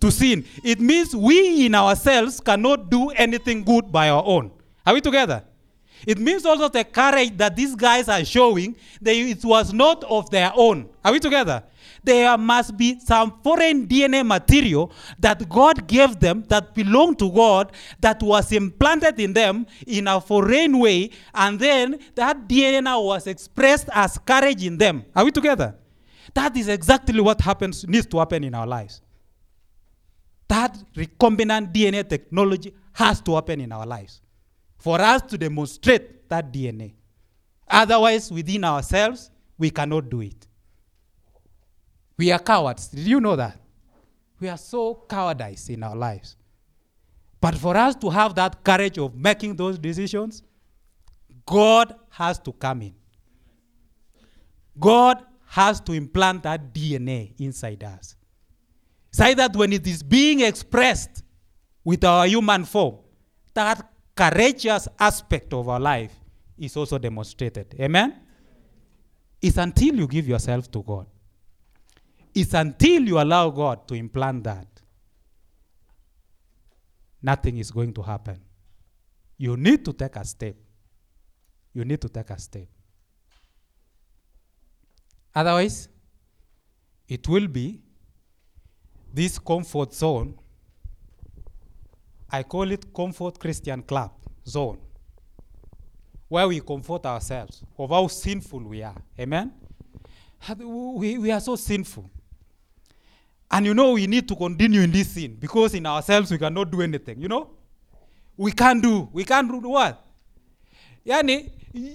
to 0.00 0.10
sin. 0.10 0.44
It 0.64 0.80
means 0.80 1.14
we 1.14 1.66
in 1.66 1.74
ourselves 1.76 2.40
cannot 2.40 2.90
do 2.90 3.10
anything 3.10 3.62
good 3.62 3.92
by 3.92 4.08
our 4.08 4.24
own. 4.24 4.50
Are 4.84 4.94
we 4.94 5.00
together? 5.00 5.44
It 6.06 6.18
means 6.18 6.44
also 6.46 6.68
the 6.68 6.82
courage 6.82 7.36
that 7.36 7.54
these 7.54 7.76
guys 7.76 8.08
are 8.08 8.24
showing, 8.24 8.74
they, 9.00 9.30
it 9.30 9.44
was 9.44 9.72
not 9.72 10.02
of 10.04 10.30
their 10.30 10.50
own. 10.56 10.88
Are 11.04 11.12
we 11.12 11.20
together? 11.20 11.62
There 12.02 12.36
must 12.38 12.76
be 12.76 12.98
some 13.00 13.40
foreign 13.42 13.86
DNA 13.86 14.26
material 14.26 14.92
that 15.18 15.48
God 15.48 15.86
gave 15.86 16.18
them 16.18 16.44
that 16.48 16.74
belonged 16.74 17.18
to 17.18 17.30
God 17.30 17.72
that 18.00 18.22
was 18.22 18.52
implanted 18.52 19.20
in 19.20 19.32
them 19.32 19.66
in 19.86 20.08
a 20.08 20.20
foreign 20.20 20.78
way, 20.78 21.10
and 21.34 21.58
then 21.58 21.98
that 22.14 22.48
DNA 22.48 23.02
was 23.04 23.26
expressed 23.26 23.88
as 23.92 24.18
courage 24.18 24.64
in 24.64 24.78
them. 24.78 25.04
Are 25.14 25.24
we 25.24 25.30
together? 25.30 25.74
That 26.34 26.56
is 26.56 26.68
exactly 26.68 27.20
what 27.20 27.40
happens 27.40 27.86
needs 27.86 28.06
to 28.06 28.18
happen 28.18 28.44
in 28.44 28.54
our 28.54 28.66
lives. 28.66 29.02
That 30.48 30.76
recombinant 30.96 31.72
DNA 31.72 32.08
technology 32.08 32.74
has 32.92 33.20
to 33.22 33.34
happen 33.34 33.60
in 33.60 33.72
our 33.72 33.86
lives 33.86 34.20
for 34.78 35.00
us 35.00 35.22
to 35.22 35.38
demonstrate 35.38 36.28
that 36.28 36.52
DNA. 36.52 36.94
Otherwise, 37.68 38.32
within 38.32 38.64
ourselves, 38.64 39.30
we 39.58 39.70
cannot 39.70 40.10
do 40.10 40.22
it. 40.22 40.46
We 42.20 42.30
are 42.32 42.38
cowards. 42.38 42.88
Did 42.88 43.06
you 43.06 43.18
know 43.18 43.34
that? 43.34 43.58
We 44.40 44.50
are 44.50 44.58
so 44.58 45.06
cowardice 45.08 45.70
in 45.70 45.82
our 45.82 45.96
lives. 45.96 46.36
But 47.40 47.54
for 47.54 47.74
us 47.74 47.94
to 47.94 48.10
have 48.10 48.34
that 48.34 48.62
courage 48.62 48.98
of 48.98 49.14
making 49.14 49.56
those 49.56 49.78
decisions, 49.78 50.42
God 51.46 51.94
has 52.10 52.38
to 52.40 52.52
come 52.52 52.82
in. 52.82 52.94
God 54.78 55.24
has 55.46 55.80
to 55.80 55.94
implant 55.94 56.42
that 56.42 56.74
DNA 56.74 57.32
inside 57.40 57.82
us. 57.84 58.16
So 59.12 59.32
that 59.32 59.56
when 59.56 59.72
it 59.72 59.86
is 59.86 60.02
being 60.02 60.42
expressed 60.42 61.24
with 61.82 62.04
our 62.04 62.26
human 62.26 62.66
form, 62.66 62.98
that 63.54 63.90
courageous 64.14 64.88
aspect 64.98 65.54
of 65.54 65.70
our 65.70 65.80
life 65.80 66.12
is 66.58 66.76
also 66.76 66.98
demonstrated. 66.98 67.74
Amen? 67.80 68.14
It's 69.40 69.56
until 69.56 69.94
you 69.96 70.06
give 70.06 70.28
yourself 70.28 70.70
to 70.72 70.82
God. 70.82 71.06
It's 72.34 72.54
until 72.54 73.02
you 73.02 73.18
allow 73.20 73.50
God 73.50 73.88
to 73.88 73.94
implant 73.94 74.44
that. 74.44 74.66
Nothing 77.22 77.58
is 77.58 77.70
going 77.70 77.92
to 77.94 78.02
happen. 78.02 78.40
You 79.36 79.56
need 79.56 79.84
to 79.84 79.92
take 79.92 80.16
a 80.16 80.24
step. 80.24 80.56
You 81.72 81.84
need 81.84 82.00
to 82.00 82.08
take 82.08 82.30
a 82.30 82.38
step. 82.38 82.66
Otherwise, 85.34 85.88
it 87.08 87.28
will 87.28 87.48
be 87.48 87.80
this 89.12 89.38
comfort 89.38 89.92
zone. 89.92 90.34
I 92.30 92.42
call 92.44 92.70
it 92.70 92.92
comfort 92.94 93.38
Christian 93.38 93.82
club 93.82 94.12
zone, 94.46 94.78
where 96.28 96.46
we 96.46 96.60
comfort 96.60 97.04
ourselves 97.06 97.62
of 97.76 97.90
how 97.90 98.06
sinful 98.06 98.60
we 98.60 98.82
are. 98.82 99.02
Amen? 99.18 99.52
We, 100.58 101.18
we 101.18 101.30
are 101.32 101.40
so 101.40 101.56
sinful. 101.56 102.08
And 103.50 103.66
you 103.66 103.74
know, 103.74 103.92
we 103.92 104.06
need 104.06 104.28
to 104.28 104.36
continue 104.36 104.80
in 104.80 104.92
this 104.92 105.08
sin 105.10 105.36
because 105.38 105.74
in 105.74 105.86
ourselves 105.86 106.30
we 106.30 106.38
cannot 106.38 106.70
do 106.70 106.82
anything. 106.82 107.20
You 107.20 107.28
know? 107.28 107.50
We 108.36 108.52
can't 108.52 108.82
do. 108.82 109.08
We 109.12 109.24
can't 109.24 109.50
do 109.50 109.68
what? 109.68 110.04
Yani, 111.06 111.50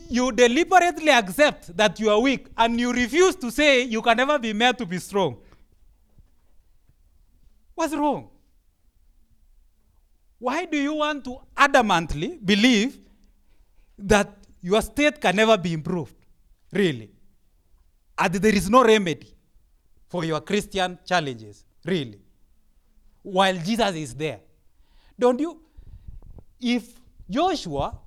you 0.10 0.32
deliberately 0.32 1.10
accept 1.10 1.76
that 1.78 2.00
you 2.00 2.10
are 2.10 2.20
weak 2.20 2.48
and 2.58 2.80
you 2.80 2.92
refuse 2.92 3.36
to 3.36 3.52
say 3.52 3.84
you 3.84 4.02
can 4.02 4.18
never 4.18 4.38
be 4.38 4.52
made 4.54 4.78
to 4.78 4.86
be 4.86 4.98
strong. 5.00 5.38
What's 7.74 7.94
wrong? 7.94 8.30
Why 10.40 10.66
do 10.66 10.78
you 10.78 10.94
want 10.96 11.24
to 11.26 11.38
adamantly 11.56 12.44
believe 12.44 13.00
that 13.98 14.34
your 14.62 14.82
state 14.82 15.22
can 15.22 15.36
never 15.36 15.58
be 15.58 15.74
improved? 15.74 16.16
Really? 16.72 17.16
and 18.18 18.34
there 18.34 18.56
is 18.56 18.70
no 18.70 18.84
remedy 18.84 19.35
for 20.16 20.24
your 20.24 20.40
Christian 20.40 20.98
challenges, 21.06 21.66
really, 21.84 22.22
while 23.22 23.58
Jesus 23.58 23.94
is 23.96 24.16
there. 24.16 24.40
Don't 25.20 25.38
you? 25.42 25.60
If 26.58 26.84
Joshua, 27.30 28.00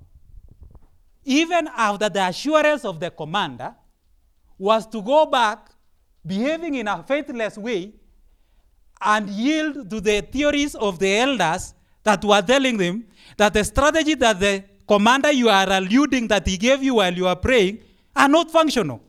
even 1.23 1.67
after 1.67 2.09
the 2.09 2.25
assurance 2.25 2.83
of 2.83 2.99
the 2.99 3.11
commander, 3.11 3.75
was 4.57 4.87
to 4.87 5.03
go 5.03 5.27
back 5.27 5.69
behaving 6.25 6.73
in 6.75 6.87
a 6.87 7.03
faithless 7.03 7.59
way 7.59 7.93
and 8.99 9.29
yield 9.29 9.87
to 9.91 10.01
the 10.01 10.21
theories 10.21 10.73
of 10.73 10.97
the 10.97 11.15
elders 11.15 11.75
that 12.01 12.25
were 12.25 12.41
telling 12.41 12.77
them 12.77 13.05
that 13.37 13.53
the 13.53 13.63
strategy 13.63 14.15
that 14.15 14.39
the 14.39 14.63
commander 14.87 15.31
you 15.31 15.47
are 15.47 15.69
alluding 15.69 16.27
that 16.27 16.47
he 16.47 16.57
gave 16.57 16.81
you 16.81 16.95
while 16.95 17.13
you 17.13 17.27
are 17.27 17.35
praying 17.35 17.83
are 18.15 18.27
not 18.27 18.49
functional. 18.49 18.99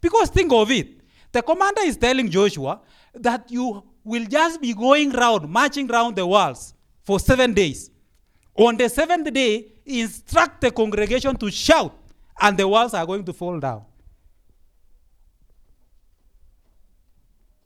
Because 0.00 0.28
think 0.28 0.52
of 0.52 0.72
it. 0.72 1.01
The 1.32 1.42
commander 1.42 1.82
is 1.82 1.96
telling 1.96 2.30
Joshua 2.30 2.80
that 3.14 3.50
you 3.50 3.82
will 4.04 4.26
just 4.26 4.60
be 4.60 4.74
going 4.74 5.10
round, 5.10 5.48
marching 5.48 5.86
round 5.86 6.16
the 6.16 6.26
walls 6.26 6.74
for 7.02 7.18
seven 7.18 7.54
days. 7.54 7.90
On 8.54 8.76
the 8.76 8.88
seventh 8.88 9.32
day, 9.32 9.72
instruct 9.86 10.60
the 10.60 10.70
congregation 10.70 11.34
to 11.36 11.50
shout, 11.50 11.94
and 12.40 12.56
the 12.56 12.68
walls 12.68 12.92
are 12.92 13.06
going 13.06 13.24
to 13.24 13.32
fall 13.32 13.58
down. 13.58 13.84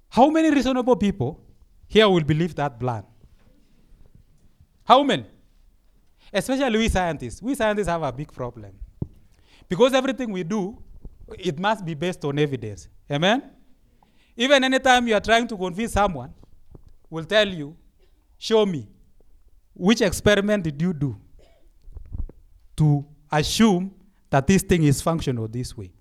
How 0.08 0.30
many 0.30 0.50
reasonable 0.50 0.96
people 0.96 1.40
here 1.88 2.08
will 2.08 2.24
believe 2.24 2.54
that 2.54 2.78
plan? 2.78 3.04
How 4.84 5.02
many? 5.02 5.26
Especially 6.32 6.78
we 6.78 6.88
scientists. 6.88 7.42
We 7.42 7.54
scientists 7.54 7.88
have 7.88 8.02
a 8.02 8.12
big 8.12 8.32
problem. 8.32 8.72
Because 9.68 9.92
everything 9.92 10.30
we 10.30 10.44
do, 10.44 10.78
it 11.38 11.58
must 11.58 11.84
be 11.84 11.94
based 11.94 12.24
on 12.24 12.38
evidence. 12.38 12.88
Amen? 13.10 13.42
Even 14.37 14.64
anytime 14.64 15.09
you 15.09 15.14
are 15.14 15.20
trying 15.20 15.47
to 15.49 15.57
convince 15.57 15.93
someone, 15.93 16.32
will 17.09 17.24
tell 17.24 17.49
you, 17.49 17.76
show 18.39 18.66
me 18.66 18.87
which 19.74 20.01
experiment 20.01 20.64
did 20.64 20.80
you 20.80 20.93
do 20.93 21.16
to 22.76 23.05
assume 23.30 23.95
that 24.30 24.47
this 24.47 24.62
thing 24.62 24.84
is 24.84 25.01
functional 25.01 25.49
this 25.49 25.76
way. 25.76 25.93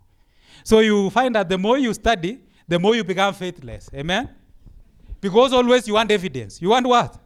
So 0.64 0.80
you 0.80 1.10
find 1.10 1.36
that 1.36 1.48
the 1.48 1.58
more 1.58 1.78
you 1.78 1.94
study, 1.94 2.42
the 2.68 2.80
more 2.80 2.96
you 2.96 3.04
become 3.04 3.34
faithless. 3.34 3.90
Amen? 3.94 4.30
Because 5.22 5.54
always 5.54 5.88
you 5.88 5.94
want 5.94 6.12
evidence. 6.12 6.62
You 6.62 6.70
want 6.70 6.88
what? 6.88 7.18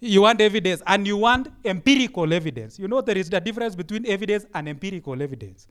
You 0.00 0.22
want 0.22 0.40
evidence 0.40 0.82
and 0.86 1.06
you 1.06 1.16
want 1.16 1.48
empirical 1.64 2.32
evidence. 2.32 2.78
You 2.78 2.86
know 2.86 3.00
there 3.00 3.16
is 3.16 3.30
the 3.30 3.40
difference 3.40 3.74
between 3.74 4.06
evidence 4.06 4.44
and 4.54 4.68
empirical 4.68 5.20
evidence. 5.20 5.66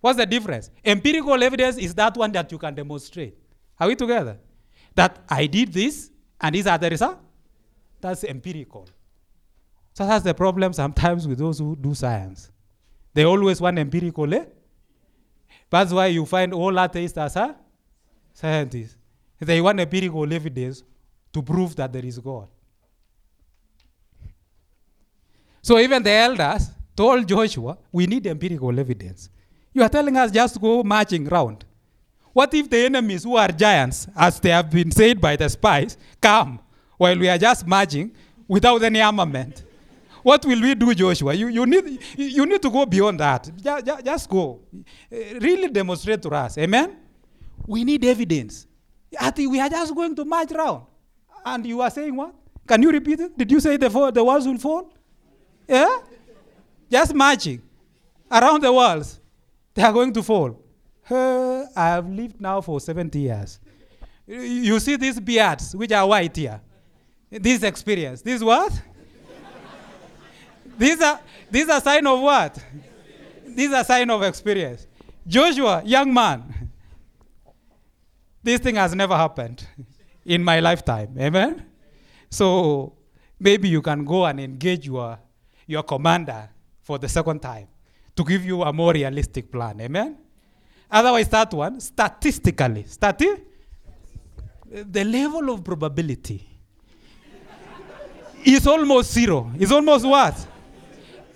What's 0.00 0.16
the 0.16 0.26
difference? 0.26 0.70
Empirical 0.84 1.42
evidence 1.42 1.76
is 1.76 1.94
that 1.94 2.16
one 2.16 2.32
that 2.32 2.50
you 2.50 2.58
can 2.58 2.74
demonstrate. 2.74 3.36
Are 3.78 3.88
we 3.88 3.94
together? 3.94 4.38
That 4.94 5.18
I 5.28 5.46
did 5.46 5.72
this 5.72 6.10
and 6.40 6.54
these 6.54 6.66
are 6.66 6.78
the 6.78 6.90
results. 6.90 7.20
That's 8.00 8.24
empirical. 8.24 8.88
So 9.94 10.06
that's 10.06 10.24
the 10.24 10.34
problem 10.34 10.72
sometimes 10.72 11.26
with 11.26 11.38
those 11.38 11.58
who 11.58 11.74
do 11.74 11.94
science. 11.94 12.50
They 13.14 13.24
always 13.24 13.60
want 13.60 13.78
empirical. 13.78 14.32
Eh? 14.32 14.44
That's 15.70 15.92
why 15.92 16.06
you 16.06 16.24
find 16.24 16.54
all 16.54 16.78
atheists 16.78 17.18
as 17.18 17.36
a 17.36 17.56
scientists. 18.32 18.96
They 19.40 19.60
want 19.60 19.80
empirical 19.80 20.32
evidence 20.32 20.82
to 21.32 21.42
prove 21.42 21.74
that 21.76 21.92
there 21.92 22.04
is 22.04 22.18
God. 22.18 22.48
So 25.62 25.78
even 25.78 26.02
the 26.02 26.10
elders 26.10 26.70
told 26.96 27.26
Joshua, 27.26 27.76
we 27.92 28.06
need 28.06 28.26
empirical 28.26 28.78
evidence. 28.78 29.28
You 29.72 29.82
are 29.82 29.88
telling 29.88 30.16
us 30.16 30.30
just 30.30 30.60
go 30.60 30.82
marching 30.82 31.24
round. 31.26 31.64
What 32.38 32.54
if 32.54 32.70
the 32.70 32.84
enemies 32.84 33.24
who 33.24 33.34
are 33.34 33.48
giants, 33.48 34.06
as 34.14 34.38
they 34.38 34.50
have 34.50 34.70
been 34.70 34.92
said 34.92 35.20
by 35.20 35.34
the 35.34 35.48
spies, 35.48 35.96
come 36.20 36.60
while 36.96 37.18
we 37.18 37.28
are 37.28 37.36
just 37.36 37.66
marching 37.66 38.12
without 38.46 38.80
any 38.80 39.00
armament? 39.00 39.64
What 40.22 40.46
will 40.46 40.60
we 40.62 40.72
do, 40.76 40.94
Joshua? 40.94 41.34
You, 41.34 41.48
you, 41.48 41.66
need, 41.66 41.98
you 42.16 42.46
need 42.46 42.62
to 42.62 42.70
go 42.70 42.86
beyond 42.86 43.18
that. 43.18 43.50
Just, 43.60 44.04
just 44.04 44.30
go. 44.30 44.60
Eh, 45.10 45.40
really 45.40 45.68
demonstrate 45.68 46.22
to 46.22 46.28
us. 46.28 46.56
Amen? 46.58 46.98
We 47.66 47.82
need 47.82 48.04
evidence. 48.04 48.68
I 49.20 49.32
think 49.32 49.50
we 49.50 49.58
are 49.58 49.68
just 49.68 49.92
going 49.92 50.14
to 50.14 50.24
march 50.24 50.52
around. 50.52 50.84
And 51.44 51.66
you 51.66 51.80
are 51.80 51.90
saying 51.90 52.14
what? 52.14 52.36
Can 52.68 52.80
you 52.84 52.92
repeat 52.92 53.18
it? 53.18 53.36
Did 53.36 53.50
you 53.50 53.58
say 53.58 53.76
the, 53.76 53.88
the 54.14 54.22
walls 54.22 54.46
will 54.46 54.58
fall? 54.58 54.92
Yeah? 55.66 56.02
Just 56.88 57.14
marching 57.14 57.60
around 58.30 58.62
the 58.62 58.72
walls. 58.72 59.18
They 59.74 59.82
are 59.82 59.92
going 59.92 60.12
to 60.12 60.22
fall. 60.22 60.67
Uh, 61.10 61.64
I 61.74 61.86
have 61.88 62.08
lived 62.08 62.40
now 62.40 62.60
for 62.60 62.80
70 62.80 63.18
years. 63.18 63.58
You 64.26 64.78
see 64.78 64.96
these 64.96 65.18
beards, 65.18 65.74
which 65.74 65.92
are 65.92 66.06
white 66.06 66.36
here. 66.36 66.60
This 67.30 67.62
experience. 67.62 68.20
This 68.22 68.42
what? 68.42 68.72
these 70.78 71.00
are 71.00 71.20
these 71.50 71.68
are 71.68 71.80
sign 71.80 72.06
of 72.06 72.20
what? 72.20 72.62
These 73.46 73.72
are 73.72 73.84
sign 73.84 74.10
of 74.10 74.22
experience. 74.22 74.86
Joshua, 75.26 75.82
young 75.84 76.12
man, 76.12 76.70
this 78.42 78.60
thing 78.60 78.76
has 78.76 78.94
never 78.94 79.16
happened 79.16 79.66
in 80.24 80.44
my 80.44 80.60
lifetime. 80.60 81.14
Amen? 81.18 81.66
So 82.30 82.94
maybe 83.38 83.68
you 83.68 83.82
can 83.82 84.04
go 84.04 84.26
and 84.26 84.40
engage 84.40 84.86
your, 84.86 85.18
your 85.66 85.82
commander 85.82 86.48
for 86.80 86.98
the 86.98 87.08
second 87.08 87.40
time 87.40 87.68
to 88.16 88.24
give 88.24 88.44
you 88.44 88.62
a 88.62 88.72
more 88.72 88.92
realistic 88.92 89.50
plan. 89.50 89.80
Amen? 89.80 90.18
Otherwise, 90.90 91.28
that 91.28 91.52
one, 91.52 91.80
statistically, 91.80 92.84
stati- 92.84 93.42
the 94.70 95.04
level 95.04 95.50
of 95.50 95.62
probability 95.64 96.46
is 98.44 98.66
almost 98.66 99.12
zero. 99.12 99.50
It's 99.58 99.72
almost 99.72 100.06
what? 100.06 100.46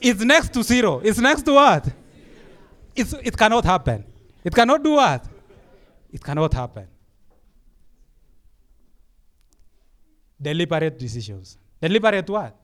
It's 0.00 0.20
next 0.22 0.52
to 0.54 0.62
zero. 0.62 1.00
It's 1.04 1.18
next 1.18 1.42
to 1.42 1.52
what? 1.52 1.88
It's, 2.94 3.12
it 3.12 3.36
cannot 3.36 3.64
happen. 3.64 4.04
It 4.44 4.54
cannot 4.54 4.82
do 4.82 4.92
what? 4.92 5.24
It 6.12 6.22
cannot 6.22 6.52
happen. 6.52 6.86
Deliberate 10.40 10.98
decisions. 10.98 11.56
Deliberate 11.80 12.28
what? 12.28 12.56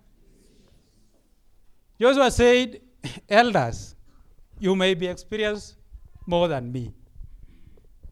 Joshua 2.01 2.30
said, 2.30 2.80
Elders, 3.28 3.95
you 4.59 4.74
may 4.74 4.95
be 4.95 5.07
experienced 5.07 5.78
more 6.29 6.47
than 6.47 6.70
me. 6.70 6.93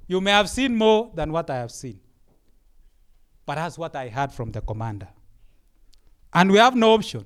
You 0.08 0.20
may 0.20 0.30
have 0.30 0.48
seen 0.48 0.74
more 0.74 1.10
than 1.14 1.30
what 1.30 1.50
I 1.50 1.56
have 1.56 1.70
seen. 1.70 2.00
But 3.44 3.56
that's 3.56 3.78
what 3.78 3.94
I 3.94 4.08
heard 4.08 4.32
from 4.32 4.50
the 4.50 4.60
commander. 4.60 5.08
And 6.32 6.50
we 6.50 6.58
have 6.58 6.74
no 6.74 6.94
option 6.94 7.24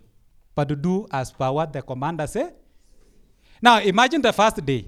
but 0.54 0.68
to 0.68 0.76
do 0.76 1.06
as 1.10 1.30
per 1.32 1.50
what 1.50 1.72
the 1.72 1.82
commander 1.82 2.26
said. 2.26 2.54
Now 3.62 3.80
imagine 3.80 4.20
the 4.20 4.32
first 4.32 4.64
day. 4.64 4.86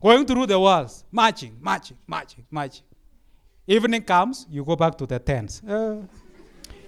Going 0.00 0.24
through 0.24 0.46
the 0.46 0.58
walls, 0.58 1.04
marching, 1.12 1.56
marching, 1.60 1.98
marching, 2.06 2.46
marching. 2.50 2.84
Evening 3.66 4.02
comes, 4.02 4.46
you 4.50 4.64
go 4.64 4.74
back 4.74 4.96
to 4.96 5.06
the 5.06 5.18
tents. 5.18 5.62
Uh, 5.62 6.02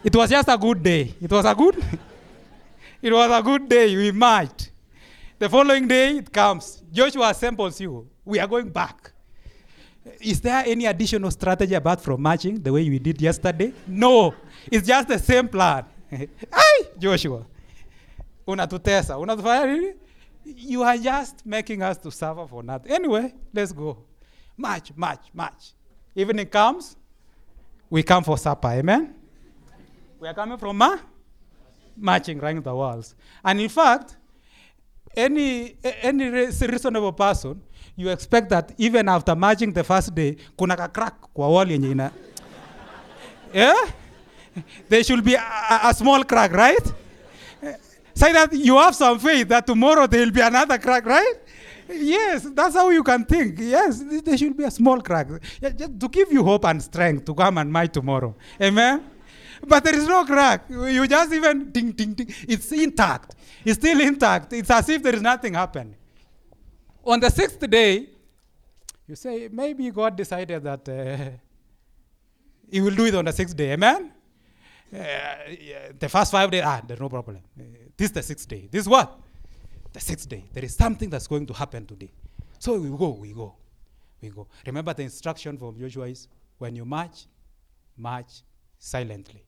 it 0.02 0.16
was 0.16 0.30
just 0.30 0.48
a 0.48 0.56
good 0.56 0.82
day. 0.82 1.14
It 1.20 1.30
was 1.30 1.44
a 1.44 1.54
good 1.54 1.76
it 3.02 3.12
was 3.12 3.30
a 3.30 3.42
good 3.42 3.68
day. 3.68 3.94
We 3.94 4.10
marched. 4.12 4.70
The 5.38 5.48
following 5.48 5.86
day 5.86 6.16
it 6.18 6.32
comes. 6.32 6.82
Joshua 6.90 7.30
assembles 7.30 7.80
you. 7.80 8.08
We 8.24 8.38
are 8.38 8.46
going 8.46 8.68
back. 8.70 9.12
Is 10.20 10.40
there 10.40 10.64
any 10.66 10.86
additional 10.86 11.30
strategy 11.30 11.74
apart 11.74 12.00
from 12.00 12.20
marching 12.22 12.60
the 12.60 12.72
way 12.72 12.88
we 12.88 12.98
did 12.98 13.20
yesterday? 13.20 13.72
No. 13.86 14.34
It's 14.70 14.86
just 14.86 15.08
the 15.08 15.18
same 15.18 15.48
plan. 15.48 15.84
Ay, 16.52 16.86
Joshua. 16.98 17.46
Unatutesa. 18.46 19.16
Unatufanya 19.16 19.66
nini? 19.66 19.92
You 20.44 20.82
are 20.82 20.96
just 20.98 21.46
making 21.46 21.82
us 21.82 21.96
to 21.98 22.10
suffer 22.10 22.46
for 22.48 22.62
nothing. 22.62 22.90
Anyway, 22.90 23.32
let's 23.52 23.72
go. 23.72 23.98
March, 24.56 24.92
march, 24.96 25.20
march. 25.32 25.72
Evening 26.14 26.46
comes, 26.46 26.96
we 27.88 28.02
come 28.02 28.24
for 28.24 28.36
supper. 28.36 28.68
Amen? 28.68 29.14
We 30.18 30.28
are 30.28 30.34
coming 30.34 30.58
from 30.58 30.76
ma- 30.76 30.98
marching 31.96 32.40
around 32.40 32.64
the 32.64 32.74
walls. 32.74 33.14
And 33.44 33.60
in 33.60 33.68
fact, 33.68 34.16
any, 35.16 35.76
any 35.82 36.28
reasonable 36.28 37.12
person, 37.12 37.62
you 37.96 38.08
expect 38.08 38.48
that 38.50 38.72
even 38.78 39.08
after 39.08 39.34
marching 39.34 39.72
the 39.72 39.84
first 39.84 40.14
day, 40.14 40.36
kuna 40.56 40.76
ka 40.76 40.88
crack 40.88 41.14
kwa 41.34 41.48
wall 41.48 41.66
yenye 41.66 41.90
ina. 41.90 42.12
yeah? 43.52 43.74
There 44.88 45.02
should 45.02 45.24
be 45.24 45.34
a, 45.34 45.80
a 45.84 45.94
small 45.94 46.24
crack, 46.24 46.52
right? 46.52 46.92
Say 48.14 48.32
that 48.32 48.52
you 48.52 48.76
have 48.76 48.94
some 48.94 49.18
faith 49.18 49.48
that 49.48 49.66
tomorrow 49.66 50.06
there 50.06 50.20
will 50.24 50.32
be 50.32 50.40
another 50.42 50.78
crack, 50.78 51.06
right? 51.06 51.34
Yes, 51.88 52.46
that's 52.54 52.74
how 52.74 52.90
you 52.90 53.02
can 53.02 53.24
think. 53.24 53.58
Yes, 53.58 54.02
there 54.22 54.36
should 54.36 54.56
be 54.56 54.64
a 54.64 54.70
small 54.70 55.00
crack. 55.00 55.28
Just 55.60 55.98
to 55.98 56.08
give 56.08 56.30
you 56.32 56.44
hope 56.44 56.64
and 56.66 56.82
strength 56.82 57.24
to 57.24 57.34
come 57.34 57.58
and 57.58 57.72
march 57.72 57.92
tomorrow. 57.92 58.34
Amen? 58.60 59.04
But 59.66 59.84
there 59.84 59.94
is 59.96 60.06
no 60.06 60.24
crack. 60.24 60.64
You 60.68 61.06
just 61.06 61.32
even 61.32 61.70
ding, 61.70 61.92
ding, 61.92 62.14
ding. 62.14 62.34
It's 62.48 62.70
intact. 62.72 63.34
It's 63.64 63.78
still 63.78 64.00
intact. 64.00 64.52
It's 64.52 64.70
as 64.70 64.88
if 64.88 65.02
there 65.02 65.14
is 65.14 65.22
nothing 65.22 65.54
happened. 65.54 65.94
On 67.04 67.20
the 67.20 67.30
sixth 67.30 67.68
day, 67.68 68.08
You 69.08 69.16
say, 69.16 69.48
maybe 69.52 69.90
God 69.90 70.16
decided 70.16 70.62
that 70.62 70.88
uh, 70.88 71.30
He 72.70 72.80
will 72.80 72.94
do 72.94 73.04
it 73.06 73.14
on 73.14 73.24
the 73.24 73.32
sixth 73.32 73.56
day. 73.56 73.72
Amen? 73.72 74.12
Uh, 74.94 74.98
the 75.98 76.08
first 76.08 76.30
five 76.30 76.50
days, 76.50 76.62
ah, 76.64 76.80
there's 76.86 77.00
no 77.00 77.08
problem. 77.08 77.38
Uh, 77.58 77.62
this 77.96 78.06
is 78.06 78.12
the 78.12 78.22
sixth 78.22 78.48
day. 78.48 78.68
This 78.70 78.82
is 78.82 78.88
what? 78.88 79.18
The 79.92 80.00
sixth 80.00 80.28
day. 80.28 80.44
There 80.52 80.64
is 80.64 80.74
something 80.74 81.10
that's 81.10 81.26
going 81.26 81.46
to 81.46 81.52
happen 81.52 81.86
today. 81.86 82.12
So 82.58 82.78
we 82.78 82.96
go, 82.96 83.10
we 83.10 83.32
go, 83.32 83.54
we 84.20 84.28
go. 84.30 84.46
Remember 84.66 84.94
the 84.94 85.02
instruction 85.02 85.58
from 85.58 85.78
Joshua 85.78 86.06
is 86.06 86.28
when 86.58 86.76
you 86.76 86.84
march, 86.84 87.26
march 87.96 88.42
silently. 88.78 89.44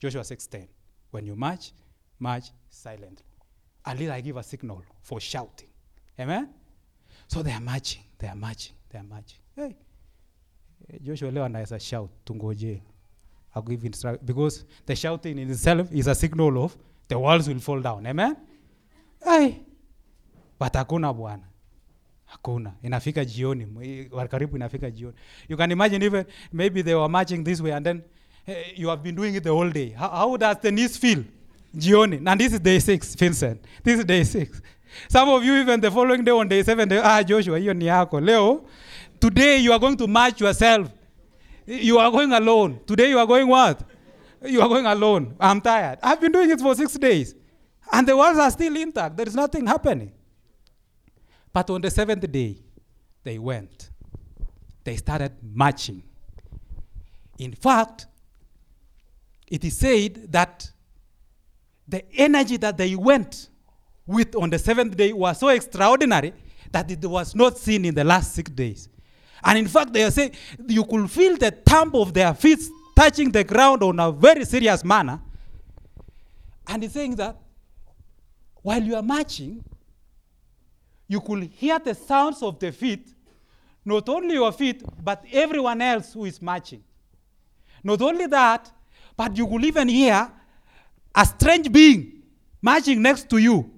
Joshua 0.00 0.22
6:10. 0.22 0.68
When 1.10 1.26
you 1.26 1.36
march, 1.36 1.72
march 2.18 2.46
silently. 2.70 3.26
Until 3.84 4.12
I 4.12 4.20
give 4.20 4.36
a 4.36 4.42
signal 4.42 4.84
for 5.02 5.20
shouting. 5.20 5.68
Amen? 6.18 6.48
So 7.32 7.42
they 7.42 7.52
are 7.52 7.60
marching, 7.62 8.02
they 8.18 8.28
are 8.28 8.36
marching, 8.36 8.74
they 8.90 8.98
are 8.98 9.04
marching. 9.04 9.38
Hey. 9.56 9.74
Joshua 11.02 11.30
leo 11.30 11.44
anaweza 11.44 11.80
shout, 11.80 12.10
tungoje. 12.24 12.82
I'll 13.56 13.62
give 13.62 13.86
instruction 13.86 14.26
because 14.26 14.66
the 14.84 14.94
shouting 14.94 15.38
in 15.38 15.50
itself 15.50 15.90
is 15.92 16.08
a 16.08 16.14
signal 16.14 16.58
of 16.62 16.76
the 17.08 17.18
walls 17.18 17.48
will 17.48 17.58
fall 17.58 17.80
down. 17.80 18.06
Amen? 18.06 18.36
Hey. 19.24 19.62
But 20.58 20.74
hakuna 20.74 21.12
bwana. 21.14 21.44
Hakuna. 22.26 22.72
Inafika 22.82 23.24
jioni. 23.24 23.66
Karibu 24.28 24.56
inafika 24.56 24.90
jioni. 24.90 25.14
You 25.48 25.56
can 25.56 25.70
imagine 25.70 26.02
even 26.02 26.26
maybe 26.52 26.82
they 26.82 26.94
were 26.94 27.08
marching 27.08 27.44
this 27.44 27.62
way 27.62 27.72
and 27.72 27.86
then 27.86 28.02
eh, 28.46 28.74
you 28.76 28.88
have 28.88 29.02
been 29.02 29.14
doing 29.14 29.34
it 29.34 29.42
the 29.42 29.50
whole 29.50 29.70
day. 29.70 29.90
How, 29.92 30.10
how 30.10 30.36
does 30.36 30.58
the 30.60 30.70
knees 30.70 30.98
feel? 30.98 31.24
Jioni. 31.76 32.22
And 32.26 32.40
this 32.40 32.52
is 32.52 32.60
day 32.60 32.78
six, 32.78 33.14
Vincent. 33.14 33.64
This 33.82 33.98
is 33.98 34.04
day 34.04 34.24
six. 34.24 34.60
Some 35.08 35.28
of 35.28 35.42
you 35.44 35.54
even 35.56 35.80
the 35.80 35.90
following 35.90 36.22
day 36.24 36.30
on 36.32 36.48
day 36.48 36.62
seven, 36.62 36.88
they, 36.88 36.98
ah, 36.98 37.22
Joshua, 37.22 37.58
hiyo 37.58 37.74
ni 37.74 37.86
yako. 37.86 38.20
Leo, 38.20 38.64
today 39.20 39.58
you 39.58 39.72
are 39.72 39.78
going 39.78 39.96
to 39.96 40.06
march 40.06 40.40
yourself. 40.40 40.90
You 41.66 41.98
are 41.98 42.10
going 42.10 42.32
alone. 42.32 42.80
Today 42.86 43.08
you 43.10 43.18
are 43.18 43.26
going 43.26 43.48
what? 43.48 43.82
You 44.44 44.60
are 44.60 44.68
going 44.68 44.86
alone. 44.86 45.34
I'm 45.40 45.60
tired. 45.60 45.98
I've 46.02 46.20
been 46.20 46.32
doing 46.32 46.50
it 46.50 46.60
for 46.60 46.74
six 46.74 46.94
days. 46.94 47.34
And 47.92 48.06
the 48.06 48.16
walls 48.16 48.38
are 48.38 48.50
still 48.50 48.76
intact. 48.76 49.16
There 49.16 49.26
is 49.26 49.34
nothing 49.34 49.66
happening. 49.66 50.12
But 51.52 51.70
on 51.70 51.80
the 51.80 51.90
seventh 51.90 52.30
day, 52.30 52.58
they 53.22 53.38
went. 53.38 53.90
They 54.84 54.96
started 54.96 55.32
marching. 55.42 56.02
In 57.38 57.52
fact, 57.52 58.06
it 59.46 59.64
is 59.64 59.76
said 59.78 60.32
that 60.32 60.70
the 61.92 62.02
energy 62.16 62.56
that 62.56 62.78
they 62.78 62.96
went 62.96 63.50
with 64.06 64.34
on 64.34 64.48
the 64.48 64.58
seventh 64.58 64.96
day 64.96 65.12
was 65.12 65.38
so 65.38 65.48
extraordinary 65.48 66.32
that 66.70 66.90
it 66.90 67.04
was 67.04 67.34
not 67.34 67.58
seen 67.58 67.84
in 67.84 67.94
the 67.94 68.02
last 68.02 68.34
six 68.34 68.50
days. 68.50 68.88
And 69.44 69.58
in 69.58 69.68
fact, 69.68 69.92
they 69.92 70.02
are 70.02 70.10
saying 70.10 70.32
you 70.66 70.84
could 70.84 71.10
feel 71.10 71.36
the 71.36 71.50
thump 71.50 71.94
of 71.94 72.14
their 72.14 72.32
feet 72.32 72.60
touching 72.96 73.30
the 73.30 73.44
ground 73.44 73.82
on 73.82 74.00
a 74.00 74.10
very 74.10 74.46
serious 74.46 74.82
manner. 74.82 75.20
And 76.66 76.82
he's 76.82 76.92
saying 76.92 77.16
that 77.16 77.36
while 78.62 78.82
you 78.82 78.96
are 78.96 79.02
marching, 79.02 79.62
you 81.08 81.20
could 81.20 81.42
hear 81.42 81.78
the 81.78 81.94
sounds 81.94 82.42
of 82.42 82.58
the 82.58 82.72
feet, 82.72 83.06
not 83.84 84.08
only 84.08 84.34
your 84.34 84.52
feet, 84.52 84.82
but 85.04 85.22
everyone 85.30 85.82
else 85.82 86.14
who 86.14 86.24
is 86.24 86.40
marching. 86.40 86.82
Not 87.84 88.00
only 88.00 88.26
that, 88.28 88.72
but 89.14 89.36
you 89.36 89.46
could 89.46 89.64
even 89.66 89.88
hear 89.88 90.32
a 91.14 91.26
strange 91.26 91.70
being 91.70 92.22
marching 92.60 93.02
next 93.02 93.28
to 93.30 93.38
you 93.38 93.70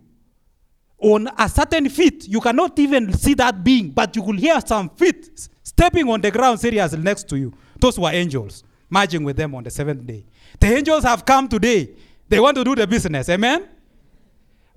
on 0.98 1.28
a 1.38 1.48
certain 1.48 1.88
feet. 1.88 2.28
You 2.28 2.40
cannot 2.40 2.78
even 2.78 3.12
see 3.12 3.34
that 3.34 3.62
being, 3.64 3.90
but 3.90 4.14
you 4.16 4.22
could 4.22 4.38
hear 4.38 4.60
some 4.64 4.90
feet 4.90 5.48
stepping 5.62 6.08
on 6.08 6.20
the 6.20 6.30
ground 6.30 6.60
seriously 6.60 6.98
next 6.98 7.28
to 7.28 7.36
you. 7.36 7.52
Those 7.80 7.98
were 7.98 8.10
angels 8.10 8.62
marching 8.88 9.24
with 9.24 9.36
them 9.36 9.54
on 9.54 9.64
the 9.64 9.70
seventh 9.70 10.06
day. 10.06 10.24
The 10.60 10.68
angels 10.68 11.04
have 11.04 11.24
come 11.24 11.48
today. 11.48 11.90
They 12.28 12.40
want 12.40 12.56
to 12.56 12.64
do 12.64 12.74
the 12.74 12.86
business. 12.86 13.28
Amen? 13.28 13.68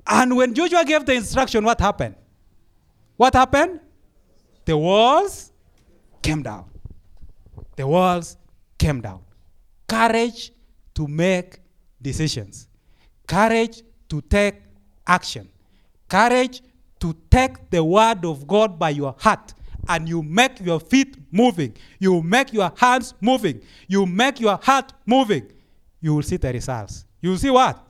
And 0.05 0.35
when 0.35 0.53
Joshua 0.53 0.83
gave 0.85 1.05
the 1.05 1.13
instruction, 1.13 1.63
what 1.63 1.79
happened? 1.79 2.15
What 3.15 3.33
happened? 3.33 3.81
The 4.65 4.77
walls 4.77 5.51
came 6.21 6.43
down. 6.43 6.65
The 7.75 7.87
walls 7.87 8.37
came 8.77 9.01
down. 9.01 9.21
Courage 9.87 10.51
to 10.95 11.07
make 11.07 11.59
decisions. 12.01 12.67
Courage 13.27 13.83
to 14.09 14.21
take 14.21 14.55
action. 15.05 15.49
Courage 16.07 16.61
to 16.99 17.15
take 17.29 17.69
the 17.69 17.83
word 17.83 18.25
of 18.25 18.47
God 18.47 18.79
by 18.79 18.89
your 18.89 19.15
heart 19.19 19.53
and 19.89 20.07
you 20.07 20.21
make 20.23 20.59
your 20.59 20.79
feet 20.79 21.17
moving. 21.31 21.75
You 21.99 22.21
make 22.21 22.53
your 22.53 22.71
hands 22.75 23.13
moving. 23.21 23.61
You 23.87 24.05
make 24.05 24.39
your 24.39 24.59
heart 24.61 24.93
moving. 25.05 25.51
You 26.01 26.15
will 26.15 26.23
see 26.23 26.37
the 26.37 26.51
results. 26.51 27.05
You 27.21 27.31
will 27.31 27.37
see 27.37 27.49
what? 27.49 27.85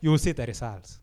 You 0.00 0.10
will 0.10 0.18
see 0.18 0.32
the 0.32 0.46
results. 0.46 1.00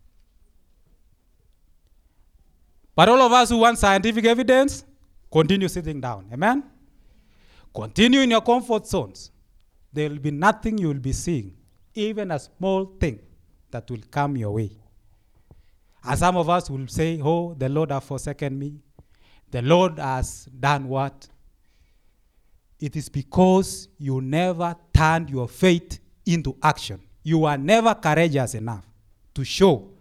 But 2.95 3.09
all 3.09 3.21
of 3.21 3.31
us 3.31 3.49
who 3.49 3.57
want 3.57 3.79
scientific 3.79 4.25
evidence, 4.25 4.83
continue 5.31 5.67
sitting 5.67 6.01
down. 6.01 6.27
Amen? 6.31 6.63
Continue 7.73 8.19
in 8.19 8.31
your 8.31 8.41
comfort 8.41 8.85
zones. 8.85 9.31
There 9.93 10.09
will 10.09 10.19
be 10.19 10.31
nothing 10.31 10.77
you 10.77 10.89
will 10.89 10.95
be 10.95 11.13
seeing, 11.13 11.53
even 11.93 12.31
a 12.31 12.39
small 12.39 12.85
thing 12.99 13.19
that 13.71 13.89
will 13.89 14.01
come 14.09 14.37
your 14.37 14.51
way. 14.51 14.71
And 16.03 16.17
some 16.17 16.37
of 16.37 16.49
us 16.49 16.69
will 16.69 16.87
say, 16.87 17.19
Oh, 17.21 17.53
the 17.53 17.69
Lord 17.69 17.91
has 17.91 18.03
forsaken 18.03 18.57
me. 18.57 18.79
The 19.49 19.61
Lord 19.61 19.99
has 19.99 20.45
done 20.45 20.87
what? 20.87 21.27
It 22.79 22.95
is 22.95 23.09
because 23.09 23.87
you 23.99 24.21
never 24.21 24.75
turned 24.93 25.29
your 25.29 25.47
faith 25.47 25.99
into 26.25 26.55
action. 26.63 26.99
You 27.23 27.45
are 27.45 27.57
never 27.57 27.93
courageous 27.93 28.55
enough 28.55 28.83
to 29.35 29.43
show 29.43 29.91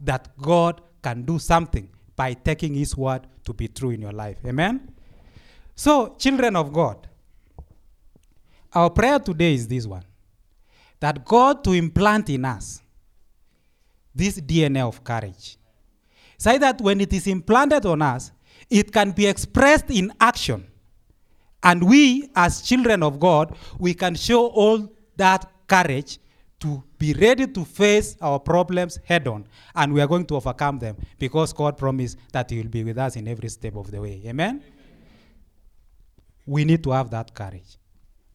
that 0.00 0.28
God 0.38 0.80
can 1.02 1.22
do 1.22 1.38
something 1.38 1.88
by 2.16 2.32
taking 2.34 2.74
His 2.74 2.96
word 2.96 3.26
to 3.44 3.52
be 3.52 3.68
true 3.68 3.90
in 3.90 4.00
your 4.00 4.12
life. 4.12 4.38
Amen? 4.46 4.90
So, 5.74 6.14
children 6.18 6.56
of 6.56 6.72
God, 6.72 7.06
our 8.72 8.90
prayer 8.90 9.18
today 9.18 9.54
is 9.54 9.66
this 9.66 9.86
one 9.86 10.04
that 11.00 11.24
God 11.24 11.64
to 11.64 11.72
implant 11.72 12.30
in 12.30 12.44
us 12.44 12.82
this 14.14 14.40
DNA 14.40 14.86
of 14.86 15.02
courage. 15.02 15.56
So 16.38 16.56
that 16.58 16.80
when 16.80 17.00
it 17.00 17.12
is 17.12 17.26
implanted 17.26 17.84
on 17.86 18.02
us, 18.02 18.32
it 18.68 18.92
can 18.92 19.10
be 19.10 19.26
expressed 19.26 19.90
in 19.90 20.12
action. 20.20 20.66
And 21.62 21.82
we, 21.82 22.30
as 22.34 22.62
children 22.62 23.02
of 23.02 23.20
God, 23.20 23.54
we 23.78 23.94
can 23.94 24.14
show 24.14 24.46
all 24.46 24.90
that 25.16 25.50
courage 25.66 26.18
to 26.60 26.82
be 26.98 27.14
ready 27.14 27.46
to 27.46 27.64
face 27.64 28.16
our 28.20 28.38
problems 28.38 28.98
head 29.04 29.26
on. 29.26 29.46
And 29.74 29.92
we 29.92 30.00
are 30.00 30.06
going 30.06 30.26
to 30.26 30.36
overcome 30.36 30.78
them 30.78 30.96
because 31.18 31.52
God 31.52 31.76
promised 31.76 32.18
that 32.32 32.50
He 32.50 32.58
will 32.58 32.68
be 32.68 32.84
with 32.84 32.98
us 32.98 33.16
in 33.16 33.28
every 33.28 33.48
step 33.48 33.76
of 33.76 33.90
the 33.90 34.00
way. 34.00 34.22
Amen? 34.26 34.62
We 36.46 36.64
need 36.64 36.82
to 36.84 36.90
have 36.90 37.10
that 37.10 37.34
courage. 37.34 37.76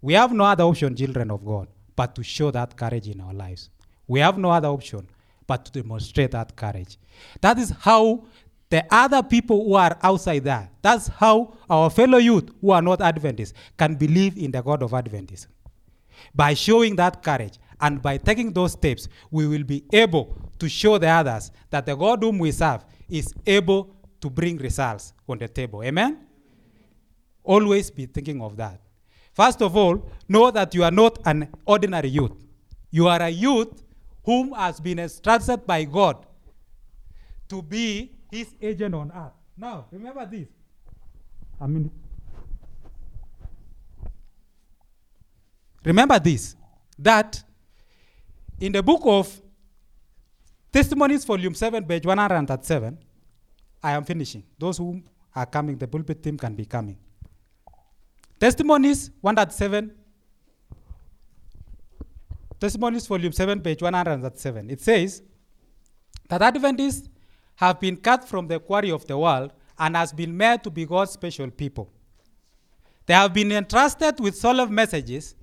We 0.02 0.14
have 0.14 0.32
no 0.32 0.44
other 0.44 0.64
option, 0.64 0.96
children 0.96 1.32
of 1.32 1.44
God, 1.44 1.68
but 1.96 2.16
to 2.16 2.24
show 2.24 2.52
that 2.52 2.76
courage 2.76 3.08
in 3.08 3.22
our 3.22 3.34
lives. 3.34 3.70
We 4.08 4.20
have 4.20 4.38
no 4.38 4.52
other 4.52 4.68
option 4.68 5.08
but 5.48 5.66
to 5.66 5.72
demonstrate 5.72 6.32
that 6.32 6.56
courage. 6.56 6.98
That 7.42 7.58
is 7.58 7.72
how 7.80 8.26
the 8.70 8.86
other 8.90 9.22
people 9.22 9.64
who 9.64 9.76
are 9.76 9.98
outside 10.02 10.44
there, 10.44 10.70
that's 10.82 11.08
how 11.08 11.54
our 11.70 11.90
fellow 11.90 12.18
youth 12.18 12.50
who 12.62 12.72
are 12.72 12.82
not 12.82 13.00
Adventists 13.00 13.54
can 13.78 13.96
believe 13.96 14.38
in 14.38 14.52
the 14.52 14.62
God 14.62 14.82
of 14.82 14.92
Adventism. 14.92 15.48
By 16.34 16.54
showing 16.54 16.96
that 16.96 17.22
courage 17.22 17.60
and 17.80 18.02
by 18.02 18.18
taking 18.18 18.52
those 18.52 18.74
steps, 18.74 19.08
we 19.30 19.48
will 19.48 19.64
be 19.64 19.84
able 19.94 20.38
to 20.60 20.68
show 20.68 20.98
the 20.98 21.10
others 21.10 21.52
that 21.70 21.86
the 21.86 21.96
God 21.96 22.24
whom 22.24 22.40
we 22.40 22.52
serve 22.52 22.84
is 23.10 23.34
able 23.46 23.96
to 24.22 24.30
bring 24.30 24.58
results 24.58 25.14
on 25.28 25.38
the 25.38 25.48
table. 25.48 25.84
Amen? 25.84 26.26
Always 27.44 27.92
be 27.92 28.08
thinking 28.08 28.42
of 28.42 28.58
that. 28.58 28.82
First 29.36 29.62
of 29.62 29.76
all, 29.76 30.10
know 30.30 30.50
that 30.50 30.74
you 30.74 30.84
are 30.84 30.92
not 30.92 31.20
an 31.26 31.50
ordinary 31.66 32.08
youth. 32.08 32.32
You 32.90 33.10
are 33.10 33.22
a 33.22 33.30
youth 33.30 33.84
whom 34.24 34.54
has 34.54 34.80
been 34.80 34.98
instructed 34.98 35.68
by 35.68 35.84
God 35.84 36.26
to 37.50 37.62
be 37.62 38.14
his 38.32 38.56
agent 38.62 38.96
on 38.96 39.12
earth. 39.14 39.34
Now, 39.58 39.88
remember 39.92 40.26
this. 40.26 40.48
I 41.60 41.68
mean, 41.68 41.92
remember 45.84 46.18
this 46.18 46.56
that 46.98 47.44
in 48.60 48.72
the 48.72 48.82
book 48.82 49.02
of 49.04 49.42
Testimonies, 50.72 51.24
volume 51.24 51.54
7, 51.54 51.86
page 51.86 52.06
137, 52.06 52.98
I 53.84 53.92
am 53.92 54.04
finishing. 54.04 54.44
Those 54.58 54.78
who 54.78 55.02
are 55.34 55.46
coming, 55.46 55.78
the 55.78 55.88
pulpit 55.88 56.22
team 56.24 56.38
can 56.38 56.56
be 56.56 56.66
coming. 56.66 56.98
Testimonies 58.40 59.12
137, 59.22 59.92
Testimonies, 62.60 63.06
volume 63.06 63.32
7, 63.32 63.62
page 63.62 63.82
107. 63.82 64.70
It 64.70 64.82
says 64.82 65.22
that 66.30 66.42
Adventists 66.42 67.10
have 67.56 67.80
been 67.80 67.98
cut 67.98 68.28
from 68.28 68.48
the 68.48 68.60
quarry 68.60 68.92
of 68.92 69.06
the 69.06 69.18
world 69.18 69.52
and 69.78 69.96
has 69.96 70.14
been 70.14 70.36
made 70.36 70.64
to 70.64 70.70
be 70.70 70.86
God's 70.86 71.12
special 71.12 71.52
people. 71.52 71.90
They 73.06 73.14
have 73.14 73.34
been 73.34 73.52
entrusted 73.52 74.20
with 74.20 74.36
solemn 74.36 74.74
messages 74.74 75.36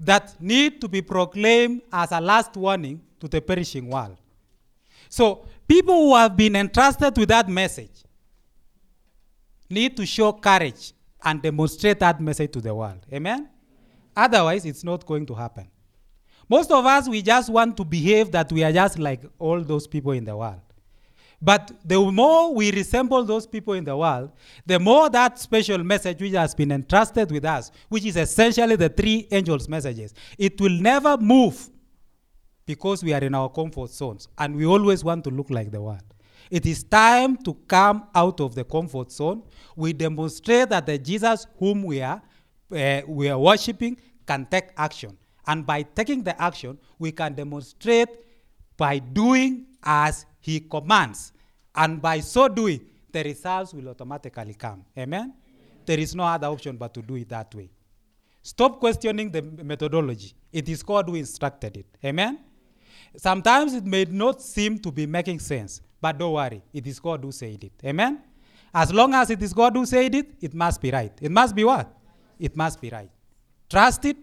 that 0.00 0.40
need 0.40 0.80
to 0.80 0.88
be 0.88 1.02
proclaimed 1.02 1.82
as 1.92 2.12
a 2.12 2.20
last 2.20 2.56
warning 2.56 3.00
to 3.20 3.28
the 3.28 3.40
perishing 3.40 3.88
world. 3.88 4.18
So, 5.08 5.46
people 5.66 5.94
who 5.94 6.14
have 6.14 6.36
been 6.36 6.56
entrusted 6.56 7.16
with 7.16 7.28
that 7.30 7.48
message 7.48 8.04
need 9.70 9.96
to 9.96 10.04
show 10.04 10.32
courage 10.32 10.92
and 11.24 11.42
demonstrate 11.42 11.98
that 12.00 12.20
message 12.20 12.52
to 12.52 12.60
the 12.60 12.74
world. 12.74 13.04
Amen? 13.12 13.48
Otherwise, 14.16 14.64
it's 14.64 14.84
not 14.84 15.04
going 15.04 15.26
to 15.26 15.34
happen. 15.34 15.68
Most 16.48 16.70
of 16.70 16.84
us, 16.86 17.08
we 17.08 17.22
just 17.22 17.50
want 17.50 17.76
to 17.76 17.84
behave 17.84 18.30
that 18.32 18.50
we 18.52 18.62
are 18.62 18.72
just 18.72 18.98
like 18.98 19.22
all 19.38 19.60
those 19.62 19.86
people 19.86 20.12
in 20.12 20.24
the 20.24 20.36
world. 20.36 20.60
But 21.42 21.70
the 21.84 22.00
more 22.00 22.54
we 22.54 22.72
resemble 22.72 23.22
those 23.24 23.46
people 23.46 23.74
in 23.74 23.84
the 23.84 23.96
world, 23.96 24.32
the 24.64 24.78
more 24.78 25.10
that 25.10 25.38
special 25.38 25.78
message 25.84 26.20
which 26.20 26.32
has 26.32 26.54
been 26.54 26.72
entrusted 26.72 27.30
with 27.30 27.44
us, 27.44 27.70
which 27.88 28.06
is 28.06 28.16
essentially 28.16 28.76
the 28.76 28.88
three 28.88 29.28
angels' 29.30 29.68
messages, 29.68 30.14
it 30.38 30.58
will 30.60 30.70
never 30.70 31.18
move 31.18 31.68
because 32.64 33.04
we 33.04 33.12
are 33.12 33.20
in 33.22 33.34
our 33.34 33.50
comfort 33.50 33.90
zones 33.90 34.28
and 34.38 34.56
we 34.56 34.64
always 34.64 35.04
want 35.04 35.24
to 35.24 35.30
look 35.30 35.50
like 35.50 35.70
the 35.70 35.80
world. 35.80 36.02
It 36.50 36.66
is 36.66 36.84
time 36.84 37.36
to 37.38 37.54
come 37.66 38.06
out 38.14 38.40
of 38.40 38.54
the 38.54 38.64
comfort 38.64 39.10
zone. 39.10 39.42
We 39.74 39.92
demonstrate 39.92 40.68
that 40.70 40.86
the 40.86 40.98
Jesus 40.98 41.46
whom 41.58 41.82
we 41.82 42.00
are, 42.02 42.22
uh, 42.72 43.02
we 43.06 43.28
are 43.28 43.38
worshiping 43.38 43.96
can 44.26 44.46
take 44.46 44.70
action. 44.76 45.16
And 45.46 45.64
by 45.64 45.82
taking 45.82 46.22
the 46.22 46.40
action, 46.40 46.78
we 46.98 47.12
can 47.12 47.34
demonstrate 47.34 48.08
by 48.76 48.98
doing 48.98 49.66
as 49.82 50.26
he 50.40 50.60
commands. 50.60 51.32
And 51.74 52.00
by 52.00 52.20
so 52.20 52.48
doing, 52.48 52.80
the 53.12 53.22
results 53.22 53.72
will 53.72 53.88
automatically 53.88 54.54
come. 54.54 54.84
Amen? 54.98 55.34
There 55.84 55.98
is 55.98 56.14
no 56.14 56.24
other 56.24 56.48
option 56.48 56.76
but 56.76 56.92
to 56.94 57.02
do 57.02 57.14
it 57.14 57.28
that 57.28 57.54
way. 57.54 57.70
Stop 58.42 58.78
questioning 58.78 59.30
the 59.30 59.42
methodology. 59.42 60.32
It 60.52 60.68
is 60.68 60.82
God 60.82 61.08
who 61.08 61.14
instructed 61.16 61.76
it. 61.76 61.86
Amen? 62.04 62.38
Sometimes 63.16 63.74
it 63.74 63.84
may 63.84 64.04
not 64.04 64.42
seem 64.42 64.78
to 64.80 64.92
be 64.92 65.06
making 65.06 65.40
sense, 65.40 65.80
but 66.00 66.18
don't 66.18 66.32
worry. 66.32 66.62
It 66.72 66.86
is 66.86 67.00
God 67.00 67.22
who 67.24 67.32
said 67.32 67.62
it. 67.62 67.72
Amen? 67.84 68.22
As 68.74 68.92
long 68.92 69.14
as 69.14 69.30
it 69.30 69.42
is 69.42 69.52
God 69.52 69.74
who 69.74 69.86
said 69.86 70.14
it, 70.14 70.34
it 70.40 70.54
must 70.54 70.80
be 70.80 70.90
right. 70.90 71.12
It 71.20 71.30
must 71.30 71.54
be 71.54 71.64
what? 71.64 71.92
It 72.38 72.56
must 72.56 72.80
be 72.80 72.90
right. 72.90 73.10
Trust 73.70 74.04
it, 74.04 74.16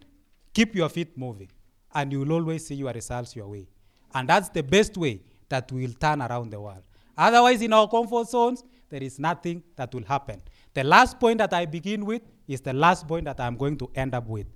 keep 0.54 0.76
your 0.76 0.90
feet 0.90 1.18
moving, 1.18 1.50
and 1.94 2.12
you 2.12 2.20
will 2.20 2.34
always 2.34 2.68
see 2.68 2.76
your 2.76 2.92
results 2.92 3.36
your 3.36 3.48
way. 3.48 3.68
And 4.14 4.30
that's 4.30 4.50
the 4.50 4.62
best 4.62 4.96
way 4.98 5.22
that 5.50 5.72
will 5.72 5.92
turn 5.94 6.22
around 6.22 6.52
the 6.52 6.62
world. 6.62 6.84
Otherwise, 7.18 7.62
in 7.62 7.74
our 7.74 7.88
comfort 7.88 8.30
zones, 8.30 8.64
there 8.90 9.02
is 9.04 9.20
nothing 9.20 9.64
that 9.76 9.94
will 9.94 10.04
happen. 10.04 10.42
The 10.74 10.84
last 10.84 11.20
point 11.20 11.40
that 11.40 11.54
I 11.54 11.66
begin 11.66 12.06
with 12.06 12.22
is 12.48 12.62
the 12.62 12.74
last 12.74 13.08
point 13.08 13.26
that 13.26 13.40
I'm 13.40 13.58
going 13.58 13.78
to 13.78 13.90
end 13.96 14.14
up 14.14 14.28
with. 14.28 14.48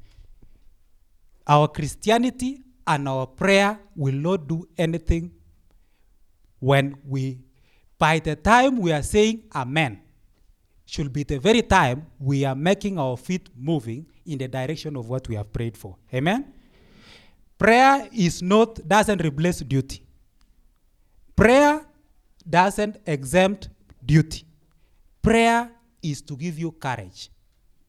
Our 1.47 1.67
Christianity 1.67 2.61
and 2.85 3.07
our 3.09 3.25
prayer 3.25 3.79
will 3.95 4.13
not 4.13 4.47
do 4.47 4.67
anything 4.77 5.31
when 6.59 6.95
we, 7.07 7.39
by 7.97 8.19
the 8.19 8.35
time 8.35 8.77
we 8.77 8.91
are 8.91 9.03
saying 9.03 9.43
Amen, 9.55 10.01
should 10.85 11.11
be 11.11 11.23
the 11.23 11.37
very 11.37 11.61
time 11.61 12.07
we 12.19 12.45
are 12.45 12.55
making 12.55 12.97
our 12.97 13.17
feet 13.17 13.49
moving 13.55 14.05
in 14.25 14.37
the 14.37 14.47
direction 14.47 14.95
of 14.95 15.09
what 15.09 15.27
we 15.27 15.35
have 15.35 15.51
prayed 15.51 15.77
for. 15.77 15.95
Amen? 16.13 16.53
Prayer 17.57 18.07
is 18.13 18.41
not, 18.41 18.87
doesn't 18.87 19.23
replace 19.23 19.59
duty. 19.59 20.03
Prayer 21.35 21.85
doesn't 22.49 22.97
exempt 23.05 23.69
duty. 24.05 24.45
Prayer 25.21 25.69
is 26.01 26.21
to 26.21 26.37
give 26.37 26.57
you 26.57 26.71
courage 26.71 27.29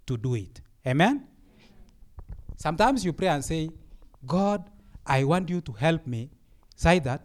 to 0.07 0.17
do 0.17 0.35
it. 0.35 0.61
Amen? 0.87 1.27
Sometimes 2.57 3.05
you 3.05 3.13
pray 3.13 3.29
and 3.29 3.45
say, 3.45 3.71
God, 4.27 4.69
I 5.07 5.23
want 5.25 5.49
you 5.49 5.61
to 5.61 5.73
help 5.73 6.07
me 6.07 6.31
so 6.75 6.99
that 6.99 7.23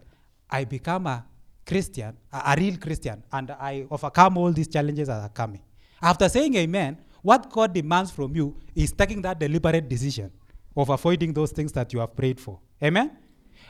I 0.49 0.63
become 0.65 1.07
a 1.07 1.25
Christian, 1.65 2.15
a, 2.31 2.53
a 2.53 2.55
real 2.57 2.77
Christian, 2.77 3.23
and 3.31 3.51
I 3.51 3.85
overcome 3.89 4.37
all 4.37 4.51
these 4.51 4.67
challenges 4.67 5.07
that 5.07 5.21
are 5.21 5.29
coming. 5.29 5.61
After 6.01 6.27
saying 6.27 6.55
amen, 6.55 6.97
what 7.21 7.49
God 7.49 7.73
demands 7.73 8.11
from 8.11 8.35
you 8.35 8.55
is 8.75 8.91
taking 8.91 9.21
that 9.21 9.39
deliberate 9.39 9.87
decision 9.87 10.31
of 10.75 10.89
avoiding 10.89 11.33
those 11.33 11.51
things 11.51 11.71
that 11.71 11.93
you 11.93 11.99
have 11.99 12.15
prayed 12.15 12.39
for. 12.39 12.59
Amen? 12.81 13.11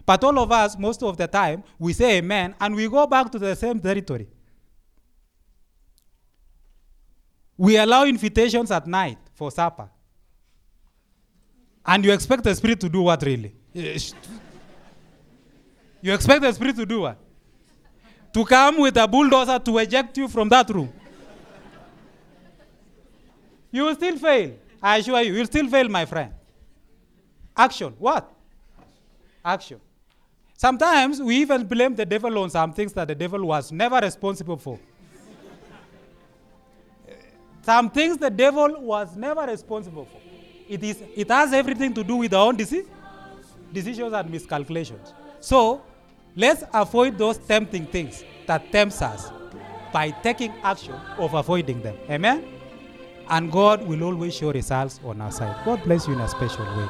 But 0.06 0.24
all 0.24 0.38
of 0.40 0.52
us, 0.52 0.78
most 0.78 1.04
of 1.04 1.16
the 1.18 1.28
time, 1.28 1.64
we 1.78 1.94
say 1.94 2.18
amen 2.18 2.56
and 2.60 2.76
we 2.76 2.90
go 2.90 3.06
back 3.06 3.32
to 3.32 3.40
the 3.40 3.56
same 3.56 3.80
territory. 3.80 4.28
We 7.58 7.78
allow 7.78 8.06
invitations 8.06 8.72
at 8.72 8.88
night 8.88 9.20
for 9.34 9.52
supper. 9.52 9.90
And 11.86 12.04
you 12.04 12.12
expect 12.12 12.44
the 12.44 12.56
Spirit 12.56 12.80
to 12.80 12.90
do 12.90 13.02
what 13.04 13.22
really? 13.22 13.54
You 16.02 16.14
expect 16.14 16.42
the 16.42 16.52
Spirit 16.52 16.76
to 16.76 16.86
do 16.86 17.00
what? 17.02 17.18
To 18.34 18.44
come 18.44 18.80
with 18.80 18.98
a 18.98 19.08
bulldozer 19.08 19.60
to 19.60 19.78
eject 19.78 20.18
you 20.18 20.28
from 20.28 20.50
that 20.50 20.70
room. 20.70 20.92
You 23.72 23.86
will 23.86 23.96
still 23.96 24.18
fail. 24.18 24.54
I 24.82 24.98
assure 24.98 25.22
you, 25.22 25.34
you 25.34 25.40
will 25.40 25.46
still 25.46 25.68
fail, 25.68 25.88
my 25.88 26.06
friend. 26.06 26.32
Action. 27.56 27.94
What? 27.98 28.32
Action. 29.46 29.80
Sometimes 30.58 31.22
we 31.22 31.38
even 31.38 31.66
blame 31.66 31.96
the 31.96 32.06
devil 32.06 32.38
on 32.40 32.50
some 32.50 32.74
things 32.74 32.94
that 32.94 33.08
the 33.08 33.16
devil 33.16 33.46
was 33.46 33.72
never 33.72 34.00
responsible 34.00 34.58
for. 34.58 34.80
some 37.62 37.90
things 37.90 38.18
the 38.18 38.30
devil 38.30 38.82
was 38.82 39.16
never 39.16 39.42
responsible 39.42 40.06
for. 40.06 40.20
It, 40.68 40.84
is, 40.84 41.04
it 41.16 41.30
has 41.30 41.54
everything 41.54 41.94
to 41.94 42.04
do 42.04 42.16
with 42.16 42.34
our 42.34 42.48
own 42.48 42.58
deci- 42.58 42.86
decisions 43.72 44.14
and 44.14 44.30
miscalculations. 44.30 45.14
So 45.40 45.82
let's 46.36 46.64
avoid 46.74 47.18
those 47.18 47.38
tempting 47.38 47.86
things 47.88 48.24
that 48.48 48.72
tempts 48.72 49.02
us 49.02 49.32
by 49.92 50.10
taking 50.10 50.52
action 50.64 50.96
of 51.18 51.34
avoiding 51.34 51.82
them. 51.82 51.96
Amen? 52.10 52.44
And 53.30 53.52
God 53.52 53.88
will 53.88 54.04
always 54.04 54.36
show 54.36 54.52
results 54.52 55.00
on 55.04 55.22
our 55.22 55.32
side. 55.32 55.56
God 55.66 55.84
bless 55.84 56.08
you 56.08 56.14
in 56.14 56.20
a 56.20 56.28
special 56.28 56.66
way. 56.66 56.88